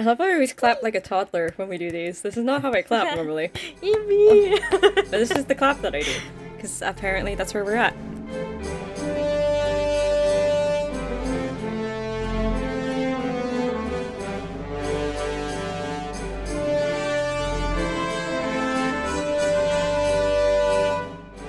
I 0.00 0.02
love 0.02 0.16
how 0.16 0.24
I 0.24 0.32
always 0.32 0.54
clap 0.54 0.82
like 0.82 0.94
a 0.94 1.00
toddler 1.00 1.52
when 1.56 1.68
we 1.68 1.76
do 1.76 1.90
these. 1.90 2.22
This 2.22 2.38
is 2.38 2.42
not 2.42 2.62
how 2.62 2.72
I 2.72 2.80
clap 2.80 3.16
normally. 3.16 3.50
But 3.82 5.10
this 5.10 5.30
is 5.30 5.44
the 5.44 5.54
clap 5.54 5.82
that 5.82 5.94
I 5.94 6.00
do. 6.00 6.14
Because 6.56 6.80
apparently 6.80 7.34
that's 7.34 7.52
where 7.52 7.66
we're 7.66 7.76
at. 7.76 7.94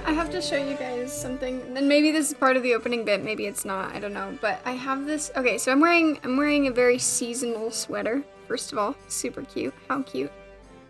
I 0.06 0.12
have 0.12 0.30
to 0.32 0.42
show 0.42 0.58
you 0.58 0.76
guys 0.76 1.14
something. 1.14 1.62
And 1.78 1.88
maybe 1.88 2.12
this 2.12 2.32
is 2.32 2.34
part 2.34 2.58
of 2.58 2.64
the 2.64 2.74
opening 2.74 3.06
bit, 3.06 3.24
maybe 3.24 3.46
it's 3.46 3.64
not, 3.64 3.96
I 3.96 4.00
don't 4.00 4.14
know. 4.14 4.38
But 4.42 4.60
I 4.66 4.74
have 4.74 5.06
this 5.06 5.32
okay, 5.38 5.58
so 5.58 5.72
I'm 5.72 5.80
wearing 5.80 6.20
I'm 6.26 6.36
wearing 6.36 6.68
a 6.68 6.72
very 6.72 6.98
seasonal 6.98 7.72
sweater, 7.72 8.24
first 8.52 8.74
of 8.74 8.78
all. 8.78 8.94
Super 9.08 9.44
cute. 9.44 9.74
How 9.88 10.02
cute. 10.04 10.30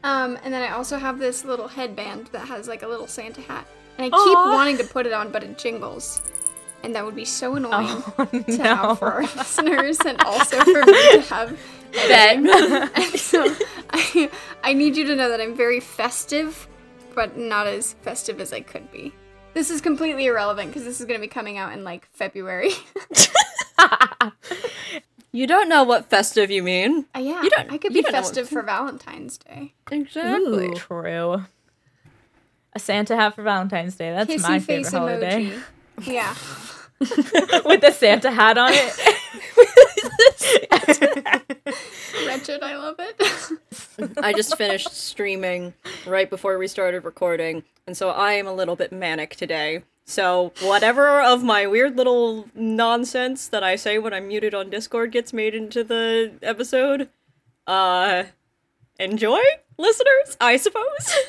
Um, 0.04 0.35
and 0.44 0.52
then 0.52 0.63
I 0.63 0.73
also 0.73 0.98
have 0.98 1.20
this 1.20 1.45
little 1.45 1.68
headband 1.68 2.26
that 2.31 2.48
has 2.48 2.68
like 2.68 2.81
a 2.81 2.88
little 2.88 3.05
Santa 3.05 3.41
hat. 3.41 3.68
And 3.99 4.12
I 4.12 4.18
keep 4.26 4.35
wanting 4.35 4.80
to 4.80 4.84
put 4.84 5.05
it 5.05 5.13
on, 5.13 5.31
but 5.31 5.44
it 5.44 5.59
jingles. 5.59 6.23
And 6.82 6.95
that 6.95 7.05
would 7.05 7.16
be 7.16 7.23
so 7.23 7.55
annoying 7.58 7.85
Oh, 8.18 8.26
to 8.32 8.44
no. 8.58 8.63
have 8.76 8.98
for 8.99 9.12
our 9.13 9.21
listeners 9.21 9.99
and 9.99 10.20
also 10.21 10.58
for 10.62 10.84
me 10.88 11.12
to 11.12 11.21
have 11.30 11.59
editing. 11.94 12.49
and 12.95 13.20
so 13.20 13.55
I, 13.91 14.32
I 14.63 14.73
need 14.73 14.96
you 14.98 15.05
to 15.05 15.16
know 15.16 15.30
that 15.30 15.40
I'm 15.40 15.55
very 15.55 15.80
festive, 15.80 16.68
but 17.13 17.38
not 17.38 17.68
as 17.68 17.93
festive 18.02 18.41
as 18.41 18.52
I 18.52 18.62
could 18.62 18.91
be. 18.91 19.13
This 19.54 19.70
is 19.70 19.82
completely 19.82 20.26
irrelevant 20.26 20.70
because 20.70 20.84
this 20.84 20.99
is 20.99 21.05
going 21.05 21.20
to 21.20 21.21
be 21.21 21.27
coming 21.32 21.59
out 21.59 21.73
in 21.73 21.84
like 21.84 22.07
February. 22.13 22.71
You 25.34 25.48
don't 25.48 25.70
know 25.70 25.84
what 25.84 26.09
festive 26.09 26.52
you 26.52 26.62
mean. 26.62 27.05
Uh, 27.16 27.20
yeah, 27.20 27.41
You 27.41 27.49
don't- 27.49 27.71
I 27.71 27.77
could 27.77 27.94
be 27.94 28.02
don't 28.02 28.12
festive 28.12 28.49
for 28.49 28.62
Valentine's 28.62 29.38
Day. 29.38 29.73
Exactly. 29.91 30.73
True. 30.76 31.46
A 32.74 32.79
Santa 32.79 33.15
hat 33.15 33.35
for 33.35 33.43
Valentine's 33.43 33.96
Day. 33.96 34.12
That's 34.12 34.29
Kissy 34.32 34.41
my 34.49 34.59
face 34.59 34.90
favorite 34.90 34.99
holiday. 34.99 35.52
emoji. 35.99 36.07
Yeah. 36.07 36.35
With 37.65 37.82
the 37.82 37.91
Santa 37.91 38.32
hat 38.32 38.57
on 38.57 38.71
it. 38.74 38.93
Wretched, 42.26 42.62
I 42.62 42.76
love 42.77 42.96
it. 42.99 44.18
I 44.24 44.34
just 44.34 44.55
finished 44.57 44.93
streaming 44.93 45.74
right 46.05 46.29
before 46.29 46.57
we 46.57 46.68
started 46.68 47.04
recording, 47.05 47.63
and 47.87 47.96
so 47.98 48.09
I 48.09 48.34
am 48.34 48.48
a 48.48 48.54
little 48.54 48.76
bit 48.76 48.91
manic 48.91 49.35
today. 49.35 49.84
So 50.12 50.51
whatever 50.62 51.21
of 51.21 51.41
my 51.41 51.65
weird 51.67 51.95
little 51.95 52.45
nonsense 52.54 53.48
that 53.48 53.63
I 53.63 53.77
say 53.77 53.98
when 53.98 54.13
I'm 54.13 54.27
muted 54.27 54.53
on 54.53 54.70
Discord 54.70 55.13
gets 55.13 55.31
made 55.31 55.55
into 55.55 55.85
the 55.85 56.34
episode, 56.41 57.07
uh 57.65 58.23
enjoy, 58.99 59.40
listeners, 59.77 60.37
I 60.41 60.57
suppose. 60.57 60.85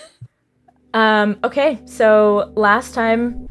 Um, 0.95 1.39
okay, 1.43 1.81
so 1.87 2.53
last 2.55 2.93
time 2.93 3.47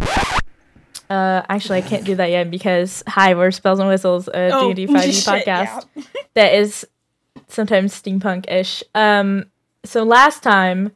uh 1.09 1.41
actually 1.49 1.79
I 1.79 1.81
can't 1.81 2.05
do 2.05 2.13
that 2.17 2.29
yet 2.29 2.51
because 2.51 3.01
hi, 3.07 3.33
we're 3.33 3.49
Spells 3.49 3.79
and 3.79 3.88
Whistles, 3.88 4.27
a 4.27 4.51
Oh, 4.53 4.71
D&D 4.73 4.93
5e 4.93 5.01
shit, 5.05 5.47
podcast 5.47 5.88
that 6.35 6.53
is 6.53 6.85
sometimes 7.47 7.99
steampunk-ish. 7.99 8.83
Um 8.93 9.45
so 9.83 10.03
last 10.03 10.43
time 10.43 10.91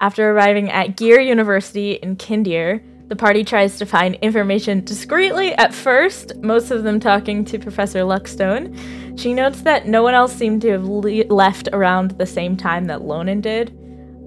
after 0.00 0.30
arriving 0.30 0.70
at 0.70 0.96
Gear 0.96 1.18
University 1.18 1.94
in 1.94 2.14
Kindir, 2.14 2.80
the 3.08 3.16
party 3.16 3.42
tries 3.42 3.78
to 3.78 3.86
find 3.86 4.14
information 4.16 4.84
discreetly 4.84 5.54
at 5.54 5.74
first, 5.74 6.36
most 6.36 6.70
of 6.70 6.84
them 6.84 7.00
talking 7.00 7.44
to 7.46 7.58
Professor 7.58 8.00
Luckstone. 8.00 9.18
She 9.18 9.34
notes 9.34 9.62
that 9.62 9.88
no 9.88 10.02
one 10.02 10.14
else 10.14 10.32
seemed 10.32 10.62
to 10.62 10.70
have 10.70 10.84
le- 10.84 11.24
left 11.24 11.68
around 11.72 12.12
the 12.12 12.26
same 12.26 12.56
time 12.56 12.84
that 12.86 13.00
Lonan 13.00 13.40
did. 13.40 13.74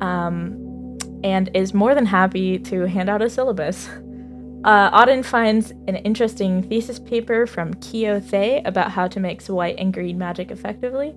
Um, 0.01 0.61
and 1.23 1.49
is 1.53 1.73
more 1.73 1.93
than 1.93 2.05
happy 2.05 2.57
to 2.59 2.87
hand 2.87 3.09
out 3.09 3.21
a 3.21 3.29
syllabus. 3.29 3.87
Uh, 4.63 4.91
Oddyn 4.91 5.25
finds 5.25 5.71
an 5.87 5.95
interesting 5.97 6.61
thesis 6.63 6.99
paper 6.99 7.47
from 7.47 7.73
Kyo 7.75 8.19
Thay 8.19 8.61
about 8.63 8.91
how 8.91 9.07
to 9.07 9.19
mix 9.19 9.49
white 9.49 9.75
and 9.79 9.93
green 9.93 10.17
magic 10.17 10.51
effectively. 10.51 11.15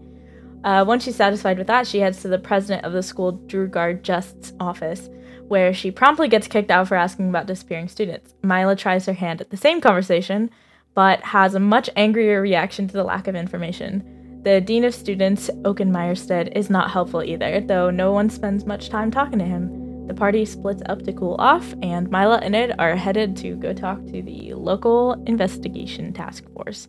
Uh, 0.64 0.82
once 0.86 1.04
she's 1.04 1.16
satisfied 1.16 1.58
with 1.58 1.66
that, 1.66 1.86
she 1.86 1.98
heads 1.98 2.22
to 2.22 2.28
the 2.28 2.38
president 2.38 2.86
of 2.86 2.94
the 2.94 3.02
school, 3.02 3.34
Drugard 3.46 4.02
Just's 4.02 4.54
office, 4.60 5.10
where 5.48 5.74
she 5.74 5.90
promptly 5.90 6.28
gets 6.28 6.48
kicked 6.48 6.70
out 6.70 6.88
for 6.88 6.94
asking 6.94 7.28
about 7.28 7.46
disappearing 7.46 7.88
students. 7.88 8.34
Myla 8.42 8.76
tries 8.76 9.06
her 9.06 9.12
hand 9.12 9.40
at 9.40 9.50
the 9.50 9.56
same 9.56 9.80
conversation, 9.80 10.50
but 10.94 11.20
has 11.20 11.54
a 11.54 11.60
much 11.60 11.90
angrier 11.96 12.40
reaction 12.40 12.86
to 12.88 12.94
the 12.94 13.04
lack 13.04 13.26
of 13.26 13.34
information. 13.34 14.40
The 14.44 14.60
dean 14.60 14.84
of 14.84 14.94
students, 14.94 15.48
Oaken 15.64 15.90
Meyerstead, 15.90 16.56
is 16.56 16.68
not 16.68 16.90
helpful 16.90 17.22
either, 17.22 17.60
though 17.60 17.90
no 17.90 18.12
one 18.12 18.28
spends 18.28 18.66
much 18.66 18.90
time 18.90 19.10
talking 19.10 19.38
to 19.38 19.44
him. 19.44 20.06
The 20.06 20.12
party 20.12 20.44
splits 20.44 20.82
up 20.86 21.02
to 21.04 21.12
cool 21.14 21.36
off, 21.38 21.74
and 21.82 22.10
Myla 22.10 22.40
and 22.42 22.54
Ed 22.54 22.74
are 22.78 22.94
headed 22.94 23.38
to 23.38 23.56
go 23.56 23.72
talk 23.72 24.04
to 24.06 24.20
the 24.20 24.52
local 24.52 25.14
investigation 25.26 26.12
task 26.12 26.44
force. 26.52 26.88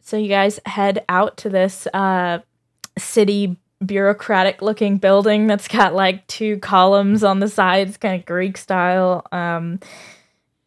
So 0.00 0.16
you 0.16 0.28
guys 0.28 0.60
head 0.66 1.04
out 1.08 1.36
to 1.38 1.48
this 1.48 1.88
uh, 1.92 2.38
city 2.96 3.56
bureaucratic 3.86 4.62
looking 4.62 4.98
building 4.98 5.46
that's 5.46 5.68
got 5.68 5.94
like 5.94 6.26
two 6.26 6.58
columns 6.58 7.24
on 7.24 7.40
the 7.40 7.48
sides, 7.48 7.96
kind 7.96 8.18
of 8.18 8.26
Greek 8.26 8.56
style, 8.56 9.24
um, 9.32 9.80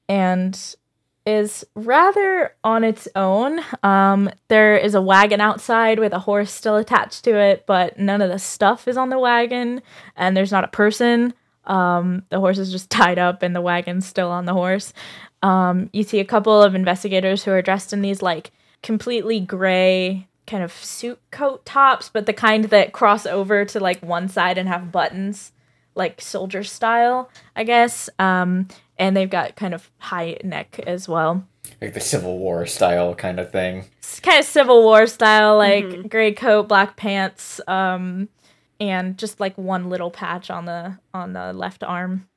and 0.09 0.75
is 1.25 1.66
rather 1.75 2.55
on 2.63 2.85
its 2.85 3.07
own. 3.13 3.59
Um, 3.83 4.29
there 4.47 4.78
is 4.78 4.95
a 4.95 5.01
wagon 5.01 5.41
outside 5.41 6.00
with 6.00 6.13
a 6.13 6.19
horse 6.19 6.51
still 6.51 6.78
attached 6.78 7.25
to 7.25 7.38
it, 7.38 7.66
but 7.67 8.00
none 8.00 8.22
of 8.22 8.29
the 8.29 8.39
stuff 8.39 8.88
is 8.88 8.95
on 8.95 9.09
the 9.09 9.19
wagon, 9.19 9.81
and 10.16 10.38
there's 10.38 10.53
not 10.53 10.63
a 10.63 10.69
person. 10.69 11.34
Um, 11.66 12.23
the 12.29 12.39
horse 12.39 12.57
is 12.57 12.72
just 12.72 12.89
tied 12.89 13.19
up, 13.19 13.44
and 13.44 13.53
the 13.53 13.61
wagon's 13.61 14.05
still 14.05 14.31
on 14.31 14.45
the 14.45 14.53
horse. 14.53 14.94
Um, 15.44 15.89
you 15.91 16.03
see 16.03 16.19
a 16.19 16.25
couple 16.25 16.63
of 16.63 16.75
investigators 16.75 17.44
who 17.44 17.51
are 17.51 17.61
dressed 17.61 17.91
in 17.91 18.01
these 18.01 18.22
like 18.22 18.51
completely 18.81 19.39
gray 19.41 20.28
kind 20.47 20.63
of 20.63 20.72
suit 20.72 21.19
coat 21.30 21.66
tops, 21.66 22.09
but 22.09 22.25
the 22.25 22.34
kind 22.34 22.66
that 22.66 22.94
cross 22.94 23.25
over 23.25 23.66
to 23.66 23.80
like 23.80 24.02
one 24.02 24.30
side 24.30 24.58
and 24.58 24.68
have 24.68 24.91
buttons, 24.91 25.52
like 25.94 26.22
soldier 26.22 26.63
style, 26.63 27.30
I 27.56 27.63
guess. 27.63 28.09
Um, 28.18 28.68
and 28.97 29.16
they've 29.16 29.30
got 29.30 29.56
kind 29.56 29.74
of 29.74 29.91
high 29.97 30.38
neck 30.44 30.80
as 30.88 31.08
well. 31.08 31.46
Like 31.81 31.94
the 31.94 32.00
Civil 32.00 32.40
War 32.40 32.66
style 32.66 33.13
kind 33.13 33.40
of 33.40 33.52
thing. 33.52 33.85
It's 34.00 34.19
kind 34.19 34.40
of 34.40 34.46
Civil 34.46 34.81
War 34.84 35.06
style, 35.06 35.58
like 35.58 36.09
gray 36.09 36.31
coat, 36.31 36.68
black 36.68 36.96
pants, 36.96 37.62
um, 37.68 38.29
and 38.79 39.18
just 39.18 39.40
like 39.40 39.58
one 39.58 39.90
little 39.90 40.09
patch 40.09 40.50
on 40.50 40.66
the 40.66 40.97
on 41.14 41.34
the 41.34 41.53
left 41.53 41.84
arm. 41.84 42.28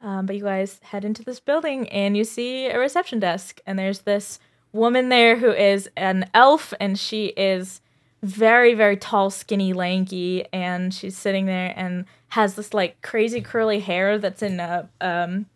Um, 0.00 0.26
but 0.26 0.36
you 0.36 0.44
guys 0.44 0.80
head 0.82 1.04
into 1.04 1.24
this 1.24 1.40
building 1.40 1.88
and 1.88 2.16
you 2.16 2.24
see 2.24 2.66
a 2.66 2.78
reception 2.78 3.20
desk, 3.20 3.60
and 3.66 3.78
there's 3.78 4.00
this 4.00 4.38
woman 4.78 5.08
there 5.08 5.36
who 5.36 5.50
is 5.50 5.90
an 5.96 6.30
elf, 6.32 6.72
and 6.80 6.98
she 6.98 7.26
is 7.26 7.80
very, 8.22 8.74
very 8.74 8.96
tall, 8.96 9.30
skinny, 9.30 9.72
lanky, 9.72 10.44
and 10.52 10.92
she's 10.92 11.16
sitting 11.16 11.46
there 11.46 11.72
and 11.76 12.04
has 12.28 12.54
this 12.54 12.74
like 12.74 13.00
crazy 13.02 13.40
curly 13.40 13.80
hair 13.80 14.18
that's 14.18 14.42
in 14.42 14.60
a 14.60 14.88
um, 15.00 15.46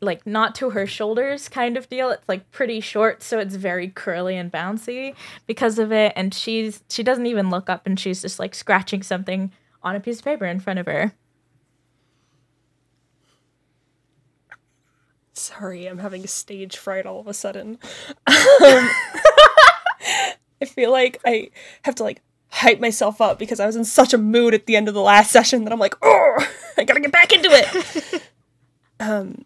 like 0.00 0.26
not 0.26 0.54
to 0.56 0.70
her 0.70 0.86
shoulders 0.86 1.48
kind 1.48 1.76
of 1.76 1.88
deal. 1.88 2.10
It's 2.10 2.28
like 2.28 2.50
pretty 2.50 2.80
short, 2.80 3.22
so 3.22 3.38
it's 3.38 3.56
very 3.56 3.88
curly 3.88 4.36
and 4.36 4.50
bouncy 4.50 5.14
because 5.46 5.78
of 5.78 5.92
it. 5.92 6.12
And 6.16 6.32
she's 6.32 6.82
she 6.88 7.02
doesn't 7.02 7.26
even 7.26 7.50
look 7.50 7.68
up, 7.68 7.86
and 7.86 7.98
she's 7.98 8.22
just 8.22 8.38
like 8.38 8.54
scratching 8.54 9.02
something 9.02 9.52
on 9.82 9.96
a 9.96 10.00
piece 10.00 10.18
of 10.18 10.24
paper 10.24 10.46
in 10.46 10.60
front 10.60 10.78
of 10.78 10.86
her. 10.86 11.12
Sorry, 15.38 15.86
I'm 15.86 15.98
having 15.98 16.26
stage 16.26 16.76
fright 16.76 17.06
all 17.06 17.20
of 17.20 17.28
a 17.28 17.34
sudden. 17.34 17.78
Um, 18.08 18.16
I 20.60 20.66
feel 20.66 20.90
like 20.90 21.20
I 21.24 21.50
have 21.82 21.94
to 21.96 22.02
like 22.02 22.22
hype 22.50 22.80
myself 22.80 23.20
up 23.20 23.38
because 23.38 23.60
I 23.60 23.66
was 23.66 23.76
in 23.76 23.84
such 23.84 24.12
a 24.12 24.18
mood 24.18 24.52
at 24.54 24.66
the 24.66 24.74
end 24.74 24.88
of 24.88 24.94
the 24.94 25.00
last 25.00 25.30
session 25.30 25.64
that 25.64 25.72
I'm 25.72 25.78
like, 25.78 25.94
oh, 26.02 26.48
I 26.76 26.84
gotta 26.84 27.00
get 27.00 27.12
back 27.12 27.32
into 27.32 27.48
it. 27.50 28.22
um, 29.00 29.44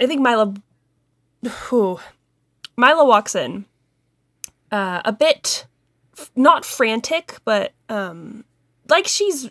I 0.00 0.06
think 0.06 0.20
Myla, 0.20 0.54
whew, 1.68 2.00
Myla 2.76 3.04
walks 3.04 3.34
in, 3.34 3.64
uh, 4.72 5.02
a 5.04 5.12
bit 5.12 5.66
f- 6.16 6.30
not 6.34 6.64
frantic, 6.64 7.36
but 7.44 7.72
um, 7.88 8.44
like 8.88 9.06
she's 9.06 9.50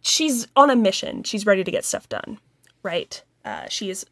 she's 0.00 0.46
on 0.54 0.70
a 0.70 0.76
mission. 0.76 1.24
She's 1.24 1.44
ready 1.44 1.64
to 1.64 1.70
get 1.70 1.84
stuff 1.84 2.08
done, 2.08 2.38
right? 2.82 3.22
Uh, 3.44 3.68
she 3.68 3.90
is 3.90 4.06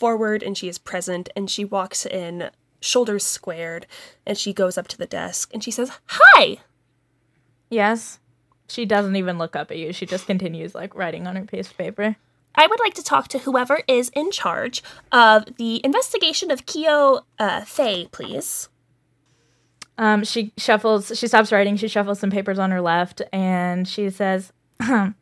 forward 0.00 0.42
and 0.42 0.56
she 0.58 0.66
is 0.68 0.78
present 0.78 1.28
and 1.36 1.48
she 1.50 1.64
walks 1.64 2.04
in 2.06 2.50
shoulders 2.80 3.24
squared 3.24 3.86
and 4.26 4.38
she 4.38 4.52
goes 4.54 4.78
up 4.78 4.88
to 4.88 4.96
the 4.98 5.06
desk 5.06 5.50
and 5.52 5.62
she 5.62 5.70
says 5.70 5.90
hi 6.06 6.56
Yes, 7.72 8.18
she 8.68 8.84
doesn't 8.84 9.14
even 9.14 9.38
look 9.38 9.54
up 9.54 9.70
at 9.70 9.76
you. 9.78 9.92
She 9.92 10.04
just 10.06 10.26
continues 10.26 10.74
like 10.74 10.94
writing 10.96 11.26
on 11.28 11.36
her 11.36 11.44
piece 11.44 11.68
of 11.70 11.78
paper. 11.78 12.16
i 12.56 12.66
would 12.66 12.80
like 12.80 12.94
to 12.94 13.02
talk 13.04 13.28
to 13.28 13.38
whoever 13.40 13.82
is 13.86 14.10
in 14.14 14.30
charge 14.32 14.82
of 15.12 15.44
the 15.56 15.80
investigation 15.84 16.50
of 16.50 16.66
kyo 16.66 17.20
uh, 17.38 17.62
please 18.10 18.68
Um, 19.98 20.24
she 20.24 20.52
shuffles. 20.56 21.12
She 21.18 21.28
stops 21.28 21.52
writing. 21.52 21.76
She 21.76 21.86
shuffles 21.88 22.18
some 22.20 22.30
papers 22.30 22.58
on 22.58 22.70
her 22.70 22.80
left, 22.80 23.20
and 23.32 23.86
she 23.86 24.08
says, 24.10 24.52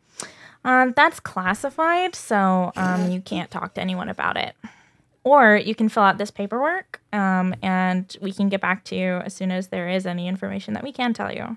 uh, 0.64 0.92
"That's 0.94 1.20
classified, 1.20 2.14
so 2.14 2.72
um, 2.76 3.10
you 3.10 3.20
can't 3.20 3.50
talk 3.50 3.74
to 3.74 3.80
anyone 3.80 4.08
about 4.08 4.36
it. 4.36 4.54
Or 5.24 5.56
you 5.56 5.74
can 5.74 5.88
fill 5.88 6.04
out 6.04 6.16
this 6.16 6.30
paperwork, 6.30 7.00
um, 7.12 7.54
and 7.62 8.16
we 8.20 8.32
can 8.32 8.48
get 8.48 8.60
back 8.60 8.84
to 8.84 8.96
you 8.96 9.16
as 9.18 9.34
soon 9.34 9.50
as 9.50 9.68
there 9.68 9.88
is 9.88 10.06
any 10.06 10.26
information 10.28 10.74
that 10.74 10.82
we 10.84 10.92
can 10.92 11.12
tell 11.12 11.32
you." 11.32 11.56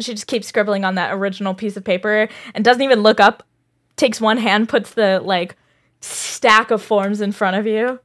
She 0.00 0.12
just 0.12 0.26
keeps 0.26 0.46
scribbling 0.46 0.84
on 0.84 0.94
that 0.94 1.12
original 1.12 1.54
piece 1.54 1.76
of 1.76 1.82
paper 1.84 2.28
and 2.54 2.64
doesn't 2.64 2.82
even 2.82 3.00
look 3.00 3.18
up. 3.20 3.42
Takes 3.96 4.20
one 4.20 4.36
hand, 4.38 4.68
puts 4.68 4.94
the 4.94 5.20
like 5.20 5.56
stack 6.00 6.70
of 6.70 6.80
forms 6.82 7.20
in 7.20 7.32
front 7.32 7.56
of 7.56 7.66
you, 7.66 7.98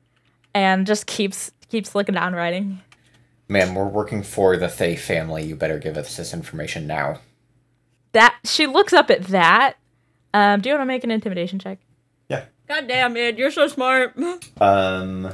and 0.56 0.88
just 0.88 1.06
keeps 1.06 1.52
keeps 1.70 1.94
looking 1.94 2.16
down 2.16 2.34
writing. 2.34 2.82
Man, 3.48 3.76
we're 3.76 3.88
working 3.88 4.24
for 4.24 4.58
the 4.58 4.70
Thay 4.70 4.96
family. 4.96 5.44
You 5.44 5.56
better 5.56 5.78
give 5.78 5.98
us 5.98 6.16
this 6.18 6.34
information 6.34 6.88
now. 6.88 7.20
that 8.14 8.38
she 8.44 8.66
looks 8.68 8.94
up 8.94 9.10
at 9.12 9.24
that. 9.26 9.76
Um, 10.34 10.62
do 10.62 10.70
you 10.70 10.76
want 10.76 10.82
to 10.82 10.86
make 10.86 11.04
an 11.04 11.12
intimidation 11.12 11.60
check? 11.60 11.80
Yeah. 12.30 12.46
God 12.68 12.88
damn 12.88 13.16
it, 13.18 13.38
you're 13.38 13.52
so 13.52 13.68
smart. 13.68 14.18
Um, 14.62 15.32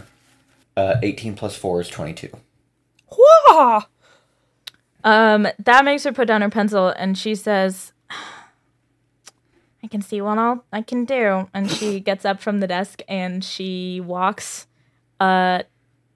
uh, 0.76 0.96
18 1.04 1.36
plus 1.36 1.56
4 1.56 1.82
is 1.82 1.88
22. 1.90 2.30
Whoa! 3.12 3.82
Um, 5.04 5.48
that 5.60 5.86
makes 5.86 6.04
her 6.04 6.12
put 6.12 6.28
down 6.28 6.42
her 6.42 6.50
pencil 6.50 6.88
and 6.90 7.18
she 7.18 7.36
says, 7.36 7.94
"I 9.84 9.88
can 9.90 10.02
see 10.02 10.22
what 10.22 10.38
all 10.38 10.66
I 10.72 10.82
can 10.82 11.06
do." 11.06 11.50
And 11.54 11.70
she 11.70 12.00
gets 12.10 12.26
up 12.26 12.40
from 12.42 12.60
the 12.60 12.68
desk 12.68 13.02
and 13.08 13.44
she 13.44 14.02
walks, 14.02 14.68
uh, 15.20 15.64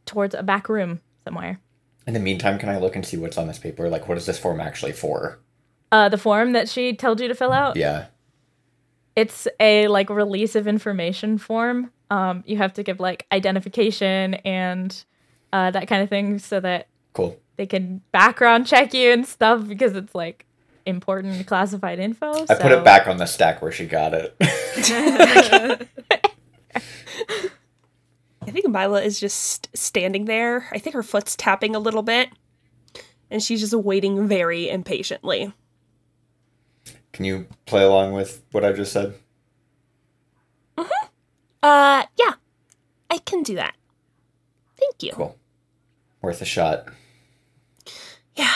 towards 0.05 0.35
a 0.35 0.43
back 0.43 0.69
room 0.69 1.01
somewhere. 1.23 1.59
In 2.05 2.13
the 2.13 2.19
meantime, 2.19 2.59
can 2.59 2.69
I 2.69 2.77
look 2.77 2.95
and 2.95 3.05
see 3.05 3.17
what's 3.17 3.37
on 3.37 3.47
this 3.47 3.59
paper? 3.59 3.89
Like, 3.89 4.07
what 4.07 4.17
is 4.17 4.25
this 4.25 4.37
form 4.39 4.59
actually 4.59 4.91
for? 4.91 5.39
Uh, 5.91 6.09
the 6.09 6.17
form 6.17 6.51
that 6.53 6.67
she 6.67 6.95
told 6.95 7.21
you 7.21 7.27
to 7.27 7.35
fill 7.35 7.53
out. 7.53 7.77
Yeah. 7.77 8.07
It's 9.15 9.47
a 9.59 9.87
like 9.87 10.09
release 10.09 10.55
of 10.55 10.67
information 10.67 11.37
form. 11.37 11.91
Um, 12.09 12.43
you 12.45 12.57
have 12.57 12.73
to 12.73 12.83
give 12.83 12.99
like 12.99 13.25
identification 13.31 14.35
and 14.35 15.03
uh, 15.51 15.71
that 15.71 15.87
kind 15.87 16.01
of 16.03 16.09
thing 16.09 16.39
so 16.39 16.59
that 16.59 16.87
Cool. 17.13 17.37
they 17.57 17.65
can 17.65 18.01
background 18.11 18.65
check 18.67 18.93
you 18.93 19.11
and 19.11 19.25
stuff 19.25 19.67
because 19.67 19.95
it's 19.95 20.15
like 20.15 20.45
important 20.85 21.45
classified 21.47 21.99
info. 21.99 22.45
I 22.49 22.55
put 22.55 22.71
it 22.71 22.83
back 22.83 23.07
on 23.07 23.17
the 23.17 23.25
stack 23.25 23.61
where 23.61 23.71
she 23.71 23.85
got 23.85 24.13
it. 24.13 24.35
I 28.45 28.51
think 28.51 28.67
Myla 28.67 29.01
is 29.01 29.19
just 29.19 29.69
standing 29.75 30.25
there. 30.25 30.67
I 30.71 30.79
think 30.79 30.95
her 30.95 31.03
foot's 31.03 31.35
tapping 31.35 31.75
a 31.75 31.79
little 31.79 32.03
bit. 32.03 32.29
And 33.31 33.41
she's 33.41 33.61
just 33.61 33.73
waiting 33.73 34.27
very 34.27 34.69
impatiently. 34.69 35.53
Can 37.13 37.25
you 37.25 37.47
play 37.65 37.83
along 37.83 38.11
with 38.13 38.43
what 38.51 38.65
I 38.65 38.73
just 38.73 38.91
said? 38.91 39.13
Uh, 41.63 42.03
yeah. 42.19 42.33
I 43.09 43.19
can 43.19 43.41
do 43.41 43.55
that. 43.55 43.75
Thank 44.77 45.01
you. 45.01 45.11
Cool. 45.13 45.37
Worth 46.21 46.41
a 46.41 46.45
shot. 46.45 46.89
Yeah, 48.35 48.53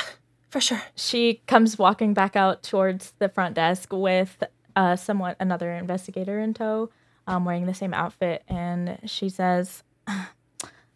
for 0.49 0.59
sure. 0.59 0.81
She 0.95 1.41
comes 1.47 1.77
walking 1.77 2.13
back 2.13 2.35
out 2.35 2.63
towards 2.63 3.11
the 3.19 3.29
front 3.29 3.55
desk 3.55 3.93
with 3.93 4.43
uh, 4.75 4.95
somewhat 4.95 5.37
another 5.39 5.71
investigator 5.71 6.39
in 6.39 6.53
tow, 6.53 6.89
um, 7.27 7.45
wearing 7.45 7.65
the 7.65 7.73
same 7.73 7.93
outfit, 7.93 8.43
and 8.47 8.97
she 9.05 9.29
says, 9.29 9.83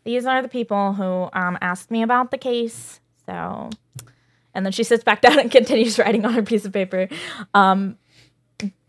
"These 0.04 0.26
are 0.26 0.42
the 0.42 0.48
people 0.48 0.94
who 0.94 1.30
um, 1.34 1.58
asked 1.62 1.92
me 1.92 2.02
about 2.02 2.32
the 2.32 2.38
case." 2.38 3.00
So, 3.26 3.70
and 4.54 4.66
then 4.66 4.72
she 4.74 4.84
sits 4.84 5.04
back 5.04 5.22
down 5.26 5.40
and 5.40 5.52
continues 5.52 5.98
writing 6.00 6.26
on 6.26 6.34
her 6.34 6.44
piece 6.44 6.66
of 6.66 6.74
paper. 6.74 7.08
Um, 7.54 7.98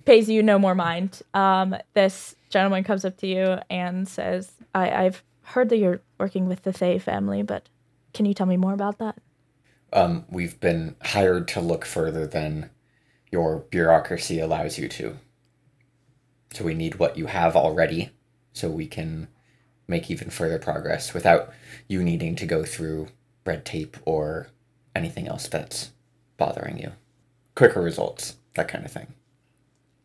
pays 0.05 0.29
you 0.29 0.43
no 0.43 0.59
more 0.59 0.75
mind. 0.75 1.23
Um, 1.35 1.77
this 1.95 2.35
gentleman 2.51 2.85
comes 2.85 3.05
up 3.05 3.17
to 3.19 3.27
you 3.27 3.59
and 3.71 4.09
says, 4.09 4.51
I- 4.75 5.05
"I've 5.05 5.23
heard 5.43 5.69
that 5.69 5.79
you're 5.79 6.01
working 6.19 6.49
with 6.49 6.63
the 6.63 6.73
Thay 6.73 6.99
family, 6.99 7.43
but 7.43 7.69
can 8.15 8.27
you 8.27 8.35
tell 8.35 8.47
me 8.47 8.57
more 8.57 8.73
about 8.75 8.99
that?" 8.99 9.17
Um, 9.93 10.25
we've 10.31 10.59
been 10.59 10.97
hired 11.03 11.47
to 11.49 11.61
look 11.61 11.85
further 11.85 12.27
than 12.27 12.71
your 13.31 13.59
bureaucracy 13.71 14.39
allows 14.41 14.79
you 14.79 14.89
to. 14.89 15.19
So 16.53 16.65
we 16.65 16.75
need 16.75 16.97
what 16.97 17.17
you 17.17 17.27
have 17.27 17.57
already 17.57 18.11
so 18.53 18.69
we 18.69 18.87
can 18.87 19.29
make 19.89 20.11
even 20.11 20.31
further 20.31 20.59
progress 20.59 21.15
without 21.15 21.53
you 21.89 22.03
needing 22.03 22.37
to 22.37 22.47
go 22.47 22.65
through 22.65 23.09
red 23.45 23.65
tape 23.65 23.97
or 24.05 24.49
anything 24.95 25.29
else 25.29 25.49
that's 25.49 25.91
bothering 26.37 26.79
you. 26.79 26.93
Quicker 27.55 27.81
results, 27.81 28.37
that 28.55 28.69
kind 28.69 28.85
of 28.85 28.91
thing. 28.91 29.09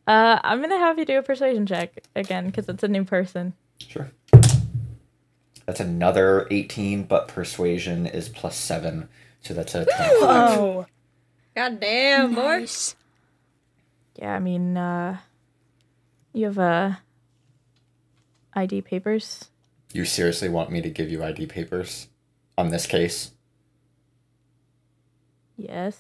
Uh, 0.05 0.39
I'm 0.43 0.61
gonna 0.61 0.77
have 0.77 0.97
you 0.97 1.05
do 1.05 1.17
a 1.17 1.23
persuasion 1.23 1.65
check 1.65 2.03
again 2.15 2.47
because 2.47 2.69
it's 2.69 2.83
a 2.83 2.87
new 2.87 3.03
person. 3.03 3.53
Sure. 3.77 4.11
That's 5.65 5.81
another 5.81 6.47
18, 6.49 7.03
but 7.03 7.27
persuasion 7.27 8.07
is 8.07 8.29
plus 8.29 8.55
7, 8.55 9.09
so 9.41 9.53
that's 9.53 9.75
a 9.75 9.83
25. 9.83 9.97
Oh. 10.21 10.85
God 11.57 11.79
damn, 11.79 12.35
boy. 12.35 12.59
Nice. 12.59 12.95
Yeah, 14.15 14.35
I 14.35 14.39
mean, 14.39 14.77
uh, 14.77 15.17
you 16.31 16.45
have 16.45 16.59
uh, 16.59 16.91
ID 18.53 18.81
papers. 18.81 19.49
You 19.91 20.05
seriously 20.05 20.49
want 20.49 20.71
me 20.71 20.81
to 20.81 20.89
give 20.89 21.09
you 21.09 21.23
ID 21.23 21.47
papers 21.47 22.07
on 22.57 22.69
this 22.69 22.85
case? 22.85 23.31
Yes. 25.57 25.99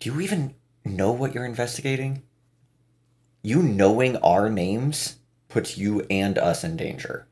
Do 0.00 0.12
you 0.12 0.20
even 0.20 0.54
know 0.84 1.12
what 1.12 1.34
you're 1.34 1.46
investigating? 1.46 2.22
You 3.42 3.62
knowing 3.62 4.16
our 4.18 4.50
names 4.50 5.16
puts 5.48 5.78
you 5.78 6.04
and 6.10 6.36
us 6.36 6.64
in 6.64 6.76
danger. 6.76 7.28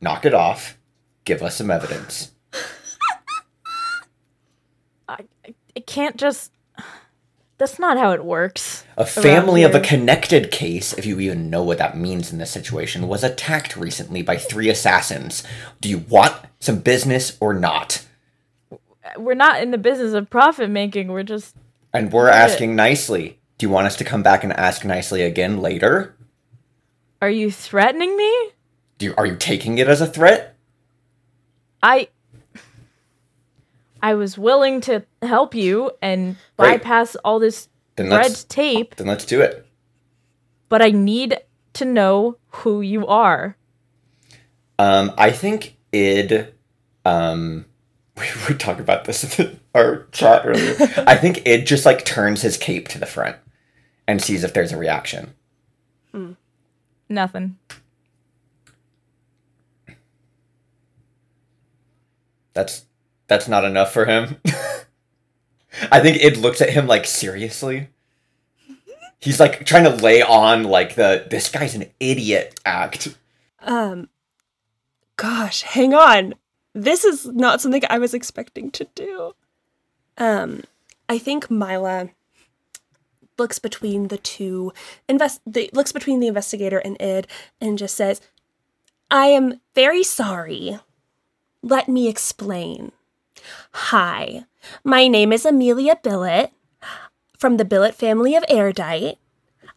Knock 0.00 0.24
it 0.24 0.32
off. 0.32 0.78
Give 1.24 1.42
us 1.42 1.56
some 1.56 1.70
evidence. 1.70 2.32
I, 5.08 5.24
I, 5.76 5.80
can't 5.80 6.16
just. 6.16 6.52
That's 7.58 7.78
not 7.78 7.98
how 7.98 8.12
it 8.12 8.24
works. 8.24 8.84
A 8.96 9.06
family 9.06 9.62
of 9.62 9.74
a 9.74 9.80
connected 9.80 10.50
case, 10.50 10.92
if 10.92 11.06
you 11.06 11.20
even 11.20 11.50
know 11.50 11.62
what 11.62 11.78
that 11.78 11.96
means 11.96 12.32
in 12.32 12.38
this 12.38 12.50
situation, 12.50 13.08
was 13.08 13.24
attacked 13.24 13.76
recently 13.76 14.22
by 14.22 14.36
three 14.36 14.68
assassins. 14.68 15.42
Do 15.80 15.88
you 15.88 15.98
want 15.98 16.34
some 16.60 16.80
business 16.80 17.36
or 17.40 17.54
not? 17.54 18.05
We're 19.16 19.34
not 19.34 19.62
in 19.62 19.70
the 19.70 19.78
business 19.78 20.12
of 20.14 20.28
profit 20.30 20.70
making. 20.70 21.08
We're 21.08 21.22
just. 21.22 21.56
And 21.92 22.12
we're 22.12 22.28
asking 22.28 22.76
nicely. 22.76 23.38
Do 23.58 23.66
you 23.66 23.70
want 23.70 23.86
us 23.86 23.96
to 23.96 24.04
come 24.04 24.22
back 24.22 24.44
and 24.44 24.52
ask 24.52 24.84
nicely 24.84 25.22
again 25.22 25.58
later? 25.58 26.14
Are 27.22 27.30
you 27.30 27.50
threatening 27.50 28.16
me? 28.16 28.50
Do 28.98 29.06
you, 29.06 29.14
are 29.16 29.24
you 29.26 29.36
taking 29.36 29.78
it 29.78 29.88
as 29.88 30.00
a 30.00 30.06
threat? 30.06 30.56
I. 31.82 32.08
I 34.02 34.14
was 34.14 34.36
willing 34.38 34.80
to 34.82 35.04
help 35.22 35.54
you 35.54 35.90
and 36.02 36.36
Great. 36.58 36.82
bypass 36.82 37.16
all 37.24 37.38
this 37.38 37.68
Then 37.96 38.10
red 38.10 38.36
tape, 38.48 38.96
then 38.96 39.06
let's 39.06 39.24
do 39.24 39.40
it. 39.40 39.66
but 40.68 40.82
I 40.82 40.90
need 40.90 41.38
to 41.74 41.84
know 41.86 42.36
who 42.48 42.82
you 42.82 43.06
are. 43.06 43.56
Um, 44.78 45.12
I 45.16 45.30
think 45.30 45.76
id. 45.92 46.52
Um, 47.06 47.64
we 48.20 48.26
we 48.48 48.54
talked 48.54 48.80
about 48.80 49.04
this 49.04 49.38
in 49.38 49.60
our 49.74 50.06
chat 50.12 50.46
earlier. 50.46 50.76
I 51.06 51.16
think 51.16 51.46
id 51.46 51.66
just 51.66 51.84
like 51.86 52.04
turns 52.04 52.42
his 52.42 52.56
cape 52.56 52.88
to 52.88 52.98
the 52.98 53.06
front 53.06 53.36
and 54.06 54.22
sees 54.22 54.44
if 54.44 54.54
there's 54.54 54.72
a 54.72 54.76
reaction. 54.76 55.34
Nothing. 57.08 57.58
That's 62.54 62.86
that's 63.26 63.48
not 63.48 63.64
enough 63.64 63.92
for 63.92 64.06
him. 64.06 64.40
I 65.92 66.00
think 66.00 66.22
id 66.22 66.38
looks 66.38 66.60
at 66.60 66.70
him 66.70 66.86
like 66.86 67.06
seriously. 67.06 67.88
He's 69.20 69.40
like 69.40 69.66
trying 69.66 69.84
to 69.84 69.90
lay 69.90 70.22
on 70.22 70.64
like 70.64 70.94
the 70.94 71.26
this 71.28 71.48
guy's 71.50 71.74
an 71.74 71.90
idiot 72.00 72.58
act. 72.64 73.16
Um, 73.60 74.08
gosh, 75.16 75.62
hang 75.62 75.92
on. 75.92 76.34
This 76.76 77.06
is 77.06 77.24
not 77.24 77.62
something 77.62 77.80
I 77.88 77.98
was 77.98 78.12
expecting 78.12 78.70
to 78.72 78.84
do. 78.94 79.34
Um, 80.18 80.62
I 81.08 81.16
think 81.16 81.50
Myla 81.50 82.10
looks 83.38 83.58
between 83.58 84.08
the 84.08 84.18
two 84.18 84.74
invest 85.08 85.40
the, 85.46 85.70
looks 85.72 85.92
between 85.92 86.20
the 86.20 86.26
investigator 86.26 86.76
and 86.78 87.00
id 87.00 87.26
and 87.62 87.78
just 87.78 87.96
says, 87.96 88.20
"I 89.10 89.28
am 89.28 89.62
very 89.74 90.02
sorry. 90.02 90.78
Let 91.62 91.88
me 91.88 92.08
explain. 92.08 92.92
Hi, 93.72 94.44
my 94.84 95.08
name 95.08 95.32
is 95.32 95.46
Amelia 95.46 95.96
Billett 95.96 96.50
from 97.38 97.56
the 97.56 97.64
Billett 97.64 97.94
family 97.94 98.34
of 98.34 98.44
Erudite. 98.50 99.16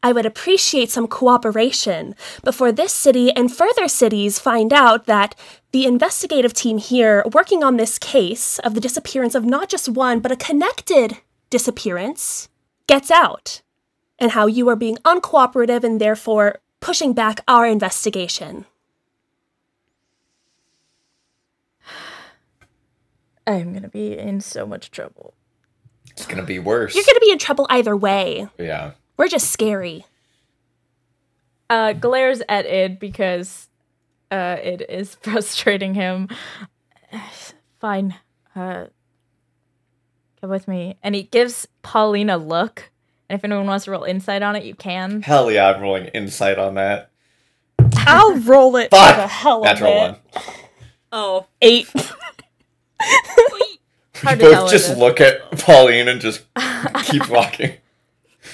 I 0.02 0.14
would 0.14 0.26
appreciate 0.26 0.90
some 0.90 1.08
cooperation 1.08 2.16
before 2.44 2.72
this 2.72 2.94
city 2.94 3.32
and 3.36 3.54
further 3.54 3.88
cities 3.88 4.40
find 4.40 4.72
out 4.72 5.06
that 5.06 5.36
the 5.72 5.86
investigative 5.86 6.54
team 6.54 6.78
here 6.78 7.24
working 7.34 7.64
on 7.64 7.76
this 7.78 8.00
case 8.00 8.60
of 8.60 8.76
the 8.76 8.82
disappearance 8.82 9.36
of 9.36 9.44
not 9.44 9.68
just 9.68 9.90
one, 9.90 10.22
but 10.22 10.32
a 10.32 10.38
connected 10.38 11.18
disappearance 11.50 12.48
gets 12.88 13.12
out, 13.12 13.62
and 14.18 14.32
how 14.32 14.48
you 14.48 14.70
are 14.70 14.76
being 14.76 14.98
uncooperative 14.98 15.84
and 15.84 16.00
therefore 16.00 16.60
pushing 16.80 17.14
back 17.14 17.42
our 17.48 17.68
investigation. 17.68 18.66
I'm 23.46 23.74
gonna 23.74 23.90
be 23.90 24.18
in 24.18 24.42
so 24.42 24.66
much 24.66 24.92
trouble. 24.92 25.34
It's 26.12 26.26
gonna 26.26 26.46
be 26.46 26.60
worse. 26.60 26.96
You're 26.96 27.04
going 27.04 27.16
to 27.16 27.26
be 27.26 27.32
in 27.32 27.40
trouble 27.40 27.66
either 27.70 27.96
way. 27.98 28.48
yeah. 28.58 28.92
We're 29.20 29.28
just 29.28 29.52
scary. 29.52 30.06
Uh, 31.70 31.92
glares 31.92 32.42
at 32.48 32.66
Id 32.66 33.00
because 33.00 33.68
uh, 34.32 34.56
it 34.64 34.82
is 34.90 35.16
frustrating 35.22 35.94
him. 35.94 36.30
Fine. 37.82 38.16
Uh, 38.56 38.86
come 40.40 40.50
with 40.50 40.70
me. 40.70 40.96
And 41.04 41.16
he 41.16 41.24
gives 41.24 41.68
Pauline 41.82 42.30
a 42.30 42.38
look. 42.38 42.90
And 43.30 43.38
if 43.38 43.44
anyone 43.44 43.68
wants 43.68 43.84
to 43.86 43.92
roll 43.92 44.06
insight 44.06 44.42
on 44.42 44.56
it, 44.56 44.64
you 44.64 44.74
can. 44.74 45.22
Hell 45.22 45.52
yeah, 45.52 45.70
I'm 45.70 45.82
rolling 45.82 46.06
insight 46.08 46.58
on 46.58 46.76
that. 46.76 47.12
I'll 47.98 48.38
roll 48.38 48.78
it 48.78 48.90
for 48.90 48.96
Fuck! 48.96 49.18
the 49.18 49.28
hell 49.28 49.58
of 49.60 49.64
Natural 49.66 49.92
it. 49.92 49.98
one. 49.98 50.16
Oh, 51.12 51.46
Eight. 51.62 51.90
Hard 54.16 54.40
We 54.40 54.46
both 54.46 54.72
just 54.72 54.88
this. 54.88 54.98
look 54.98 55.20
at 55.20 55.52
Pauline 55.60 56.08
and 56.08 56.22
just 56.22 56.42
keep 57.04 57.28
walking. 57.30 57.74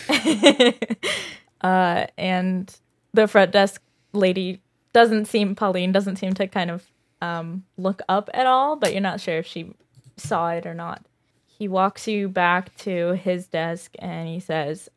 uh, 1.61 2.07
and 2.17 2.75
the 3.13 3.27
front 3.27 3.51
desk 3.51 3.81
lady 4.13 4.61
doesn't 4.93 5.25
seem 5.25 5.55
Pauline 5.55 5.91
doesn't 5.91 6.17
seem 6.17 6.33
to 6.33 6.47
kind 6.47 6.71
of 6.71 6.85
um, 7.21 7.63
look 7.77 8.01
up 8.07 8.29
at 8.33 8.45
all, 8.45 8.75
but 8.75 8.91
you're 8.93 9.01
not 9.01 9.19
sure 9.19 9.37
if 9.37 9.45
she 9.45 9.73
saw 10.17 10.49
it 10.49 10.65
or 10.65 10.73
not. 10.73 11.05
He 11.47 11.67
walks 11.67 12.07
you 12.07 12.27
back 12.27 12.75
to 12.77 13.13
his 13.13 13.47
desk 13.47 13.95
and 13.99 14.27
he 14.27 14.39
says, 14.39 14.89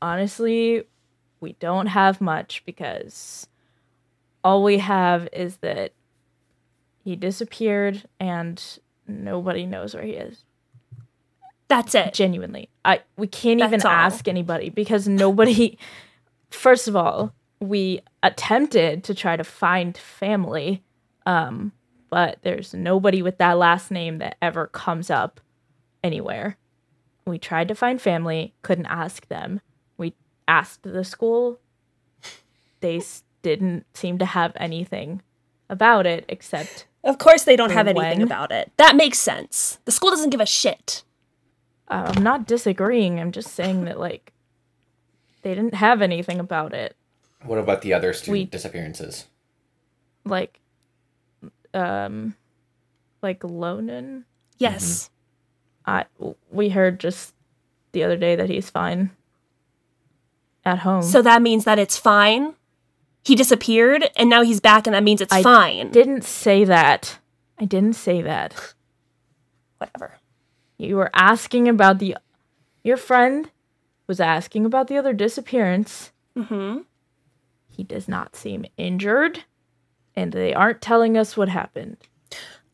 "Honestly, 0.00 0.84
we 1.40 1.54
don't 1.54 1.86
have 1.86 2.20
much 2.20 2.62
because 2.64 3.46
all 4.42 4.62
we 4.62 4.78
have 4.78 5.28
is 5.32 5.58
that 5.58 5.92
he 7.02 7.16
disappeared 7.16 8.04
and 8.20 8.62
nobody 9.06 9.66
knows 9.66 9.94
where 9.94 10.04
he 10.04 10.12
is." 10.12 10.44
That's 11.76 11.94
it. 11.94 12.14
genuinely 12.14 12.68
i 12.84 13.00
we 13.16 13.26
can't 13.26 13.60
even 13.60 13.80
all. 13.82 13.90
ask 13.90 14.28
anybody 14.28 14.70
because 14.70 15.08
nobody 15.08 15.76
first 16.50 16.88
of 16.88 16.94
all 16.96 17.32
we 17.60 18.00
attempted 18.22 19.04
to 19.04 19.14
try 19.14 19.36
to 19.36 19.44
find 19.44 19.96
family 19.96 20.82
um 21.26 21.72
but 22.10 22.38
there's 22.42 22.72
nobody 22.74 23.22
with 23.22 23.38
that 23.38 23.58
last 23.58 23.90
name 23.90 24.18
that 24.18 24.36
ever 24.42 24.66
comes 24.68 25.10
up 25.10 25.40
anywhere 26.02 26.56
we 27.26 27.38
tried 27.38 27.68
to 27.68 27.74
find 27.74 28.00
family 28.00 28.54
couldn't 28.62 28.86
ask 28.86 29.26
them 29.28 29.60
we 29.96 30.14
asked 30.46 30.82
the 30.82 31.04
school 31.04 31.58
they 32.80 32.98
s- 32.98 33.22
didn't 33.42 33.84
seem 33.94 34.18
to 34.18 34.26
have 34.26 34.52
anything 34.56 35.22
about 35.70 36.06
it 36.06 36.24
except 36.28 36.86
Of 37.02 37.18
course, 37.18 37.44
they 37.44 37.56
don't 37.56 37.72
have 37.72 37.88
anything 37.88 38.18
when? 38.18 38.22
about 38.22 38.52
it. 38.52 38.70
That 38.76 38.96
makes 38.96 39.18
sense. 39.18 39.78
The 39.86 39.92
school 39.92 40.10
doesn't 40.10 40.30
give 40.30 40.40
a 40.40 40.46
shit. 40.46 41.02
Uh, 41.88 42.12
i'm 42.14 42.22
not 42.22 42.46
disagreeing 42.46 43.18
i'm 43.20 43.32
just 43.32 43.52
saying 43.52 43.84
that 43.84 43.98
like 43.98 44.32
they 45.42 45.54
didn't 45.54 45.74
have 45.74 46.00
anything 46.02 46.38
about 46.40 46.72
it 46.72 46.96
What 47.44 47.58
about 47.58 47.82
the 47.82 47.92
other 47.92 48.12
student 48.12 48.32
We- 48.32 48.44
disappearances? 48.46 49.26
like 50.24 50.60
um 51.74 52.34
like 53.22 53.40
Lonan. 53.42 54.24
Yes. 54.58 55.10
I 55.86 56.04
we 56.50 56.68
heard 56.70 57.00
just 57.00 57.34
the 57.92 58.04
other 58.04 58.16
day 58.16 58.36
that 58.36 58.48
he's 58.48 58.70
fine 58.70 59.10
at 60.64 60.78
home. 60.80 61.02
So 61.02 61.20
that 61.22 61.42
means 61.42 61.64
that 61.64 61.78
it's 61.78 61.98
fine. 61.98 62.54
He 63.24 63.34
disappeared 63.34 64.10
and 64.16 64.28
now 64.30 64.42
he's 64.42 64.60
back, 64.60 64.86
and 64.86 64.94
that 64.94 65.02
means 65.02 65.20
it's 65.20 65.32
fine. 65.32 65.40
I 65.40 65.42
fine. 65.42 65.90
didn't 65.90 66.24
say 66.24 66.64
that. 66.64 67.18
I 67.58 67.64
didn't 67.66 67.94
say 67.94 68.22
that. 68.22 68.54
Whatever. 69.78 70.14
You 70.78 70.96
were 70.96 71.10
asking 71.14 71.68
about 71.68 71.98
the 71.98 72.16
your 72.82 72.96
friend 72.96 73.50
was 74.06 74.20
asking 74.20 74.66
about 74.66 74.88
the 74.88 74.98
other 74.98 75.12
disappearance. 75.12 76.12
Mm-hmm. 76.36 76.78
He 77.70 77.82
does 77.84 78.08
not 78.08 78.36
seem 78.36 78.66
injured 78.76 79.44
and 80.14 80.32
they 80.32 80.52
aren't 80.54 80.80
telling 80.82 81.16
us 81.16 81.36
what 81.36 81.48
happened. 81.48 81.96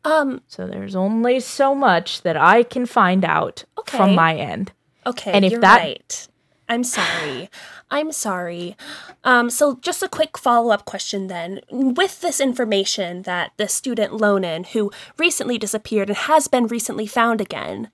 Um. 0.03 0.41
So 0.47 0.65
there's 0.67 0.95
only 0.95 1.39
so 1.39 1.75
much 1.75 2.23
that 2.23 2.35
I 2.35 2.63
can 2.63 2.85
find 2.85 3.23
out 3.23 3.63
Okay. 3.77 3.97
from 3.97 4.15
my 4.15 4.35
end. 4.35 4.71
Okay. 5.05 5.31
And 5.31 5.45
if 5.45 5.51
you're 5.51 5.61
that- 5.61 5.79
right. 5.81 6.27
I'm 6.71 6.83
sorry. 6.85 7.49
I'm 7.91 8.11
sorry. 8.13 8.77
Um. 9.25 9.49
So 9.49 9.75
just 9.81 10.01
a 10.01 10.07
quick 10.07 10.37
follow 10.37 10.71
up 10.71 10.85
question 10.85 11.27
then. 11.27 11.59
With 11.69 12.21
this 12.21 12.39
information 12.39 13.23
that 13.23 13.51
the 13.57 13.67
student 13.67 14.13
Lonan, 14.13 14.67
who 14.67 14.89
recently 15.17 15.57
disappeared 15.57 16.09
and 16.09 16.17
has 16.17 16.47
been 16.47 16.67
recently 16.67 17.05
found 17.07 17.41
again, 17.41 17.91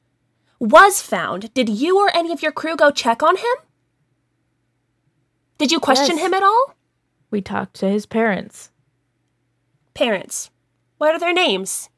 was 0.60 1.02
found, 1.02 1.52
did 1.56 1.70
you 1.70 1.98
or 2.00 2.16
any 2.16 2.32
of 2.32 2.44
your 2.44 2.52
crew 2.52 2.76
go 2.76 2.92
check 2.92 3.24
on 3.24 3.38
him? 3.38 3.56
Did 5.58 5.72
you 5.72 5.80
question 5.80 6.18
Yes. 6.18 6.28
him 6.28 6.34
at 6.36 6.44
all? 6.44 6.76
We 7.32 7.42
talked 7.42 7.74
to 7.80 7.90
his 7.90 8.06
parents. 8.06 8.70
Parents. 9.96 10.52
What 11.00 11.16
are 11.16 11.20
their 11.20 11.34
names? 11.34 11.90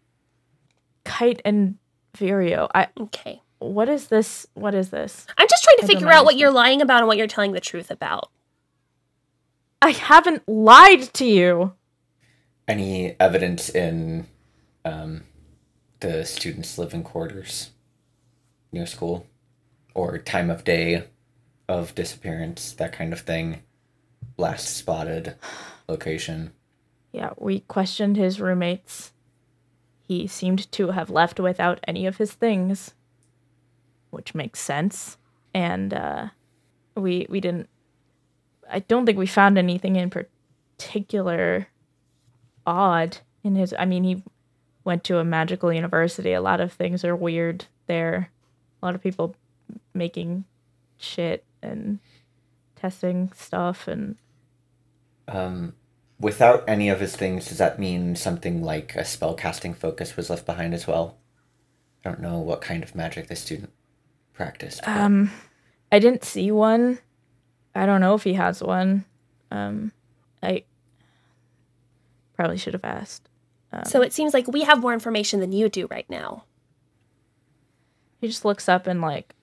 Kite 1.04 1.42
and 1.44 1.78
Virio. 2.16 2.70
I 2.74 2.88
Okay. 2.98 3.42
What 3.60 3.90
is 3.90 4.08
this? 4.08 4.48
What 4.54 4.74
is 4.74 4.90
this? 4.90 5.26
I'm 5.38 5.48
just 5.48 5.64
trying 5.64 5.78
to 5.78 5.84
I 5.84 5.88
figure 5.88 6.12
out 6.12 6.26
what 6.26 6.38
you're 6.38 6.52
lying 6.52 6.82
about 6.82 7.00
and 7.00 7.08
what 7.08 7.18
you're 7.18 7.28
telling 7.28 7.52
the 7.52 7.60
truth 7.60 7.92
about. 7.92 8.30
I 9.82 9.92
haven't 9.92 10.48
lied 10.48 11.14
to 11.14 11.26
you. 11.26 11.74
Any 12.68 13.16
evidence 13.20 13.70
in 13.70 14.28
um, 14.86 15.24
the 16.00 16.26
students' 16.26 16.78
living 16.78 17.04
quarters 17.04 17.72
near 18.72 18.86
school? 18.86 19.26
Or 19.96 20.18
time 20.18 20.50
of 20.50 20.64
day 20.64 21.06
of 21.68 21.96
disappearance, 21.96 22.72
that 22.74 22.94
kind 22.94 23.12
of 23.12 23.22
thing? 23.22 23.64
Last 24.38 24.78
spotted 24.78 25.36
location. 25.88 26.54
Yeah, 27.12 27.32
we 27.38 27.62
questioned 27.62 28.16
his 28.16 28.40
roommates. 28.40 29.12
He 30.08 30.28
seemed 30.28 30.72
to 30.72 30.92
have 30.92 31.10
left 31.10 31.40
without 31.40 31.80
any 31.88 32.06
of 32.06 32.18
his 32.18 32.34
things, 32.34 32.94
which 34.10 34.36
makes 34.36 34.60
sense. 34.60 35.18
And 35.54 35.94
uh, 35.94 36.28
we 36.96 37.26
we 37.30 37.40
didn't. 37.40 37.70
I 38.72 38.80
don't 38.80 39.06
think 39.06 39.18
we 39.18 39.26
found 39.26 39.58
anything 39.58 39.96
in 39.96 40.10
particular 40.10 41.68
odd 42.66 43.18
in 43.44 43.56
his. 43.56 43.74
I 43.78 43.86
mean, 43.86 44.04
he 44.04 44.24
went 44.84 45.04
to 45.06 45.18
a 45.18 45.24
magical 45.24 45.74
university. 45.74 46.34
A 46.34 46.42
lot 46.42 46.62
of 46.62 46.72
things 46.72 47.04
are 47.04 47.16
weird 47.16 47.66
there. 47.88 48.30
A 48.82 48.86
lot 48.86 48.96
of 48.96 49.02
people 49.02 49.36
making 49.94 50.46
shit 50.98 51.44
and 51.62 52.00
testing 52.76 53.32
stuff 53.36 53.88
and 53.88 54.16
Um, 55.28 55.74
without 56.20 56.64
any 56.68 56.90
of 56.90 57.00
his 57.00 57.16
things, 57.16 57.50
does 57.50 57.58
that 57.58 57.80
mean 57.80 58.16
something 58.16 58.62
like 58.64 58.96
a 58.96 59.02
spellcasting 59.02 59.76
focus 59.76 60.16
was 60.16 60.30
left 60.30 60.46
behind 60.46 60.74
as 60.74 60.88
well? 60.88 61.18
I 62.04 62.10
don't 62.10 62.22
know 62.22 62.40
what 62.40 62.62
kind 62.62 62.84
of 62.84 62.96
magic 62.96 63.28
this 63.28 63.42
student 63.42 63.74
practiced. 64.40 64.82
but- 64.86 64.96
Um, 64.98 65.32
I 65.92 66.00
didn't 66.00 66.24
see 66.24 66.50
one. 66.52 67.00
I 67.76 67.86
don't 67.86 68.00
know 68.02 68.16
if 68.16 68.24
he 68.24 68.34
has 68.34 68.64
one. 68.64 69.06
Um, 69.52 69.92
I 70.42 70.64
probably 72.36 72.58
should 72.58 72.74
have 72.74 72.86
asked. 72.86 73.28
So 73.86 74.02
it 74.02 74.14
seems 74.14 74.34
like 74.34 74.48
we 74.48 74.62
have 74.64 74.80
more 74.80 74.94
information 74.94 75.40
than 75.42 75.52
you 75.52 75.70
do 75.70 75.86
right 75.92 76.10
now. 76.10 76.46
He 78.20 78.28
just 78.28 78.44
looks 78.44 78.68
up 78.68 78.88
and 78.88 79.00
like 79.02 79.36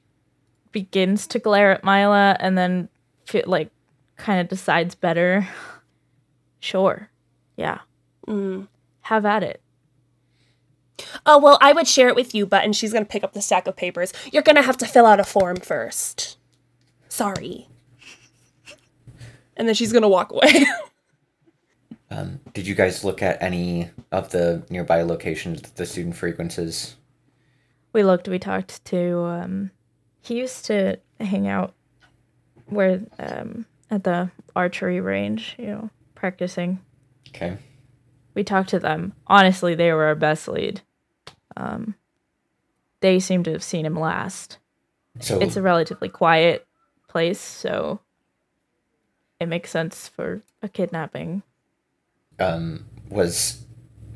begins 0.73 1.27
to 1.29 1.39
glare 1.39 1.71
at 1.73 1.85
Myla, 1.85 2.37
and 2.41 2.59
then 2.59 2.89
fe- 3.27 3.45
like 3.47 3.71
kind 4.17 4.41
of 4.41 4.49
decides 4.49 4.95
better. 4.95 5.47
Sure, 6.59 7.11
yeah, 7.57 7.81
Mm. 8.27 8.67
have 9.03 9.25
at 9.25 9.45
it. 9.45 9.61
Oh, 11.27 11.39
well, 11.39 11.59
I 11.61 11.73
would 11.73 11.87
share 11.87 12.09
it 12.09 12.17
with 12.17 12.35
you, 12.35 12.47
but 12.47 12.65
and 12.65 12.75
she's 12.75 12.93
going 12.93 13.05
to 13.05 13.11
pick 13.11 13.25
up 13.25 13.33
the 13.33 13.43
stack 13.43 13.67
of 13.67 13.77
papers. 13.77 14.13
You're 14.33 14.43
going 14.43 14.57
to 14.57 14.63
have 14.63 14.77
to 14.79 14.87
fill 14.87 15.07
out 15.07 15.21
a 15.21 15.25
form 15.25 15.57
first. 15.57 16.37
Sorry. 17.09 17.69
And 19.57 19.67
then 19.67 19.75
she's 19.75 19.93
gonna 19.93 20.09
walk 20.09 20.33
away. 20.33 20.67
Um, 22.09 22.39
did 22.55 22.69
you 22.69 22.77
guys 22.77 23.03
look 23.03 23.21
at 23.21 23.43
any 23.43 23.91
of 24.13 24.31
the 24.31 24.63
nearby 24.71 25.03
locations 25.03 25.61
that 25.63 25.75
the 25.75 25.85
student 25.85 26.15
frequencies? 26.15 26.95
We 27.93 28.05
looked. 28.05 28.29
We 28.29 28.39
talked 28.39 28.85
to. 28.85 29.25
Um, 29.25 29.71
he 30.21 30.39
used 30.39 30.67
to 30.67 31.01
hang 31.19 31.49
out 31.49 31.75
where 32.67 33.01
um 33.19 33.67
at 33.91 34.05
the 34.05 34.31
archery 34.55 35.01
range, 35.01 35.57
you 35.59 35.67
know, 35.67 35.91
practicing. 36.15 36.81
Okay. 37.31 37.59
We 38.37 38.45
talked 38.45 38.69
to 38.69 38.79
them. 38.79 39.15
Honestly, 39.27 39.75
they 39.75 39.91
were 39.93 40.05
our 40.05 40.15
best 40.15 40.47
lead. 40.47 40.83
Um, 41.57 41.95
they 43.01 43.19
seem 43.19 43.43
to 43.45 43.53
have 43.53 43.63
seen 43.65 43.87
him 43.87 43.99
last. 43.99 44.59
So 45.21 45.41
It's 45.41 45.57
a 45.57 45.63
relatively 45.63 46.11
quiet 46.11 46.67
place, 47.09 47.41
so 47.41 48.01
it 49.41 49.47
makes 49.47 49.71
sense 49.71 50.07
for 50.07 50.43
a 50.63 50.69
kidnapping. 50.69 51.43
um, 52.39 52.85
was 53.09 53.65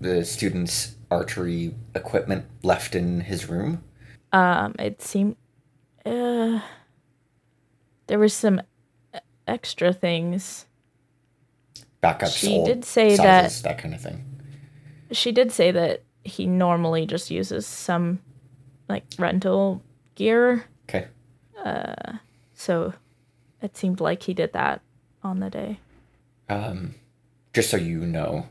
the 0.01 0.25
student's 0.25 0.97
archery 1.11 1.75
equipment 1.95 2.45
left 2.63 2.95
in 2.95 3.21
his 3.21 3.49
room? 3.49 3.83
Um, 4.33 4.75
it 4.79 5.01
seemed 5.01 5.37
uh, 6.05 6.61
there 8.07 8.19
was 8.19 8.35
some 8.35 8.61
extra 9.47 9.93
things. 9.95 10.67
Backup 12.01 12.31
She 12.31 12.47
soul 12.47 12.65
did 12.67 12.85
say 12.85 13.17
that- 13.17 13.51
sizes, 13.51 13.63
that 13.63 13.79
kind 13.79 13.95
of 13.95 14.01
thing. 14.01 14.25
She 15.13 15.33
did 15.33 15.51
say 15.53 15.71
that 15.73 16.03
he 16.25 16.47
normally 16.47 17.05
just 17.07 17.31
uses 17.31 17.67
some 17.67 18.21
like 18.89 19.05
rental 19.19 19.83
gear, 20.15 20.65
Okay. 20.89 21.07
Uh, 21.65 22.15
so 22.55 22.93
it 23.63 23.77
seemed 23.77 24.01
like 24.01 24.23
he 24.25 24.35
did 24.35 24.53
that 24.53 24.81
on 25.23 25.41
the 25.41 25.51
day. 25.51 25.79
Um, 26.49 26.95
just 27.53 27.71
so 27.71 27.77
you 27.77 28.01
know, 28.01 28.49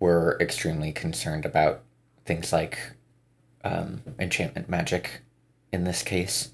we're 0.00 0.36
extremely 0.38 0.92
concerned 0.92 1.44
about 1.44 1.82
things 2.24 2.52
like 2.52 2.78
um, 3.64 4.02
enchantment 4.18 4.68
magic 4.68 5.20
in 5.72 5.84
this 5.84 6.02
case. 6.02 6.50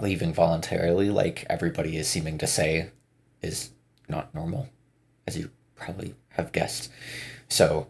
Leaving 0.00 0.32
voluntarily, 0.32 1.10
like 1.10 1.44
everybody 1.48 1.96
is 1.96 2.08
seeming 2.08 2.36
to 2.38 2.46
say, 2.46 2.90
is 3.42 3.70
not 4.08 4.34
normal, 4.34 4.68
as 5.26 5.36
you 5.36 5.50
probably 5.76 6.14
have 6.30 6.52
guessed. 6.52 6.90
So, 7.48 7.88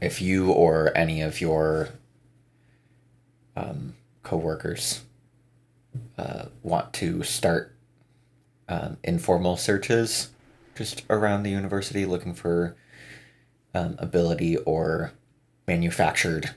if 0.00 0.20
you 0.20 0.50
or 0.50 0.96
any 0.96 1.22
of 1.22 1.40
your 1.40 1.90
um, 3.56 3.94
co-workers 4.22 5.02
uh, 6.18 6.46
want 6.62 6.92
to 6.94 7.22
start 7.22 7.74
um, 8.68 8.96
informal 9.04 9.56
searches 9.56 10.30
just 10.74 11.04
around 11.10 11.42
the 11.42 11.50
university 11.50 12.06
looking 12.06 12.34
for 12.34 12.74
um, 13.74 13.96
ability 13.98 14.56
or 14.58 15.12
manufactured 15.66 16.54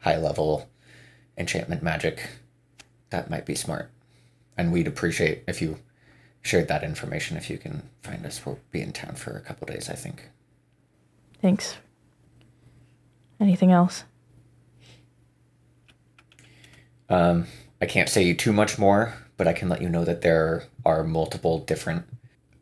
high 0.00 0.16
level 0.16 0.68
enchantment 1.36 1.82
magic 1.82 2.28
that 3.10 3.30
might 3.30 3.46
be 3.46 3.54
smart 3.54 3.90
and 4.56 4.72
we'd 4.72 4.86
appreciate 4.86 5.42
if 5.46 5.60
you 5.60 5.78
shared 6.42 6.68
that 6.68 6.82
information 6.84 7.36
if 7.36 7.48
you 7.48 7.56
can 7.56 7.82
find 8.02 8.26
us 8.26 8.44
we'll 8.44 8.58
be 8.70 8.82
in 8.82 8.92
town 8.92 9.14
for 9.14 9.30
a 9.36 9.40
couple 9.40 9.66
days 9.66 9.88
i 9.88 9.94
think 9.94 10.28
Thanks. 11.42 11.74
Anything 13.40 13.72
else? 13.72 14.04
Um, 17.08 17.46
I 17.80 17.86
can't 17.86 18.08
say 18.08 18.32
too 18.32 18.52
much 18.52 18.78
more, 18.78 19.14
but 19.36 19.48
I 19.48 19.52
can 19.52 19.68
let 19.68 19.82
you 19.82 19.88
know 19.88 20.04
that 20.04 20.22
there 20.22 20.64
are 20.86 21.02
multiple 21.02 21.58
different, 21.58 22.04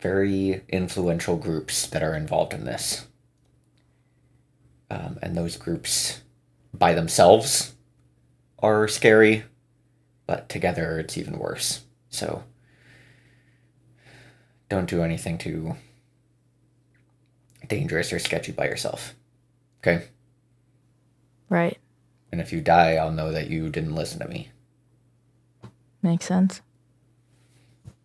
very 0.01 0.63
influential 0.71 1.37
groups 1.37 1.87
that 1.89 2.03
are 2.03 2.17
involved 2.17 2.55
in 2.55 2.65
this. 2.65 3.07
Um, 4.91 5.19
and 5.23 5.37
those 5.37 5.59
groups, 5.59 6.23
by 6.73 6.95
themselves, 6.95 7.75
are 8.61 8.89
scary, 8.89 9.45
but 10.27 10.49
together 10.49 10.99
it's 10.99 11.19
even 11.19 11.39
worse. 11.39 11.83
So, 12.09 12.45
don't 14.71 14.89
do 14.89 15.03
anything 15.03 15.37
too 15.37 15.77
dangerous 17.69 18.12
or 18.12 18.19
sketchy 18.19 18.53
by 18.53 18.65
yourself. 18.65 19.15
Okay? 19.83 20.07
Right. 21.50 21.77
And 22.33 22.41
if 22.41 22.53
you 22.53 22.62
die, 22.62 22.95
I'll 22.95 23.12
know 23.12 23.33
that 23.33 23.50
you 23.50 23.69
didn't 23.69 23.95
listen 23.95 24.21
to 24.21 24.29
me. 24.29 24.49
Makes 26.03 26.27
sense. 26.27 26.62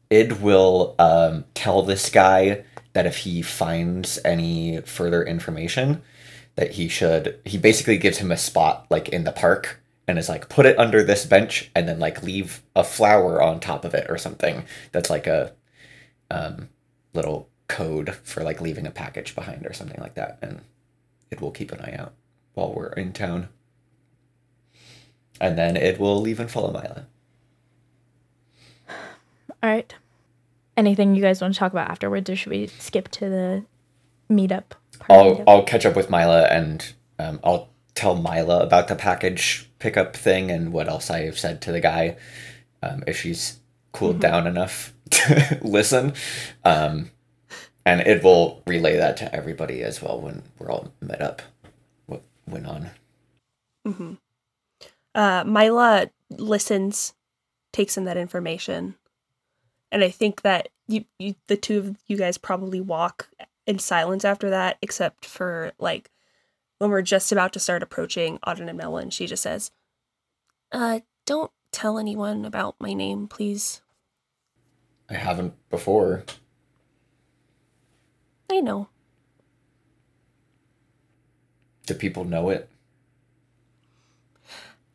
Id 0.09 0.41
will 0.41 0.95
um, 0.99 1.45
tell 1.53 1.83
this 1.83 2.09
guy 2.09 2.63
that 2.93 3.05
if 3.05 3.17
he 3.17 3.41
finds 3.41 4.19
any 4.25 4.81
further 4.81 5.23
information, 5.23 6.01
that 6.55 6.71
he 6.71 6.87
should. 6.87 7.39
He 7.45 7.57
basically 7.57 7.97
gives 7.97 8.17
him 8.17 8.31
a 8.31 8.37
spot 8.37 8.87
like 8.89 9.09
in 9.09 9.23
the 9.23 9.31
park 9.31 9.81
and 10.07 10.17
is 10.17 10.29
like, 10.29 10.49
put 10.49 10.65
it 10.65 10.79
under 10.79 11.03
this 11.03 11.25
bench 11.25 11.69
and 11.75 11.87
then 11.87 11.99
like 11.99 12.23
leave 12.23 12.63
a 12.75 12.83
flower 12.83 13.41
on 13.41 13.59
top 13.59 13.85
of 13.85 13.93
it 13.93 14.09
or 14.09 14.17
something. 14.17 14.65
That's 14.91 15.09
like 15.09 15.27
a 15.27 15.53
um, 16.31 16.69
little 17.13 17.49
code 17.67 18.15
for 18.23 18.43
like 18.43 18.61
leaving 18.61 18.85
a 18.85 18.91
package 18.91 19.35
behind 19.35 19.65
or 19.65 19.73
something 19.73 19.99
like 19.99 20.15
that. 20.15 20.37
And 20.41 20.61
it 21.31 21.41
will 21.41 21.51
keep 21.51 21.71
an 21.71 21.81
eye 21.81 21.95
out 21.97 22.13
while 22.53 22.73
we're 22.73 22.89
in 22.89 23.13
town. 23.13 23.49
And 25.41 25.57
then 25.57 25.75
it 25.75 25.99
will 25.99 26.21
leave 26.21 26.39
and 26.39 26.49
follow 26.49 26.71
Myla. 26.71 27.07
All 28.89 29.69
right. 29.69 29.93
Anything 30.77 31.15
you 31.15 31.21
guys 31.21 31.41
want 31.41 31.53
to 31.53 31.59
talk 31.59 31.71
about 31.71 31.89
afterwards, 31.89 32.29
or 32.29 32.35
should 32.35 32.51
we 32.51 32.67
skip 32.67 33.09
to 33.09 33.29
the 33.29 33.65
meetup? 34.29 34.71
part 34.99 35.11
I'll 35.11 35.35
meetup? 35.35 35.43
I'll 35.47 35.63
catch 35.63 35.85
up 35.85 35.95
with 35.95 36.09
Myla 36.09 36.43
and 36.45 36.93
um, 37.19 37.39
I'll 37.43 37.69
tell 37.93 38.15
Myla 38.15 38.61
about 38.61 38.87
the 38.87 38.95
package 38.95 39.69
pickup 39.79 40.15
thing 40.15 40.51
and 40.51 40.73
what 40.73 40.87
else 40.87 41.09
I 41.09 41.21
have 41.21 41.39
said 41.39 41.61
to 41.63 41.71
the 41.71 41.79
guy. 41.79 42.17
Um, 42.83 43.03
if 43.07 43.19
she's 43.19 43.59
cooled 43.91 44.19
down 44.19 44.45
enough 44.45 44.93
listen, 45.61 46.13
um, 46.63 47.11
and 47.85 48.01
it 48.01 48.23
will 48.23 48.61
relay 48.65 48.97
that 48.97 49.17
to 49.17 49.35
everybody 49.35 49.83
as 49.83 50.01
well 50.01 50.19
when 50.19 50.43
we're 50.57 50.71
all 50.71 50.91
met 51.01 51.21
up. 51.21 51.41
What 52.07 52.23
went 52.47 52.65
on? 52.65 52.89
Uh, 55.13 55.43
Myla 55.45 56.09
listens, 56.29 57.13
takes 57.71 57.97
in 57.97 58.05
that 58.05 58.17
information, 58.17 58.95
and 59.91 60.03
I 60.03 60.09
think 60.09 60.41
that 60.41 60.69
you, 60.87 61.05
you, 61.19 61.35
the 61.47 61.57
two 61.57 61.77
of 61.77 61.97
you 62.07 62.17
guys 62.17 62.37
probably 62.37 62.81
walk 62.81 63.29
in 63.67 63.79
silence 63.79 64.25
after 64.25 64.49
that, 64.49 64.77
except 64.81 65.25
for 65.25 65.71
like 65.79 66.09
when 66.79 66.89
we're 66.89 67.01
just 67.01 67.31
about 67.31 67.53
to 67.53 67.59
start 67.59 67.83
approaching 67.83 68.39
Oddyn 68.39 68.67
and 68.67 68.77
Melon. 68.77 69.09
She 69.09 69.27
just 69.27 69.43
says, 69.43 69.71
"Uh, 70.71 71.01
don't 71.25 71.51
tell 71.71 71.97
anyone 71.97 72.45
about 72.45 72.75
my 72.79 72.93
name, 72.93 73.27
please. 73.27 73.81
I 75.09 75.15
haven't 75.15 75.53
before. 75.69 76.23
I 78.51 78.59
know. 78.59 78.89
Do 81.85 81.93
people 81.93 82.23
know 82.23 82.49
it? 82.49 82.69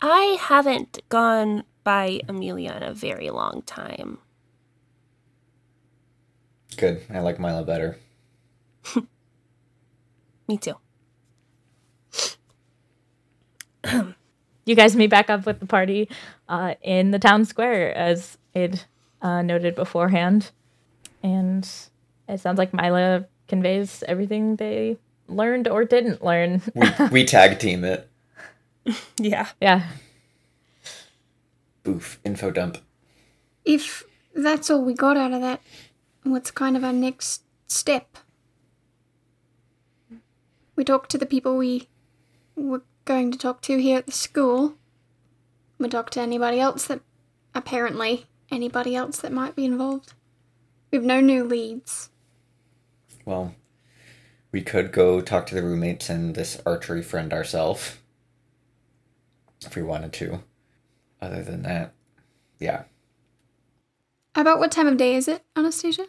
I 0.00 0.38
haven't 0.40 1.00
gone 1.08 1.64
by 1.84 2.20
Amelia 2.28 2.72
in 2.76 2.82
a 2.82 2.94
very 2.94 3.30
long 3.30 3.62
time. 3.62 4.18
Good. 6.76 7.02
I 7.10 7.20
like 7.20 7.38
Myla 7.38 7.64
better. 7.64 7.98
Me 10.48 10.56
too. 10.56 10.74
you 14.64 14.74
guys 14.74 14.96
meet 14.96 15.10
back 15.10 15.30
up 15.30 15.46
with 15.46 15.60
the 15.60 15.66
party 15.66 16.08
uh, 16.48 16.74
in 16.82 17.10
the 17.10 17.18
town 17.18 17.44
square, 17.44 17.94
as 17.94 18.38
it 18.54 18.86
uh, 19.22 19.42
noted 19.42 19.74
beforehand. 19.74 20.50
And 21.22 21.68
it 22.28 22.40
sounds 22.40 22.58
like 22.58 22.72
Myla 22.72 23.26
conveys 23.48 24.02
everything 24.08 24.56
they 24.56 24.96
learned 25.28 25.68
or 25.68 25.84
didn't 25.84 26.24
learn. 26.24 26.62
We, 26.74 26.88
we 27.10 27.24
tag 27.24 27.58
team 27.58 27.84
it. 27.84 28.08
Yeah. 29.18 29.48
yeah. 29.60 29.86
Boof. 31.82 32.18
Info 32.24 32.50
dump. 32.50 32.78
If 33.64 34.04
that's 34.34 34.70
all 34.70 34.82
we 34.84 34.94
got 34.94 35.16
out 35.16 35.32
of 35.32 35.40
that, 35.42 35.60
what's 36.22 36.50
kind 36.50 36.76
of 36.76 36.84
our 36.84 36.92
next 36.92 37.42
step? 37.66 38.16
We 40.76 40.84
talked 40.84 41.10
to 41.10 41.18
the 41.18 41.26
people 41.26 41.56
we 41.56 41.88
were 42.56 42.82
going 43.04 43.30
to 43.32 43.38
talk 43.38 43.60
to 43.62 43.78
here 43.78 43.98
at 43.98 44.06
the 44.06 44.12
school. 44.12 44.74
We 45.78 45.88
talked 45.88 46.14
to 46.14 46.20
anybody 46.20 46.58
else 46.58 46.86
that, 46.86 47.00
apparently, 47.54 48.26
anybody 48.50 48.94
else 48.96 49.18
that 49.20 49.32
might 49.32 49.56
be 49.56 49.64
involved. 49.64 50.12
We've 50.90 51.02
no 51.02 51.20
new 51.20 51.44
leads. 51.44 52.10
Well, 53.24 53.54
we 54.52 54.62
could 54.62 54.92
go 54.92 55.20
talk 55.20 55.46
to 55.46 55.54
the 55.54 55.62
roommates 55.62 56.08
and 56.10 56.34
this 56.34 56.60
archery 56.66 57.02
friend 57.02 57.32
ourselves. 57.32 57.98
If 59.64 59.76
we 59.76 59.82
wanted 59.82 60.12
to. 60.14 60.42
Other 61.20 61.42
than 61.42 61.62
that, 61.62 61.92
yeah. 62.58 62.84
About 64.34 64.58
what 64.58 64.72
time 64.72 64.86
of 64.86 64.96
day 64.96 65.14
is 65.16 65.28
it, 65.28 65.44
Anastasia? 65.54 66.06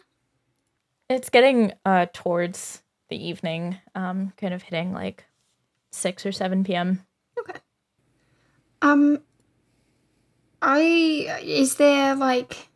It's 1.10 1.28
getting 1.28 1.72
uh, 1.84 2.06
towards 2.12 2.82
the 3.10 3.22
evening, 3.22 3.76
um, 3.94 4.32
kind 4.38 4.54
of 4.54 4.62
hitting 4.62 4.92
like 4.92 5.26
6 5.90 6.24
or 6.24 6.32
7 6.32 6.64
p.m. 6.64 7.04
Okay. 7.38 7.58
Um, 8.80 9.18
I 10.62 11.40
is 11.42 11.74
there 11.74 12.14
like, 12.14 12.68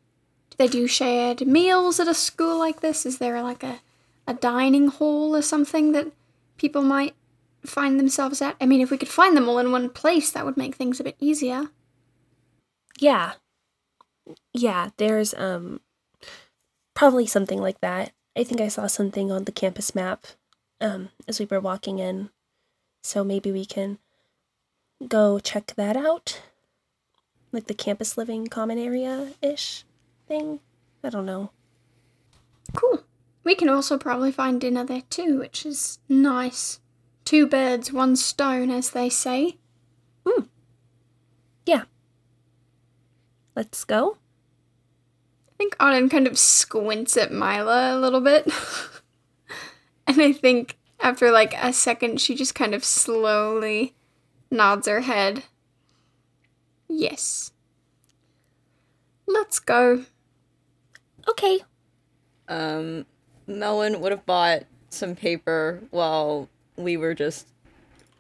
do 0.51 0.57
they 0.59 0.67
do 0.67 0.87
shared 0.89 1.47
meals 1.47 2.01
at 2.01 2.09
a 2.09 2.15
school 2.15 2.59
like 2.59 2.81
this? 2.81 3.07
Is 3.07 3.19
there 3.19 3.41
like 3.43 3.63
a, 3.63 3.81
a 4.27 4.35
dining 4.35 4.89
hall 4.89 5.37
or 5.37 5.43
something 5.43 5.93
that 5.93 6.13
people 6.59 6.83
might 6.83 7.15
find 7.65 7.99
themselves 7.99 8.43
at? 8.43 8.57
I 8.61 8.67
mean, 8.67 8.81
if 8.81 8.91
we 8.91 8.99
could 8.99 9.09
find 9.09 9.37
them 9.37 9.49
all 9.49 9.59
in 9.59 9.71
one 9.73 9.89
place, 9.89 10.31
that 10.33 10.45
would 10.45 10.57
make 10.57 10.75
things 10.75 10.99
a 10.99 11.05
bit 11.05 11.17
easier. 11.21 11.69
Yeah. 12.99 13.35
Yeah, 14.53 14.91
there's 14.97 15.33
um 15.35 15.81
probably 16.95 17.27
something 17.27 17.61
like 17.61 17.81
that. 17.81 18.13
I 18.37 18.45
think 18.45 18.61
I 18.61 18.69
saw 18.69 18.87
something 18.87 19.31
on 19.31 19.45
the 19.45 19.53
campus 19.53 19.95
map 19.95 20.27
um 20.81 21.11
as 21.29 21.39
we 21.39 21.47
were 21.47 21.61
walking 21.61 22.01
in. 22.01 22.31
So 23.05 23.23
maybe 23.23 23.53
we 23.53 23.65
can 23.65 23.99
go 25.07 25.39
check 25.39 25.75
that 25.77 25.97
out. 25.97 26.41
Like 27.57 27.69
the 27.69 27.73
campus 27.73 28.19
living 28.19 28.49
common 28.49 28.79
area 28.79 29.33
ish 29.41 29.87
thing. 30.29 30.61
I 31.03 31.09
don't 31.09 31.25
know. 31.25 31.53
Cool. 32.75 33.03
We 33.45 33.55
can 33.55 33.71
also 33.71 33.97
probably 33.97 34.31
find 34.31 34.61
dinner 34.61 34.85
there 34.85 35.05
too, 35.09 35.39
which 35.39 35.65
is 35.65 35.99
nice. 36.07 36.81
Two 37.25 37.47
birds, 37.47 37.91
one 37.91 38.15
stone, 38.15 38.71
as 38.71 38.91
they 38.91 39.09
say. 39.09 39.57
Hmm. 40.27 40.43
Yeah. 41.65 41.85
Let's 43.55 43.85
go. 43.85 44.19
I 45.49 45.53
think 45.57 45.79
Oddyn 45.79 46.11
kind 46.11 46.27
of 46.27 46.39
squints 46.39 47.17
at 47.17 47.33
Myla 47.33 47.97
a 47.97 47.99
little 47.99 48.21
bit. 48.21 48.53
and 50.07 50.21
I 50.21 50.31
think 50.31 50.77
after 51.01 51.31
like 51.31 51.55
a 51.55 51.73
second, 51.73 52.21
she 52.21 52.35
just 52.35 52.55
kind 52.55 52.75
of 52.75 52.85
slowly 52.85 53.95
nods 54.51 54.87
her 54.87 55.01
head. 55.01 55.45
Yes. 56.89 57.53
Let's 59.27 59.59
go. 59.59 60.05
Okay. 61.29 61.61
Um, 62.49 63.07
Melon 63.47 64.01
would 64.01 64.13
have 64.13 64.25
bought 64.27 64.65
some 64.91 65.15
paper 65.17 65.83
while 65.91 66.49
we 66.77 66.97
were 66.97 67.15
just 67.15 67.49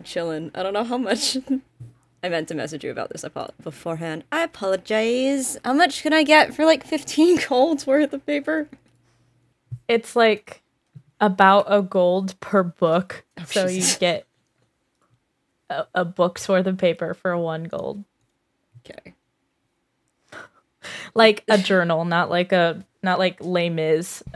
chilling. 0.04 0.50
I 0.54 0.62
don't 0.62 0.72
know 0.72 0.84
how 0.84 0.98
much. 0.98 1.36
I 2.22 2.28
meant 2.28 2.48
to 2.48 2.54
message 2.54 2.82
you 2.82 2.90
about 2.90 3.10
this 3.10 3.24
apo- 3.24 3.52
beforehand. 3.62 4.24
I 4.32 4.42
apologize. 4.42 5.56
How 5.64 5.74
much 5.74 6.02
can 6.02 6.12
I 6.12 6.24
get 6.24 6.54
for 6.54 6.64
like 6.64 6.84
15 6.84 7.40
golds 7.48 7.86
worth 7.86 8.12
of 8.12 8.26
paper? 8.26 8.68
It's 9.86 10.16
like 10.16 10.62
about 11.20 11.66
a 11.68 11.82
gold 11.82 12.38
per 12.40 12.62
book. 12.64 13.24
so 13.46 13.66
you 13.68 13.84
get 14.00 14.26
a, 15.70 15.86
a 15.94 16.04
book's 16.04 16.48
worth 16.48 16.66
of 16.66 16.78
paper 16.78 17.14
for 17.14 17.36
one 17.36 17.64
gold. 17.64 18.04
Okay. 18.90 19.14
Like 21.14 21.42
a 21.48 21.58
journal, 21.58 22.04
not 22.04 22.30
like 22.30 22.52
a 22.52 22.84
not 23.02 23.18
like 23.18 23.36
Les 23.40 23.68
Mis. 23.70 24.22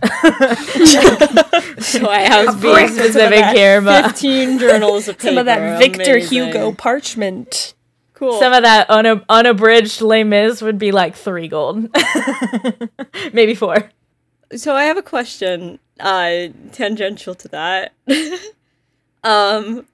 So 1.80 2.08
I 2.08 2.20
have 2.20 2.60
Being 2.60 2.88
specific 2.88 3.44
here, 3.46 3.80
but 3.80 4.04
15 4.10 4.58
journals 4.58 5.08
of 5.08 5.16
paper. 5.18 5.28
Some 5.30 5.38
of 5.38 5.46
that 5.46 5.78
Victor 5.78 6.12
Amazing. 6.16 6.28
Hugo 6.46 6.72
parchment. 6.72 7.74
Cool. 8.14 8.38
some 8.38 8.52
of 8.52 8.64
that 8.64 8.90
un- 8.90 9.24
unabridged 9.30 10.02
Les 10.02 10.24
Mis 10.24 10.60
would 10.60 10.78
be 10.78 10.92
like 10.92 11.14
three 11.16 11.48
gold, 11.48 11.88
maybe 13.32 13.54
four. 13.54 13.90
so 14.54 14.74
I 14.76 14.84
have 14.84 14.98
a 14.98 15.02
question 15.02 15.78
uh 15.98 16.48
tangential 16.72 17.34
to 17.36 17.48
that. 17.48 17.92
um 19.24 19.86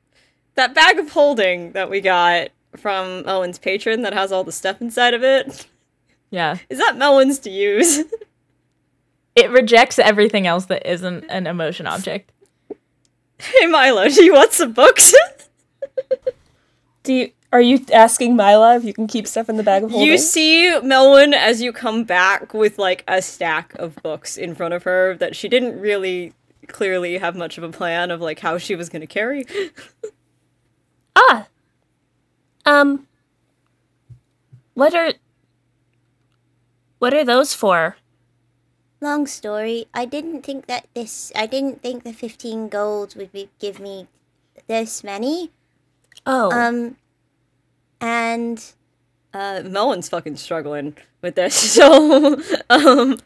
that 0.56 0.74
bag 0.74 0.98
of 0.98 1.10
holding 1.10 1.70
that 1.72 1.88
we 1.88 2.00
got 2.00 2.48
from 2.76 3.24
Owen's 3.26 3.58
patron 3.58 4.02
that 4.02 4.12
has 4.12 4.32
all 4.32 4.44
the 4.44 4.52
stuff 4.52 4.80
inside 4.80 5.14
of 5.14 5.22
it. 5.22 5.66
Yeah, 6.30 6.58
Is 6.68 6.78
that 6.78 6.96
Melwyn's 6.96 7.38
to 7.40 7.50
use? 7.50 7.98
it 9.36 9.50
rejects 9.50 9.98
everything 9.98 10.46
else 10.46 10.66
that 10.66 10.90
isn't 10.90 11.24
an 11.28 11.46
emotion 11.46 11.86
object. 11.86 12.32
hey 13.38 13.66
Milo, 13.66 14.08
do 14.08 14.24
you 14.24 14.32
want 14.32 14.52
some 14.52 14.72
books? 14.72 15.14
Do 17.04 17.14
you 17.14 17.30
are 17.52 17.60
you 17.60 17.84
asking 17.92 18.34
Myla 18.36 18.76
if 18.76 18.84
you 18.84 18.92
can 18.92 19.06
keep 19.06 19.26
stuff 19.28 19.48
in 19.48 19.56
the 19.56 19.62
bag 19.62 19.84
of 19.84 19.92
holding? 19.92 20.08
you 20.08 20.18
see 20.18 20.68
Melwyn 20.82 21.32
as 21.32 21.62
you 21.62 21.72
come 21.72 22.02
back 22.02 22.52
with 22.52 22.78
like 22.78 23.04
a 23.06 23.22
stack 23.22 23.72
of 23.76 23.94
books 24.02 24.36
in 24.36 24.54
front 24.56 24.74
of 24.74 24.82
her 24.82 25.16
that 25.18 25.36
she 25.36 25.48
didn't 25.48 25.80
really 25.80 26.34
clearly 26.66 27.16
have 27.18 27.36
much 27.36 27.56
of 27.56 27.64
a 27.64 27.70
plan 27.70 28.10
of 28.10 28.20
like 28.20 28.40
how 28.40 28.58
she 28.58 28.74
was 28.74 28.88
going 28.88 29.00
to 29.00 29.06
carry. 29.06 29.46
Ah. 31.18 31.46
Um 32.66 33.06
What 34.74 34.94
are 34.94 35.12
What 36.98 37.14
are 37.14 37.24
those 37.24 37.54
for? 37.54 37.96
Long 39.00 39.26
story. 39.26 39.86
I 39.94 40.04
didn't 40.06 40.42
think 40.42 40.66
that 40.66 40.86
this. 40.94 41.30
I 41.36 41.46
didn't 41.46 41.82
think 41.82 42.02
the 42.02 42.12
fifteen 42.12 42.68
golds 42.68 43.14
would 43.14 43.30
be, 43.32 43.50
give 43.60 43.78
me 43.78 44.08
this 44.66 45.04
many. 45.04 45.50
Oh. 46.24 46.50
Um, 46.50 46.96
and 48.00 48.58
Uh, 49.34 49.60
Melwyn's 49.62 50.08
fucking 50.08 50.36
struggling 50.36 50.96
with 51.20 51.34
this, 51.34 51.54
so 51.74 52.40
um, 52.70 53.18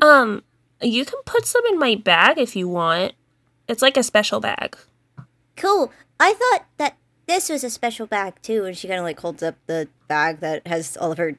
Um, 0.00 0.42
you 0.82 1.04
can 1.06 1.20
put 1.24 1.46
some 1.46 1.62
in 1.70 1.78
my 1.78 1.94
bag 1.94 2.36
if 2.38 2.54
you 2.54 2.68
want. 2.68 3.14
It's 3.66 3.80
like 3.82 3.96
a 3.96 4.02
special 4.02 4.40
bag. 4.40 4.76
cool. 5.56 5.90
I 6.20 6.34
thought 6.34 6.66
that 6.76 6.96
this 7.26 7.48
was 7.48 7.64
a 7.64 7.70
special 7.70 8.06
bag 8.06 8.34
too. 8.42 8.64
And 8.64 8.76
she 8.76 8.88
kind 8.88 8.98
of 9.00 9.04
like 9.04 9.20
holds 9.20 9.42
up 9.42 9.56
the 9.66 9.88
bag 10.08 10.40
that 10.40 10.66
has 10.66 10.96
all 10.96 11.12
of 11.12 11.18
her. 11.18 11.38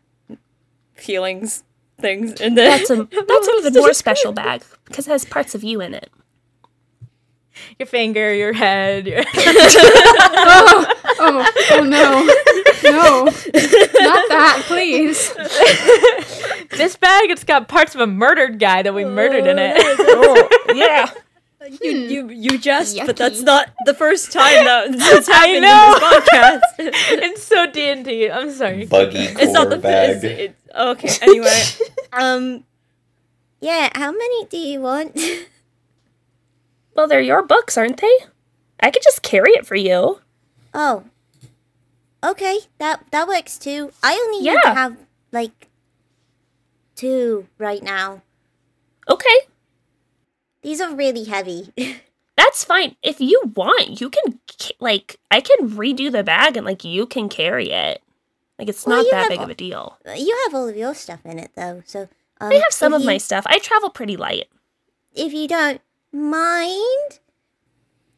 feelings, 0.96 1.64
things, 2.00 2.40
in 2.40 2.56
then 2.56 2.80
That's 2.80 2.90
a 2.90 2.96
that's 3.28 3.48
an 3.48 3.56
even 3.60 3.74
more 3.74 3.94
special 3.94 4.32
bag 4.32 4.64
because 4.86 5.08
it 5.08 5.12
has 5.12 5.26
parts 5.26 5.56
of 5.56 5.64
you 5.64 5.82
in 5.82 5.94
it. 5.94 6.12
Your 7.78 7.86
finger, 7.86 8.34
your 8.34 8.54
head. 8.54 9.08
Your 9.08 9.20
oh, 9.36 10.86
oh, 11.20 11.52
oh 11.72 11.84
no. 11.84 12.24
No. 12.84 13.26
Not 13.26 14.30
that, 14.30 14.64
please. 14.66 15.32
this 16.76 16.96
bag, 16.96 17.30
it's 17.30 17.44
got 17.44 17.68
parts 17.68 17.94
of 17.94 18.02
a 18.02 18.08
murdered 18.08 18.60
guy 18.60 18.82
that 18.82 18.94
we 18.94 19.06
murdered 19.06 19.46
in 19.46 19.60
it. 19.60 19.76
oh, 19.78 20.50
yeah. 20.74 21.12
You, 21.82 21.92
you 21.92 22.30
you 22.30 22.58
jest, 22.58 22.98
but 23.06 23.16
that's 23.16 23.42
not 23.42 23.70
the 23.86 23.94
first 23.94 24.32
time 24.32 24.66
that 24.66 24.92
that's 24.98 25.30
I 25.30 25.48
happened 25.48 25.62
know. 25.62 25.94
in 25.94 26.00
this 26.02 26.30
podcast. 26.30 26.62
it's 27.24 27.44
so 27.44 27.72
D 27.72 27.90
and 27.90 28.04
D. 28.06 28.30
I'm 28.30 28.52
sorry. 28.52 28.86
Buggy 28.86 29.20
it's 29.20 29.54
not 29.54 29.70
the 29.70 29.78
bag. 29.78 30.24
It's, 30.24 30.24
it's, 30.24 30.76
okay. 30.76 31.10
Anyway, 31.22 31.62
um, 32.12 32.64
Yeah. 33.62 33.90
How 33.96 34.12
many 34.12 34.46
do 34.46 34.58
you 34.58 34.82
want? 34.82 35.18
Well, 36.96 37.08
they're 37.08 37.22
your 37.22 37.42
books, 37.46 37.78
aren't 37.78 38.02
they? 38.02 38.18
I 38.80 38.92
could 38.92 39.04
just 39.04 39.22
carry 39.24 39.52
it 39.52 39.66
for 39.66 39.76
you. 39.76 40.20
oh. 40.74 41.04
Okay. 42.24 42.60
That 42.80 43.04
that 43.12 43.28
works 43.28 43.58
too. 43.58 43.92
I 44.02 44.14
only 44.14 44.40
need 44.44 44.52
to 44.54 44.62
Yeah. 44.64 44.74
have 44.74 44.98
like 45.32 45.68
two 46.96 47.48
right 47.58 47.84
now. 47.84 48.22
Okay. 49.10 49.48
These 50.64 50.82
are 50.82 50.96
really 50.96 51.26
heavy. 51.26 51.72
That's 52.36 52.64
fine. 52.64 52.96
If 53.04 53.22
you 53.22 53.42
want, 53.56 54.02
you 54.02 54.10
can 54.10 54.40
like 54.80 55.18
I 55.30 55.40
can 55.42 55.70
redo 55.72 56.12
the 56.12 56.24
bag 56.24 56.58
and 56.58 56.66
like 56.66 56.84
you 56.84 57.06
can 57.06 57.30
carry 57.30 57.70
it. 57.72 58.02
Like 58.58 58.70
it's 58.70 58.86
Well, 58.86 58.98
not 58.98 59.06
you 59.06 59.12
that 59.12 59.30
big 59.30 59.40
a- 59.40 59.44
of 59.44 59.50
a 59.50 59.56
deal. 59.56 59.98
you 60.16 60.36
have 60.46 60.56
all 60.56 60.68
of 60.68 60.76
your 60.76 60.94
stuff 60.96 61.20
in 61.26 61.38
it 61.40 61.52
though, 61.56 61.84
so 61.86 62.08
um, 62.42 62.52
I 62.52 62.56
have 62.56 62.72
some 62.72 62.94
of 62.94 63.04
my 63.06 63.18
stuff. 63.18 63.44
I 63.48 63.60
travel 63.60 63.90
pretty 63.90 64.18
light. 64.18 64.48
if 65.14 65.32
you 65.34 65.48
don't 65.48 65.82
mind 66.12 67.20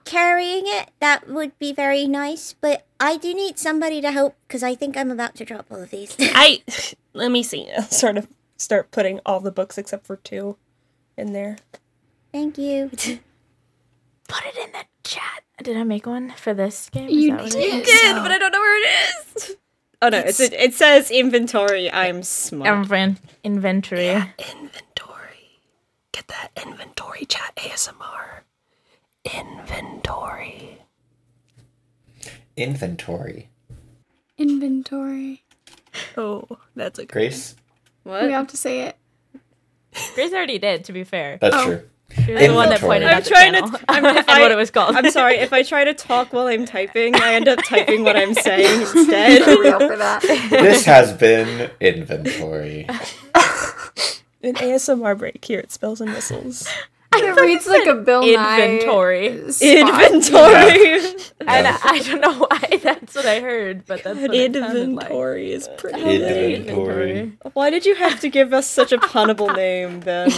carrying 0.06 0.64
it, 0.68 0.92
that 1.00 1.28
would 1.28 1.58
be 1.60 1.74
very 1.74 2.08
nice. 2.08 2.54
But 2.60 2.86
I 3.00 3.18
do 3.18 3.34
need 3.34 3.58
somebody 3.60 4.02
to 4.02 4.12
help 4.12 4.36
because 4.48 4.64
I 4.64 4.76
think 4.76 4.96
I'm 4.98 5.12
about 5.12 5.36
to 5.36 5.46
drop 5.46 5.66
all 5.72 5.82
of 5.82 5.90
these. 5.90 6.16
I 6.20 6.62
let 7.14 7.32
me 7.32 7.44
see. 7.44 7.70
I'll 7.76 7.84
Sort 7.84 8.18
of 8.18 8.28
start 8.58 8.92
putting 8.92 9.20
all 9.26 9.40
the 9.40 9.52
books 9.52 9.78
except 9.78 10.06
for 10.06 10.16
two 10.18 10.58
in 11.18 11.34
there. 11.34 11.58
Thank 12.36 12.58
you. 12.58 12.90
Put 14.28 14.44
it 14.46 14.58
in 14.66 14.72
the 14.74 14.84
chat. 15.06 15.44
Did 15.64 15.78
I 15.78 15.84
make 15.84 16.06
one 16.06 16.32
for 16.36 16.54
this 16.54 16.90
game? 16.90 17.08
Is 17.08 17.16
You 17.16 17.32
that 17.32 17.44
what 17.44 17.56
it 17.56 17.58
is? 17.58 17.88
did, 17.88 18.18
oh. 18.18 18.22
but 18.22 18.30
I 18.32 18.38
don't 18.38 18.52
know 18.52 18.60
where 18.60 18.78
it 18.84 18.90
is. 19.38 19.56
Oh 20.02 20.10
no, 20.10 20.18
it's, 20.18 20.42
it 20.42 20.74
says 20.74 21.10
inventory. 21.10 21.90
I'm 21.90 22.24
smart. 22.24 22.88
Inven- 22.90 23.20
inventory. 23.46 24.10
Inventory. 24.10 25.62
Get 26.12 26.28
that 26.28 26.50
inventory 26.62 27.24
chat 27.26 27.54
ASMR. 27.56 28.42
Inventory. 29.24 30.80
Inventory. 32.58 33.48
Inventory. 34.38 35.46
Oh, 36.18 36.46
that's 36.76 37.00
a 37.00 37.06
Grace? 37.06 37.56
What? 38.04 38.24
We 38.24 38.28
what? 38.28 38.36
have 38.36 38.48
to 38.48 38.58
say 38.58 38.82
it. 38.82 38.98
Grace 40.16 40.34
already 40.34 40.60
did, 40.60 40.84
to 40.84 40.92
be 40.92 41.06
fair. 41.06 41.38
That's 41.40 41.56
Oh. 41.56 41.66
true. 41.66 41.90
You're 42.28 42.40
the 42.40 42.54
one 42.54 42.70
that 42.70 42.82
Inventory. 42.82 42.90
pointed 42.90 43.08
I'm 43.10 43.18
out 43.18 43.24
the 43.24 43.30
trying 43.30 43.54
to- 43.54 43.60
channel 43.62 43.80
I'm- 43.90 44.06
and 44.06 44.26
I- 44.30 44.42
what 44.42 44.52
it 44.52 44.56
was 44.56 44.72
called. 44.72 44.96
I'm 44.96 45.10
sorry 45.12 45.36
if 45.38 45.52
I 45.54 45.64
try 45.64 45.84
to 45.84 45.94
talk 45.94 46.32
while 46.34 46.48
I'm 46.48 46.66
typing. 46.66 47.16
I 47.16 47.34
end 47.34 47.48
up 47.48 47.60
typing 47.66 48.04
what 48.04 48.16
I'm 48.16 48.34
saying 48.34 48.82
instead. 48.96 49.44
For 49.44 49.60
real 49.62 49.80
for 49.80 49.98
that. 49.98 50.22
this 50.22 50.86
has 50.86 51.14
been 51.14 51.72
inventory. 51.80 52.86
An 54.44 54.54
ASMR 54.54 55.18
break 55.18 55.44
here 55.44 55.60
at 55.60 55.72
Spells 55.72 56.00
and 56.02 56.12
Whistles. 56.14 56.68
It 57.18 57.40
reads 57.40 57.66
like 57.66 57.88
a 57.88 57.96
Bill 57.96 58.22
Inventory. 58.24 59.30
Nye 59.30 59.50
spot. 59.50 60.12
Inventory. 60.12 61.16
And 61.48 61.68
I, 61.68 61.78
I 61.84 62.00
don't 62.00 62.22
know 62.22 62.34
why 62.50 62.80
that's 62.82 63.14
what 63.16 63.26
I 63.26 63.40
heard, 63.40 63.86
but 63.86 64.04
that's 64.04 64.20
what 64.20 64.34
it 64.34 64.54
like. 64.56 64.74
Inventory 64.76 65.52
is 65.54 65.70
pretty. 65.78 66.02
Inventory. 66.56 67.34
Why 67.54 67.70
did 67.70 67.86
you 67.86 67.96
have 67.96 68.20
to 68.22 68.30
give 68.30 68.52
us 68.52 68.68
such 68.68 68.92
a 68.92 68.98
punnable 68.98 69.56
name, 69.56 70.00
Ben? 70.02 70.32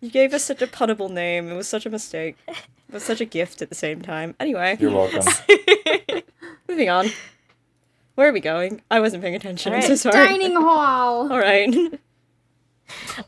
You 0.00 0.10
gave 0.10 0.34
us 0.34 0.44
such 0.44 0.62
a 0.62 0.66
punnable 0.66 1.10
name. 1.10 1.48
It 1.48 1.54
was 1.54 1.68
such 1.68 1.86
a 1.86 1.90
mistake. 1.90 2.36
It 2.48 2.56
was 2.90 3.02
such 3.02 3.20
a 3.20 3.24
gift 3.24 3.62
at 3.62 3.68
the 3.68 3.74
same 3.74 4.02
time. 4.02 4.34
Anyway, 4.38 4.76
You're 4.80 4.90
welcome. 4.90 5.24
moving 6.68 6.90
on. 6.90 7.08
Where 8.14 8.28
are 8.28 8.32
we 8.32 8.40
going? 8.40 8.82
I 8.90 9.00
wasn't 9.00 9.22
paying 9.22 9.34
attention. 9.34 9.72
I'm 9.72 9.82
so 9.82 9.94
sorry. 9.94 10.14
Dining 10.28 10.54
hall. 10.54 11.32
All 11.32 11.38
right. 11.38 11.74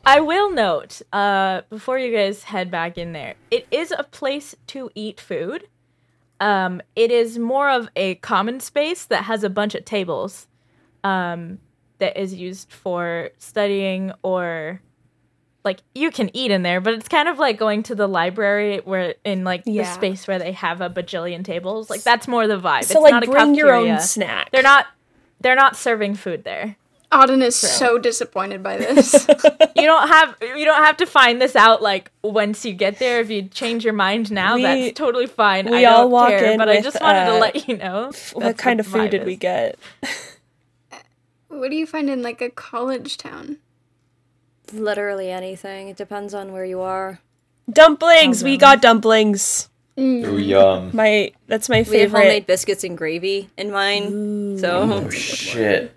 I 0.05 0.19
will 0.19 0.51
note, 0.51 1.01
uh, 1.11 1.61
before 1.69 1.97
you 1.97 2.15
guys 2.15 2.43
head 2.43 2.69
back 2.69 2.97
in 2.97 3.13
there, 3.13 3.35
it 3.49 3.65
is 3.71 3.91
a 3.91 4.03
place 4.03 4.55
to 4.67 4.91
eat 4.93 5.19
food. 5.19 5.67
Um, 6.39 6.81
it 6.95 7.11
is 7.11 7.39
more 7.39 7.69
of 7.69 7.89
a 7.95 8.15
common 8.15 8.59
space 8.59 9.05
that 9.05 9.23
has 9.23 9.43
a 9.43 9.49
bunch 9.49 9.73
of 9.73 9.85
tables, 9.85 10.47
um, 11.03 11.59
that 11.97 12.17
is 12.19 12.33
used 12.33 12.71
for 12.71 13.29
studying 13.39 14.11
or 14.21 14.81
like 15.65 15.79
you 15.95 16.11
can 16.11 16.29
eat 16.35 16.51
in 16.51 16.61
there, 16.61 16.79
but 16.79 16.93
it's 16.93 17.07
kind 17.09 17.27
of 17.27 17.39
like 17.39 17.57
going 17.57 17.83
to 17.83 17.95
the 17.95 18.07
library 18.07 18.77
where 18.85 19.15
in 19.25 19.43
like 19.43 19.63
the 19.65 19.83
space 19.83 20.27
where 20.27 20.39
they 20.39 20.51
have 20.53 20.79
a 20.79 20.89
bajillion 20.89 21.43
tables. 21.43 21.89
Like 21.89 22.03
that's 22.03 22.27
more 22.27 22.47
the 22.47 22.59
vibe. 22.59 22.85
So 22.85 23.03
it's 23.03 23.11
not 23.11 23.21
like 23.21 23.27
a 23.27 23.31
bring 23.31 23.55
your 23.55 23.73
own 23.73 23.99
snack. 23.99 24.51
They're 24.51 24.63
not. 24.63 24.85
They're 25.41 25.55
not 25.55 25.75
serving 25.75 26.15
food 26.15 26.43
there. 26.45 26.77
Oddyn 27.11 27.41
is 27.43 27.55
so 27.55 27.97
disappointed 27.97 28.63
by 28.63 28.77
this. 28.79 29.27
you 29.75 29.83
don't 29.83 30.07
have 30.07 30.35
you 30.41 30.65
don't 30.65 30.83
have 30.83 30.97
to 30.97 31.05
find 31.05 31.41
this 31.41 31.55
out 31.55 31.81
like 31.81 32.11
once 32.23 32.65
you 32.65 32.73
get 32.73 32.99
there. 32.99 33.19
If 33.19 33.29
you 33.29 33.43
change 33.43 33.83
your 33.83 33.93
mind 33.93 34.31
now, 34.31 34.55
We- 34.55 34.61
that's 34.63 34.97
totally 34.97 35.27
fine. 35.27 35.69
we 35.69 35.85
I 35.85 35.91
all 35.91 36.03
don't 36.03 36.11
walk 36.11 36.29
care, 36.29 36.51
in 36.51 36.57
but 36.57 36.69
I 36.69 36.81
just 36.81 36.99
wanted 37.01 37.25
to 37.25 37.35
uh, 37.35 37.39
let 37.39 37.67
you 37.67 37.77
know. 37.77 38.11
What 38.33 38.57
kind 38.57 38.79
the 38.79 38.83
of 38.83 38.87
food 38.87 39.01
vibe 39.01 39.11
did 39.11 39.25
we 39.25 39.35
get? 39.35 39.77
what 41.47 41.69
do 41.69 41.75
you 41.75 41.85
find 41.85 42.09
in 42.09 42.21
like 42.21 42.41
a 42.41 42.49
college 42.49 43.17
town? 43.17 43.57
Literally 44.73 45.31
anything. 45.31 45.89
It 45.89 45.97
depends 45.97 46.33
on 46.33 46.51
where 46.51 46.65
you 46.65 46.81
are. 46.81 47.19
Dumplings. 47.71 48.43
We 48.43 48.57
got 48.57 48.81
dumplings. 48.81 49.69
Mm. 49.97 50.25
Ooh, 50.27 50.37
yum. 50.37 50.89
My 50.93 51.31
that's 51.47 51.69
my 51.69 51.83
favorite. 51.83 51.91
We 51.95 52.01
have 52.01 52.11
homemade 52.11 52.47
biscuits 52.47 52.83
and 52.83 52.97
gravy 52.97 53.49
in 53.57 53.71
mine. 53.71 54.57
So 54.59 54.81
Oh 54.91 55.09
shit. 55.09 55.95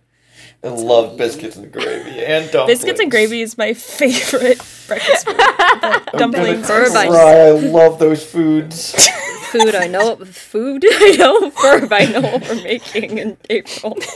I 0.62 0.68
love 0.68 1.16
biscuits 1.16 1.56
and 1.56 1.70
gravy 1.72 2.24
and 2.24 2.50
dumplings. 2.50 2.80
Biscuits 2.80 3.00
and 3.00 3.10
gravy 3.10 3.42
is 3.42 3.56
my 3.58 3.74
favorite 3.74 4.58
breakfast 4.86 5.26
food. 5.26 5.36
But 5.80 6.12
dumplings. 6.18 6.66
Fur 6.66 6.86
are 6.86 6.92
by- 6.92 7.06
Cry, 7.08 7.32
I 7.46 7.50
love 7.50 7.98
those 7.98 8.24
foods. 8.24 8.94
food 9.50 9.74
I 9.74 9.86
know 9.88 10.16
food 10.16 10.84
I 10.90 11.16
know 11.16 11.50
Ferb 11.50 11.88
I 11.92 12.04
know 12.06 12.20
what 12.20 12.42
we're 12.48 12.62
making 12.62 13.18
in 13.18 13.36
April. 13.50 13.96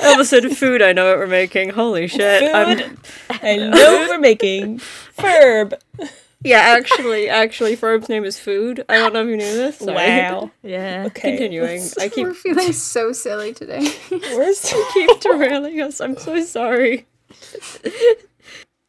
I 0.00 0.06
almost 0.08 0.30
said 0.30 0.56
food 0.56 0.82
I 0.82 0.92
know 0.92 1.08
what 1.10 1.18
we're 1.18 1.26
making. 1.26 1.70
Holy 1.70 2.06
shit. 2.06 2.54
I'm, 2.54 2.98
I 3.28 3.56
know 3.56 4.06
we're 4.08 4.18
making 4.18 4.78
Ferb. 5.18 5.74
yeah, 6.42 6.58
actually 6.78 7.28
actually 7.28 7.76
Ferb's 7.76 8.08
name 8.08 8.24
is 8.24 8.38
Food. 8.38 8.84
I 8.88 8.96
don't 8.96 9.12
know 9.12 9.22
if 9.22 9.28
you 9.28 9.36
knew 9.36 9.54
this. 9.54 9.78
Sorry. 9.78 9.94
Wow. 9.94 10.50
Yeah. 10.62 11.04
Okay. 11.06 11.36
Continuing. 11.36 11.82
I 12.00 12.08
keep 12.08 12.26
We're 12.26 12.34
feeling 12.34 12.72
so 12.72 13.12
silly 13.12 13.52
today. 13.52 13.92
we're 14.10 14.18
Where's 14.36 14.72
keep 14.94 15.20
derailing 15.20 15.80
us. 15.80 16.00
I'm 16.00 16.16
so 16.16 16.42
sorry. 16.44 17.06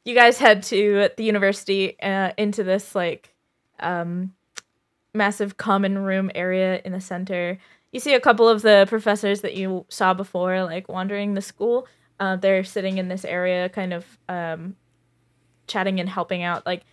You 0.04 0.16
guys 0.16 0.38
head 0.40 0.64
to 0.64 1.10
the 1.16 1.24
university 1.24 2.00
uh, 2.02 2.32
into 2.38 2.64
this 2.64 2.96
like 2.96 3.34
um, 3.80 4.34
massive 5.14 5.58
common 5.58 5.98
room 6.00 6.32
area 6.34 6.82
in 6.84 6.92
the 6.92 7.02
center. 7.02 7.60
You 7.92 8.00
see 8.00 8.14
a 8.14 8.20
couple 8.20 8.48
of 8.48 8.62
the 8.62 8.86
professors 8.88 9.42
that 9.42 9.56
you 9.56 9.86
saw 9.90 10.14
before, 10.14 10.64
like 10.64 10.88
wandering 10.88 11.34
the 11.34 11.42
school. 11.42 11.88
Uh, 12.20 12.36
they're 12.36 12.64
sitting 12.64 12.98
in 12.98 13.08
this 13.08 13.26
area, 13.26 13.68
kind 13.70 13.94
of 13.94 14.06
um, 14.30 14.76
chatting 15.68 16.00
and 16.00 16.08
helping 16.08 16.44
out, 16.44 16.66
like 16.66 16.84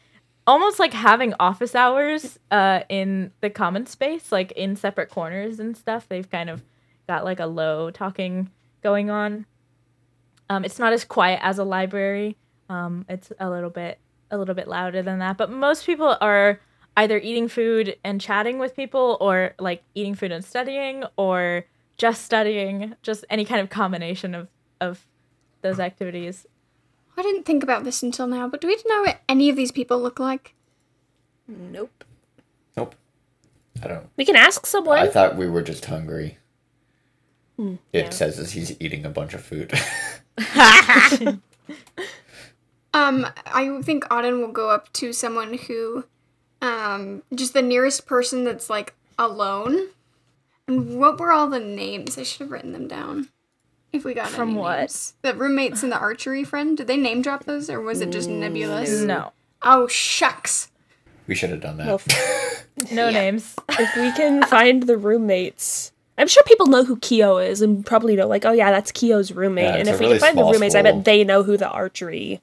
almost 0.47 0.79
like 0.79 0.95
having 0.95 1.35
office 1.39 1.75
hours 1.75 2.39
uh, 2.51 2.81
in 2.89 3.31
the 3.41 3.51
common 3.51 3.87
space, 3.87 4.33
like 4.33 4.51
in 4.53 4.75
separate 4.75 5.11
corners 5.11 5.61
and 5.61 5.77
stuff. 5.77 6.09
They've 6.09 6.29
kind 6.29 6.49
of 6.51 6.63
got 7.07 7.25
like 7.25 7.41
a 7.41 7.47
low 7.47 7.91
talking 7.91 8.51
going 8.83 9.11
on. 9.11 9.47
Um, 10.51 10.65
it's 10.65 10.79
not 10.79 10.93
as 10.93 11.05
quiet 11.05 11.41
as 11.43 11.59
a 11.59 11.65
library. 11.65 12.37
Um, 12.71 13.05
it's 13.09 13.33
a 13.39 13.51
little 13.51 13.71
bit 13.71 13.99
a 14.31 14.37
little 14.39 14.55
bit 14.55 14.69
louder 14.69 15.03
than 15.03 15.21
that, 15.21 15.37
but 15.37 15.51
most 15.51 15.87
people 15.87 16.17
are 16.21 16.61
either 16.99 17.19
eating 17.19 17.49
food 17.49 17.97
and 18.05 18.21
chatting 18.21 18.59
with 18.59 18.77
people, 18.77 19.17
or 19.21 19.55
like 19.59 19.83
eating 19.95 20.15
food 20.15 20.33
and 20.33 20.45
studying, 20.45 21.05
or 21.17 21.65
just 21.97 22.25
studying. 22.25 22.95
Just 23.03 23.25
any 23.31 23.45
kind 23.45 23.61
of 23.61 23.71
combination 23.71 24.35
of 24.35 24.49
of 24.81 25.07
those 25.63 25.81
activities. 25.81 26.47
I 27.17 27.23
didn't 27.23 27.45
think 27.45 27.63
about 27.63 27.85
this 27.85 28.03
until 28.03 28.27
now, 28.27 28.47
but 28.49 28.61
do 28.61 28.69
we 28.69 28.77
know 28.87 29.03
what 29.03 29.21
any 29.29 29.49
of 29.49 29.57
these 29.57 29.73
people 29.73 30.01
look 30.01 30.21
like? 30.21 30.55
Nope. 31.49 32.05
Nope. 32.77 32.95
I 33.83 33.89
don't. 33.89 34.09
We 34.17 34.25
can 34.25 34.37
ask 34.37 34.67
someone. 34.67 34.99
I 34.99 35.09
thought 35.09 35.37
we 35.37 35.49
were 35.49 35.63
just 35.63 35.85
hungry. 35.87 36.39
It 37.93 38.15
says 38.15 38.39
as 38.39 38.53
he's 38.53 38.81
eating 38.81 39.05
a 39.05 39.11
bunch 39.11 39.35
of 39.35 39.43
food. 39.43 39.73
Um, 42.95 43.27
I 43.47 43.81
think 43.83 44.05
Oddyn 44.05 44.41
will 44.41 44.53
go 44.53 44.71
up 44.71 44.93
to 44.95 45.13
someone 45.13 45.55
who, 45.55 46.05
um, 46.61 47.23
just 47.35 47.53
the 47.55 47.63
nearest 47.63 48.07
person 48.07 48.45
that's 48.45 48.69
like 48.71 48.95
alone. 49.19 49.89
And 50.67 50.99
what 50.99 51.19
were 51.19 51.33
all 51.33 51.49
the 51.49 51.61
names? 51.61 52.19
I 52.19 52.23
should 52.25 52.41
have 52.41 52.51
written 52.51 52.73
them 52.73 52.89
down. 52.89 53.29
If 53.91 54.05
we 54.05 54.13
got 54.13 54.29
From 54.29 54.51
any 54.51 54.59
what? 54.59 54.79
names. 54.81 55.15
The 55.23 55.35
roommates 55.35 55.83
and 55.83 55.91
the 55.91 55.99
archery 55.99 56.45
friend. 56.45 56.77
Did 56.77 56.87
they 56.89 56.99
name 56.99 57.23
drop 57.23 57.45
those, 57.45 57.71
or 57.71 57.81
was 57.81 58.03
it 58.03 58.11
just 58.11 58.29
nebulous? 58.29 59.01
No, 59.01 59.33
Oh 59.63 59.87
shucks. 59.89 60.71
we 61.27 61.35
should 61.35 61.51
have 61.51 61.61
done 61.63 61.79
that. 61.79 61.87
Well, 61.87 62.01
no 62.93 63.11
names. 63.11 63.57
if 63.71 63.97
we 63.97 64.13
can 64.13 64.43
find 64.47 64.83
the 64.83 64.99
roommates? 64.99 65.93
I'm 66.19 66.29
sure 66.29 66.43
people 66.43 66.67
know 66.67 66.85
who 66.85 66.97
Keo 66.99 67.39
is 67.39 67.63
and 67.63 67.87
probably 67.87 68.15
know, 68.17 68.27
like, 68.27 68.45
oh 68.45 68.53
yeah, 68.53 68.71
that's 68.73 68.93
Keo's 68.93 69.33
roommate. 69.33 69.65
Yeah, 69.65 69.77
and 69.77 69.89
if 69.89 69.95
a 69.95 69.99
we 69.99 70.07
really 70.07 70.19
can 70.19 70.27
find 70.27 70.37
the 70.37 70.43
small 70.43 70.53
roommates, 70.53 70.75
I 70.75 70.83
bet 70.83 71.05
they 71.05 71.25
know 71.25 71.43
who 71.45 71.57
the 71.57 71.69
archery 71.71 72.43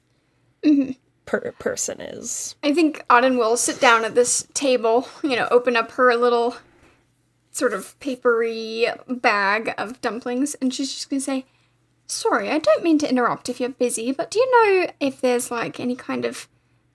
per- 1.26 1.52
person 1.58 2.00
is. 2.00 2.54
I 2.62 2.72
think 2.72 3.04
Oddyn 3.08 3.36
will 3.36 3.56
sit 3.56 3.80
down 3.80 4.04
at 4.04 4.14
this 4.14 4.46
table, 4.54 5.08
you 5.22 5.36
know, 5.36 5.48
open 5.50 5.76
up 5.76 5.92
her 5.92 6.14
little 6.16 6.56
sort 7.50 7.72
of 7.72 7.98
papery 8.00 8.86
bag 9.08 9.74
of 9.76 10.00
dumplings, 10.00 10.54
and 10.56 10.72
she's 10.72 10.92
just 10.92 11.10
gonna 11.10 11.20
say, 11.20 11.44
Sorry, 12.08 12.50
I 12.50 12.58
don't 12.58 12.84
mean 12.84 12.98
to 12.98 13.10
interrupt 13.10 13.48
if 13.48 13.58
you're 13.58 13.68
busy, 13.68 14.12
but 14.12 14.30
do 14.30 14.38
you 14.38 14.50
know 14.52 14.92
if 15.00 15.20
there's 15.20 15.50
like 15.50 15.80
any 15.80 15.96
kind 15.96 16.24
of 16.24 16.48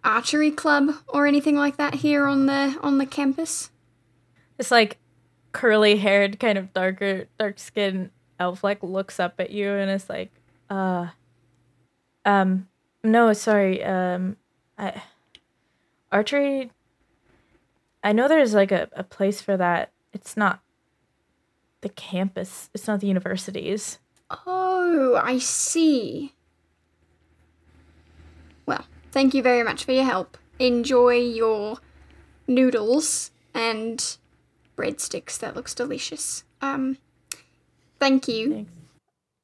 archery 0.03 0.51
club 0.51 0.91
or 1.09 1.27
anything 1.27 1.57
like 1.57 1.75
that 1.77 1.95
here 1.95 2.25
on 2.25 2.45
the 2.45 2.77
on 2.81 2.97
the 2.97 3.05
campus? 3.05 3.71
This 4.57 4.71
like 4.71 4.99
curly 5.51 5.97
haired, 5.97 6.39
kind 6.39 6.57
of 6.57 6.73
darker, 6.73 7.27
dark 7.37 7.59
skinned 7.59 8.11
elf 8.39 8.63
like 8.63 8.81
looks 8.81 9.19
up 9.19 9.39
at 9.39 9.51
you 9.51 9.69
and 9.69 9.91
is 9.91 10.09
like, 10.09 10.31
uh, 10.69 11.07
um, 12.23 12.67
no, 13.03 13.33
sorry, 13.33 13.83
um, 13.83 14.37
I, 14.77 15.01
archery. 16.11 16.71
I 18.03 18.13
know 18.13 18.27
there's 18.27 18.53
like 18.53 18.71
a, 18.71 18.89
a 18.93 19.03
place 19.03 19.41
for 19.41 19.57
that. 19.57 19.91
It's 20.13 20.35
not 20.35 20.61
the 21.81 21.89
campus. 21.89 22.69
It's 22.73 22.87
not 22.87 22.99
the 22.99 23.07
universities. 23.07 23.99
Oh, 24.45 25.19
I 25.21 25.39
see. 25.39 26.33
Well, 28.65 28.85
thank 29.11 29.33
you 29.33 29.41
very 29.41 29.63
much 29.63 29.83
for 29.83 29.91
your 29.91 30.05
help. 30.05 30.37
Enjoy 30.59 31.15
your 31.15 31.77
noodles 32.47 33.31
and 33.53 34.17
breadsticks. 34.77 35.37
That 35.39 35.55
looks 35.55 35.73
delicious. 35.73 36.43
Um, 36.61 36.97
thank 37.99 38.27
you. 38.27 38.67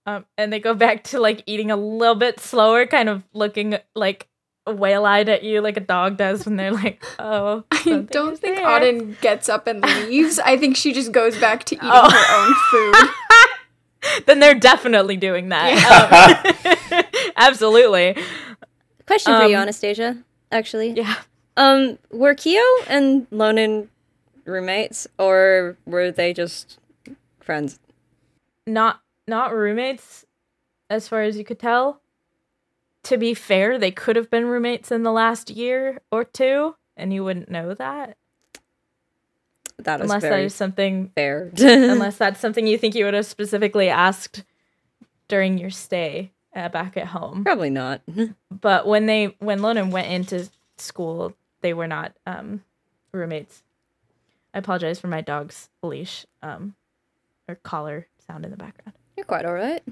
Um, 0.07 0.25
and 0.37 0.53
they 0.53 0.59
go 0.59 0.73
back 0.73 1.03
to 1.05 1.19
like 1.19 1.43
eating 1.45 1.69
a 1.69 1.75
little 1.75 2.15
bit 2.15 2.39
slower, 2.39 2.85
kind 2.87 3.09
of 3.09 3.23
looking 3.33 3.77
like 3.93 4.27
whale 4.65 5.05
eyed 5.05 5.27
at 5.29 5.43
you, 5.43 5.59
like 5.61 5.75
a 5.77 5.81
dog 5.81 6.15
does 6.17 6.45
when 6.45 6.55
they're 6.55 6.71
like, 6.71 7.03
"Oh." 7.19 7.65
I 7.71 8.05
don't 8.09 8.39
think 8.39 8.55
there." 8.55 8.65
Oddyn 8.65 9.19
gets 9.19 9.49
up 9.49 9.67
and 9.67 9.81
leaves. 10.07 10.39
I 10.39 10.57
think 10.57 10.77
she 10.77 10.93
just 10.93 11.11
goes 11.11 11.37
back 11.37 11.65
to 11.65 11.75
eating 11.75 11.89
Oh. 11.91 12.09
her 12.09 12.35
own 12.39 12.53
food. 12.71 14.23
then 14.27 14.39
they're 14.39 14.55
definitely 14.55 15.17
doing 15.17 15.49
that. 15.49 16.41
Um, 16.93 17.03
absolutely. 17.35 18.15
Question 19.05 19.35
for 19.39 19.45
you, 19.45 19.55
Um, 19.57 19.63
Anastasia. 19.63 20.17
Actually, 20.53 20.91
Yeah. 20.91 21.15
um, 21.57 21.97
were 22.11 22.33
Kyo 22.33 22.61
and 22.87 23.29
Lonan 23.29 23.89
roommates, 24.45 25.07
or 25.19 25.75
were 25.85 26.11
they 26.11 26.31
just 26.33 26.77
friends? 27.41 27.79
Not 28.65 29.01
not 29.27 29.53
roommates, 29.53 30.25
as 30.89 31.07
far 31.07 31.21
as 31.21 31.37
you 31.37 31.43
could 31.43 31.59
tell. 31.59 32.01
To 33.03 33.17
be 33.17 33.33
fair, 33.33 33.77
they 33.77 33.91
could 33.91 34.15
have 34.15 34.29
been 34.29 34.45
roommates 34.47 34.91
in 34.91 35.03
the 35.03 35.11
last 35.11 35.49
year 35.49 36.01
or 36.11 36.23
two, 36.23 36.75
and 36.95 37.13
you 37.13 37.23
wouldn't 37.23 37.49
know 37.49 37.73
that 37.73 38.17
That 39.79 40.01
is 40.01 40.05
unless 40.05 40.23
that 40.23 40.39
is 40.41 40.55
something 40.55 41.11
fair. 41.15 41.51
unless 41.59 42.17
that's 42.17 42.39
something 42.39 42.67
you 42.67 42.77
think 42.77 42.95
you 42.95 43.05
would 43.05 43.13
have 43.13 43.25
specifically 43.25 43.89
asked 43.89 44.43
during 45.27 45.57
your 45.57 45.69
stay 45.69 46.31
uh, 46.55 46.69
back 46.69 46.97
at 46.97 47.07
home. 47.07 47.43
Probably 47.43 47.69
not. 47.69 48.01
But 48.59 48.87
when 48.87 49.05
they 49.05 49.35
when 49.39 49.59
Lonan 49.59 49.91
went 49.91 50.07
into 50.07 50.49
school, 50.77 51.33
they 51.61 51.73
were 51.73 51.87
not 51.87 52.13
um, 52.25 52.63
roommates. 53.11 53.61
I 54.53 54.57
apologize 54.57 54.99
for 54.99 55.07
my 55.07 55.21
dog's 55.21 55.69
leash 55.83 56.25
um, 56.41 56.73
or 57.47 57.55
collar 57.55 58.07
sound 58.25 58.43
in 58.45 58.51
the 58.51 58.57
background. 58.57 58.96
You're 59.17 59.25
quite 59.25 59.45
all 59.45 59.53
right. 59.53 59.83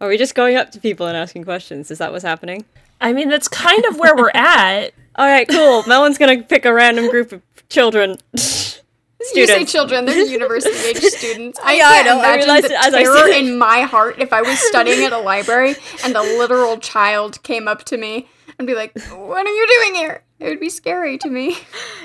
Are 0.00 0.08
we 0.08 0.18
just 0.18 0.34
going 0.34 0.56
up 0.56 0.70
to 0.72 0.80
people 0.80 1.06
and 1.06 1.16
asking 1.16 1.44
questions? 1.44 1.90
Is 1.90 1.98
that 1.98 2.12
what's 2.12 2.24
happening? 2.24 2.64
I 3.00 3.12
mean, 3.12 3.28
that's 3.28 3.48
kind 3.48 3.84
of 3.86 3.98
where 3.98 4.16
we're 4.16 4.30
at. 4.34 4.88
All 5.16 5.26
right, 5.26 5.48
cool. 5.48 5.82
Melwyn's 5.84 6.18
gonna 6.18 6.42
pick 6.42 6.64
a 6.66 6.72
random 6.74 7.08
group 7.10 7.32
of 7.32 7.42
children. 7.68 8.18
Students. 8.36 8.82
You 9.34 9.46
say 9.46 9.64
children, 9.64 10.04
they're 10.04 10.16
university 10.24 10.76
age 10.88 10.96
students. 11.02 11.58
I 11.64 11.74
Yeah, 11.76 11.90
can't 11.90 12.06
know, 12.06 12.12
I 12.20 12.34
imagine 12.34 12.38
realized 12.44 12.64
the 12.66 12.74
it 12.74 12.86
as 12.86 12.94
I 12.94 13.02
terror 13.02 13.16
said 13.32 13.40
in 13.44 13.58
my 13.58 13.80
heart 13.80 14.16
if 14.20 14.32
I 14.32 14.40
was 14.42 14.56
studying 14.68 15.04
at 15.04 15.12
a 15.12 15.18
library 15.18 15.74
and 16.04 16.14
a 16.14 16.20
literal 16.22 16.76
child 16.78 17.42
came 17.42 17.66
up 17.66 17.82
to 17.86 17.96
me 17.96 18.28
and 18.58 18.66
be 18.68 18.74
like, 18.74 18.92
"What 19.10 19.44
are 19.46 19.50
you 19.52 19.66
doing 19.80 19.94
here?" 19.96 20.22
It 20.38 20.48
would 20.48 20.60
be 20.60 20.68
scary 20.70 21.18
to 21.18 21.28
me. 21.28 21.56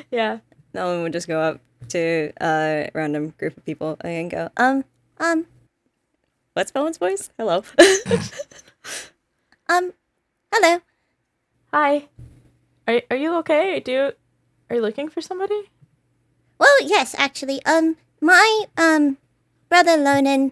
Yeah. 0.09 0.39
Melwyn 0.73 1.03
would 1.03 1.13
just 1.13 1.27
go 1.27 1.39
up 1.39 1.59
to 1.89 2.31
a 2.41 2.89
random 2.95 3.35
group 3.37 3.55
of 3.55 3.65
people 3.65 3.97
and 4.01 4.31
go, 4.31 4.49
um, 4.57 4.83
Um, 5.19 5.45
what's 6.53 6.71
Melwyn's 6.71 6.97
voice? 6.97 7.29
Hello. 7.37 7.63
um, 9.69 9.93
hello. 10.53 10.81
Hi. 11.73 12.07
Are 12.87 13.01
are 13.09 13.17
you 13.17 13.35
okay? 13.37 13.79
Do 13.79 13.91
you, 13.91 14.11
are 14.69 14.75
you 14.75 14.81
looking 14.81 15.09
for 15.09 15.21
somebody? 15.21 15.69
Well, 16.57 16.81
yes, 16.83 17.15
actually. 17.17 17.63
Um, 17.65 17.97
my 18.19 18.65
um 18.77 19.17
brother 19.69 19.97
Lonan 19.97 20.51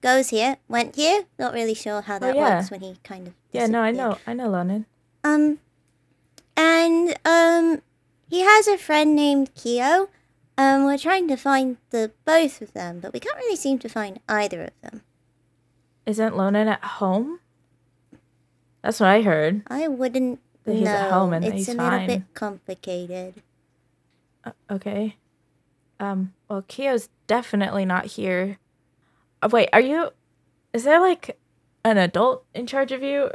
goes 0.00 0.28
here, 0.30 0.58
went 0.68 0.96
here. 0.96 1.24
Not 1.38 1.52
really 1.52 1.74
sure 1.74 2.02
how 2.02 2.18
that 2.18 2.34
Oh, 2.34 2.38
yeah. 2.38 2.56
works 2.58 2.70
when 2.70 2.80
he 2.80 2.96
kind 3.02 3.28
of. 3.28 3.34
Yeah, 3.52 3.66
no, 3.66 3.80
I 3.80 3.90
know. 3.90 4.18
I 4.26 4.34
know 4.34 4.48
Lonan. 4.48 4.86
Um, 5.24 5.58
and 6.56 7.18
um, 7.24 7.82
he 8.28 8.40
has 8.42 8.68
a 8.68 8.78
friend 8.78 9.16
named 9.16 9.54
Kyo. 9.54 10.08
Um, 10.58 10.84
we're 10.84 10.98
trying 10.98 11.28
to 11.28 11.36
find 11.36 11.76
the 11.90 12.10
both 12.24 12.60
of 12.60 12.72
them, 12.72 12.98
but 12.98 13.12
we 13.12 13.20
can't 13.20 13.36
really 13.36 13.54
seem 13.56 13.78
to 13.78 13.88
find 13.88 14.18
either 14.28 14.64
of 14.64 14.70
them. 14.82 15.02
Isn't 16.04 16.34
Lonan 16.34 16.66
at 16.66 16.82
home? 16.84 17.38
That's 18.82 18.98
what 18.98 19.08
I 19.08 19.22
heard. 19.22 19.62
I 19.68 19.86
wouldn't 19.86 20.40
That 20.64 20.74
he's 20.74 20.84
know. 20.84 20.90
at 20.90 21.12
home 21.12 21.32
and 21.32 21.44
that 21.44 21.48
it's 21.54 21.66
he's 21.66 21.68
a 21.68 21.72
little 21.72 21.86
fine. 21.90 22.06
bit 22.08 22.22
complicated. 22.34 23.34
Uh, 24.44 24.50
okay. 24.70 25.16
Um. 26.00 26.32
Well, 26.48 26.62
Kyo's 26.66 27.08
definitely 27.26 27.84
not 27.84 28.06
here. 28.06 28.58
Uh, 29.42 29.48
wait, 29.52 29.68
are 29.72 29.80
you? 29.80 30.10
Is 30.72 30.84
there 30.84 31.00
like 31.00 31.38
an 31.84 31.98
adult 31.98 32.44
in 32.54 32.66
charge 32.66 32.90
of 32.90 33.02
you? 33.02 33.30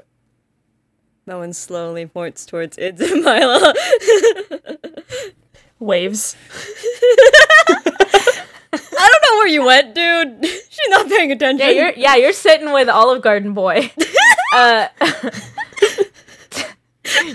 Melon 1.26 1.54
slowly 1.54 2.06
points 2.06 2.46
towards 2.46 2.78
Ids 2.78 3.00
and 3.02 3.24
Myla. 3.24 3.74
Waves. 5.84 6.36
I 8.74 9.10
don't 9.12 9.22
know 9.24 9.38
where 9.38 9.48
you 9.48 9.66
went, 9.66 9.94
dude. 9.94 10.46
She's 10.70 10.90
not 10.90 11.08
paying 11.08 11.32
attention. 11.32 11.68
Yeah, 11.68 11.74
you're. 11.74 11.94
Yeah, 11.94 12.16
you're 12.16 12.34
sitting 12.34 12.72
with 12.72 12.90
Olive 12.90 13.22
Garden 13.22 13.54
boy. 13.54 13.92
uh. 14.56 14.88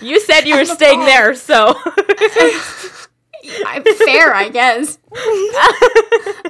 you 0.02 0.20
said 0.20 0.46
you 0.46 0.56
were 0.56 0.64
staying 0.64 1.00
there, 1.00 1.34
so. 1.34 1.74
I'm 3.66 3.82
fair, 3.82 4.34
I 4.34 4.48
guess. 4.50 4.98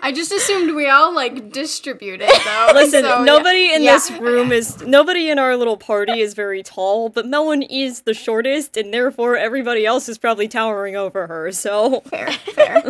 I 0.03 0.13
just 0.15 0.33
assumed 0.33 0.75
we 0.75 0.89
all 0.89 1.15
like 1.15 1.53
distributed 1.53 2.29
though. 2.45 2.71
Listen, 2.75 3.03
so, 3.05 3.19
yeah. 3.19 3.25
nobody 3.25 3.73
in 3.73 3.83
Yeah. 3.83 3.95
this 3.95 4.11
room 4.13 4.53
is 4.53 4.81
nobody 4.83 5.31
in 5.31 5.39
our 5.39 5.57
little 5.57 5.77
party 5.77 6.21
is 6.21 6.35
very 6.35 6.63
tall, 6.63 7.09
but 7.09 7.25
Melwyn 7.27 7.67
is 7.71 8.03
the 8.03 8.15
shortest, 8.15 8.77
and 8.77 8.93
therefore 8.93 9.37
everybody 9.37 9.87
else 9.87 10.09
is 10.09 10.19
probably 10.19 10.49
towering 10.49 10.97
over 10.97 11.27
her, 11.27 11.53
so 11.53 12.01
fair, 12.01 12.31
fair. 12.33 12.83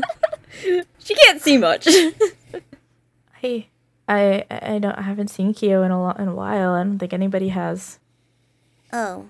she 0.98 1.14
can't 1.14 1.40
see 1.40 1.58
much. 1.58 1.88
Hey, 3.40 3.68
I 4.08 4.44
I 4.50 4.78
don't 4.80 4.98
I 4.98 5.02
haven't 5.02 5.28
seen 5.28 5.54
Kyo 5.54 5.84
in 5.84 5.92
a 5.92 6.02
lo- 6.02 6.16
in 6.18 6.26
a 6.26 6.34
while. 6.34 6.72
I 6.72 6.82
don't 6.82 6.98
think 6.98 7.12
anybody 7.12 7.50
has. 7.50 8.00
Oh, 8.92 9.26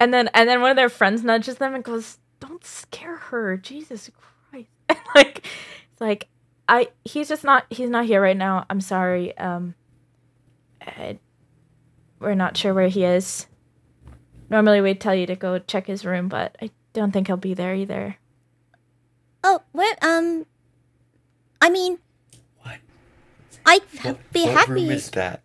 And 0.00 0.12
then 0.12 0.28
and 0.34 0.48
then 0.48 0.60
one 0.60 0.70
of 0.70 0.76
their 0.76 0.88
friends 0.88 1.22
nudges 1.22 1.56
them 1.58 1.74
and 1.76 1.84
goes, 1.84 2.18
"Don't 2.40 2.64
scare 2.64 3.16
her, 3.16 3.56
Jesus 3.56 4.10
Christ!" 4.50 4.68
And 4.88 4.98
like, 5.14 5.46
it's 5.92 6.00
like 6.00 6.28
I 6.68 6.88
he's 7.04 7.28
just 7.28 7.44
not 7.44 7.64
he's 7.70 7.90
not 7.90 8.06
here 8.06 8.20
right 8.20 8.36
now. 8.36 8.64
I'm 8.68 8.80
sorry. 8.80 9.36
Um, 9.38 9.74
I, 10.80 11.18
we're 12.18 12.34
not 12.34 12.56
sure 12.56 12.74
where 12.74 12.88
he 12.88 13.04
is. 13.04 13.46
Normally 14.48 14.80
we'd 14.80 15.00
tell 15.00 15.14
you 15.14 15.26
to 15.26 15.36
go 15.36 15.58
check 15.60 15.86
his 15.86 16.04
room, 16.04 16.28
but 16.28 16.56
I 16.60 16.70
don't 16.92 17.12
think 17.12 17.28
he'll 17.28 17.36
be 17.36 17.54
there 17.54 17.74
either. 17.74 18.16
oh, 19.44 19.62
where? 19.72 19.94
Um, 20.02 20.44
I 21.62 21.70
mean, 21.70 21.98
What? 22.62 22.78
I'd 23.66 23.82
What, 24.02 24.32
be 24.32 24.42
what 24.44 24.52
happy. 24.52 24.72
room 24.72 24.90
is 24.90 25.10
that? 25.10 25.42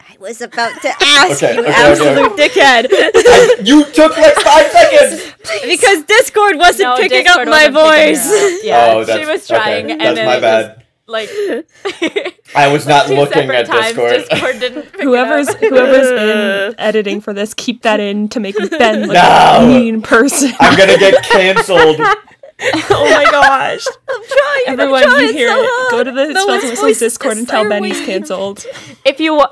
I 0.00 0.16
was 0.20 0.40
about 0.42 0.80
to 0.82 0.88
ask 1.00 1.42
Okay, 1.42 1.54
you. 1.54 1.60
okay, 1.62 1.72
Absolute 1.72 2.32
okay. 2.32 2.48
dickhead. 2.48 2.86
I- 2.92 3.62
you 3.64 3.84
took 3.92 4.16
like 4.18 4.34
five 4.36 4.66
seconds. 4.70 5.25
Because 5.64 6.02
Discord 6.04 6.56
wasn't 6.58 6.88
No, 6.90 6.96
picking 6.96 7.24
Discord 7.24 7.48
up 7.48 7.52
my 7.52 7.68
wasn't 7.68 7.74
picking 7.76 8.14
her 8.14 8.14
voice. 8.14 8.26
up. 8.54 8.60
Yeah, 8.64 8.92
oh, 8.94 9.04
she 9.18 9.24
was 9.26 9.46
trying, 9.48 9.84
okay. 9.86 9.92
and 9.92 10.00
That's 10.00 10.14
then 10.16 10.26
my 10.26 10.40
bad. 10.40 10.74
just, 10.76 10.82
like 11.08 11.28
I 12.56 12.72
was 12.72 12.86
not 12.86 13.08
looking 13.08 13.32
separate 13.42 13.56
at 13.56 13.66
times 13.66 13.86
Discord. 13.94 14.28
Discord 14.28 14.60
didn't 14.60 14.82
pick 14.92 14.94
it 14.94 15.00
Whoever's 15.04 15.48
up. 15.48 15.56
whoever's 15.58 16.10
in 16.10 16.74
editing 16.78 17.20
for 17.20 17.32
this, 17.32 17.54
keep 17.54 17.82
that 17.82 18.00
in 18.00 18.28
to 18.30 18.40
make 18.40 18.56
Ben 18.56 19.00
look 19.02 19.08
No. 19.08 19.14
like 19.14 19.62
a 19.62 19.66
mean 19.66 20.02
person. 20.02 20.52
I'm 20.60 20.76
gonna 20.76 20.98
get 20.98 21.22
canceled. 21.24 22.00
oh 22.00 23.10
my 23.10 23.24
gosh! 23.30 23.86
I'm 24.08 24.22
trying. 24.24 24.62
Everyone, 24.80 25.04
I'm 25.06 25.20
you 25.26 25.32
hear 25.32 25.48
so 25.48 25.62
it. 25.62 25.90
Go 25.90 26.04
to 26.04 26.10
the 26.10 26.26
No 26.32 26.42
Spells 26.42 26.62
and 26.62 26.70
Whistles 26.72 26.98
Discord 26.98 27.36
and 27.36 27.46
tell 27.46 27.64
so 27.64 27.68
Ben 27.68 27.84
he's 27.84 27.96
weird. 27.98 28.06
canceled. 28.06 28.66
if 29.04 29.20
you 29.20 29.34
wa- 29.34 29.48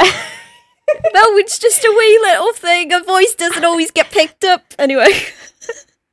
No, 1.12 1.22
it's 1.38 1.58
just 1.58 1.84
a 1.84 1.94
wee 1.96 2.18
little 2.22 2.52
thing. 2.54 2.92
A 2.92 3.02
voice 3.02 3.34
doesn't 3.34 3.64
always 3.64 3.90
get 3.90 4.10
picked 4.10 4.44
up. 4.44 4.62
Anyway. 4.78 5.08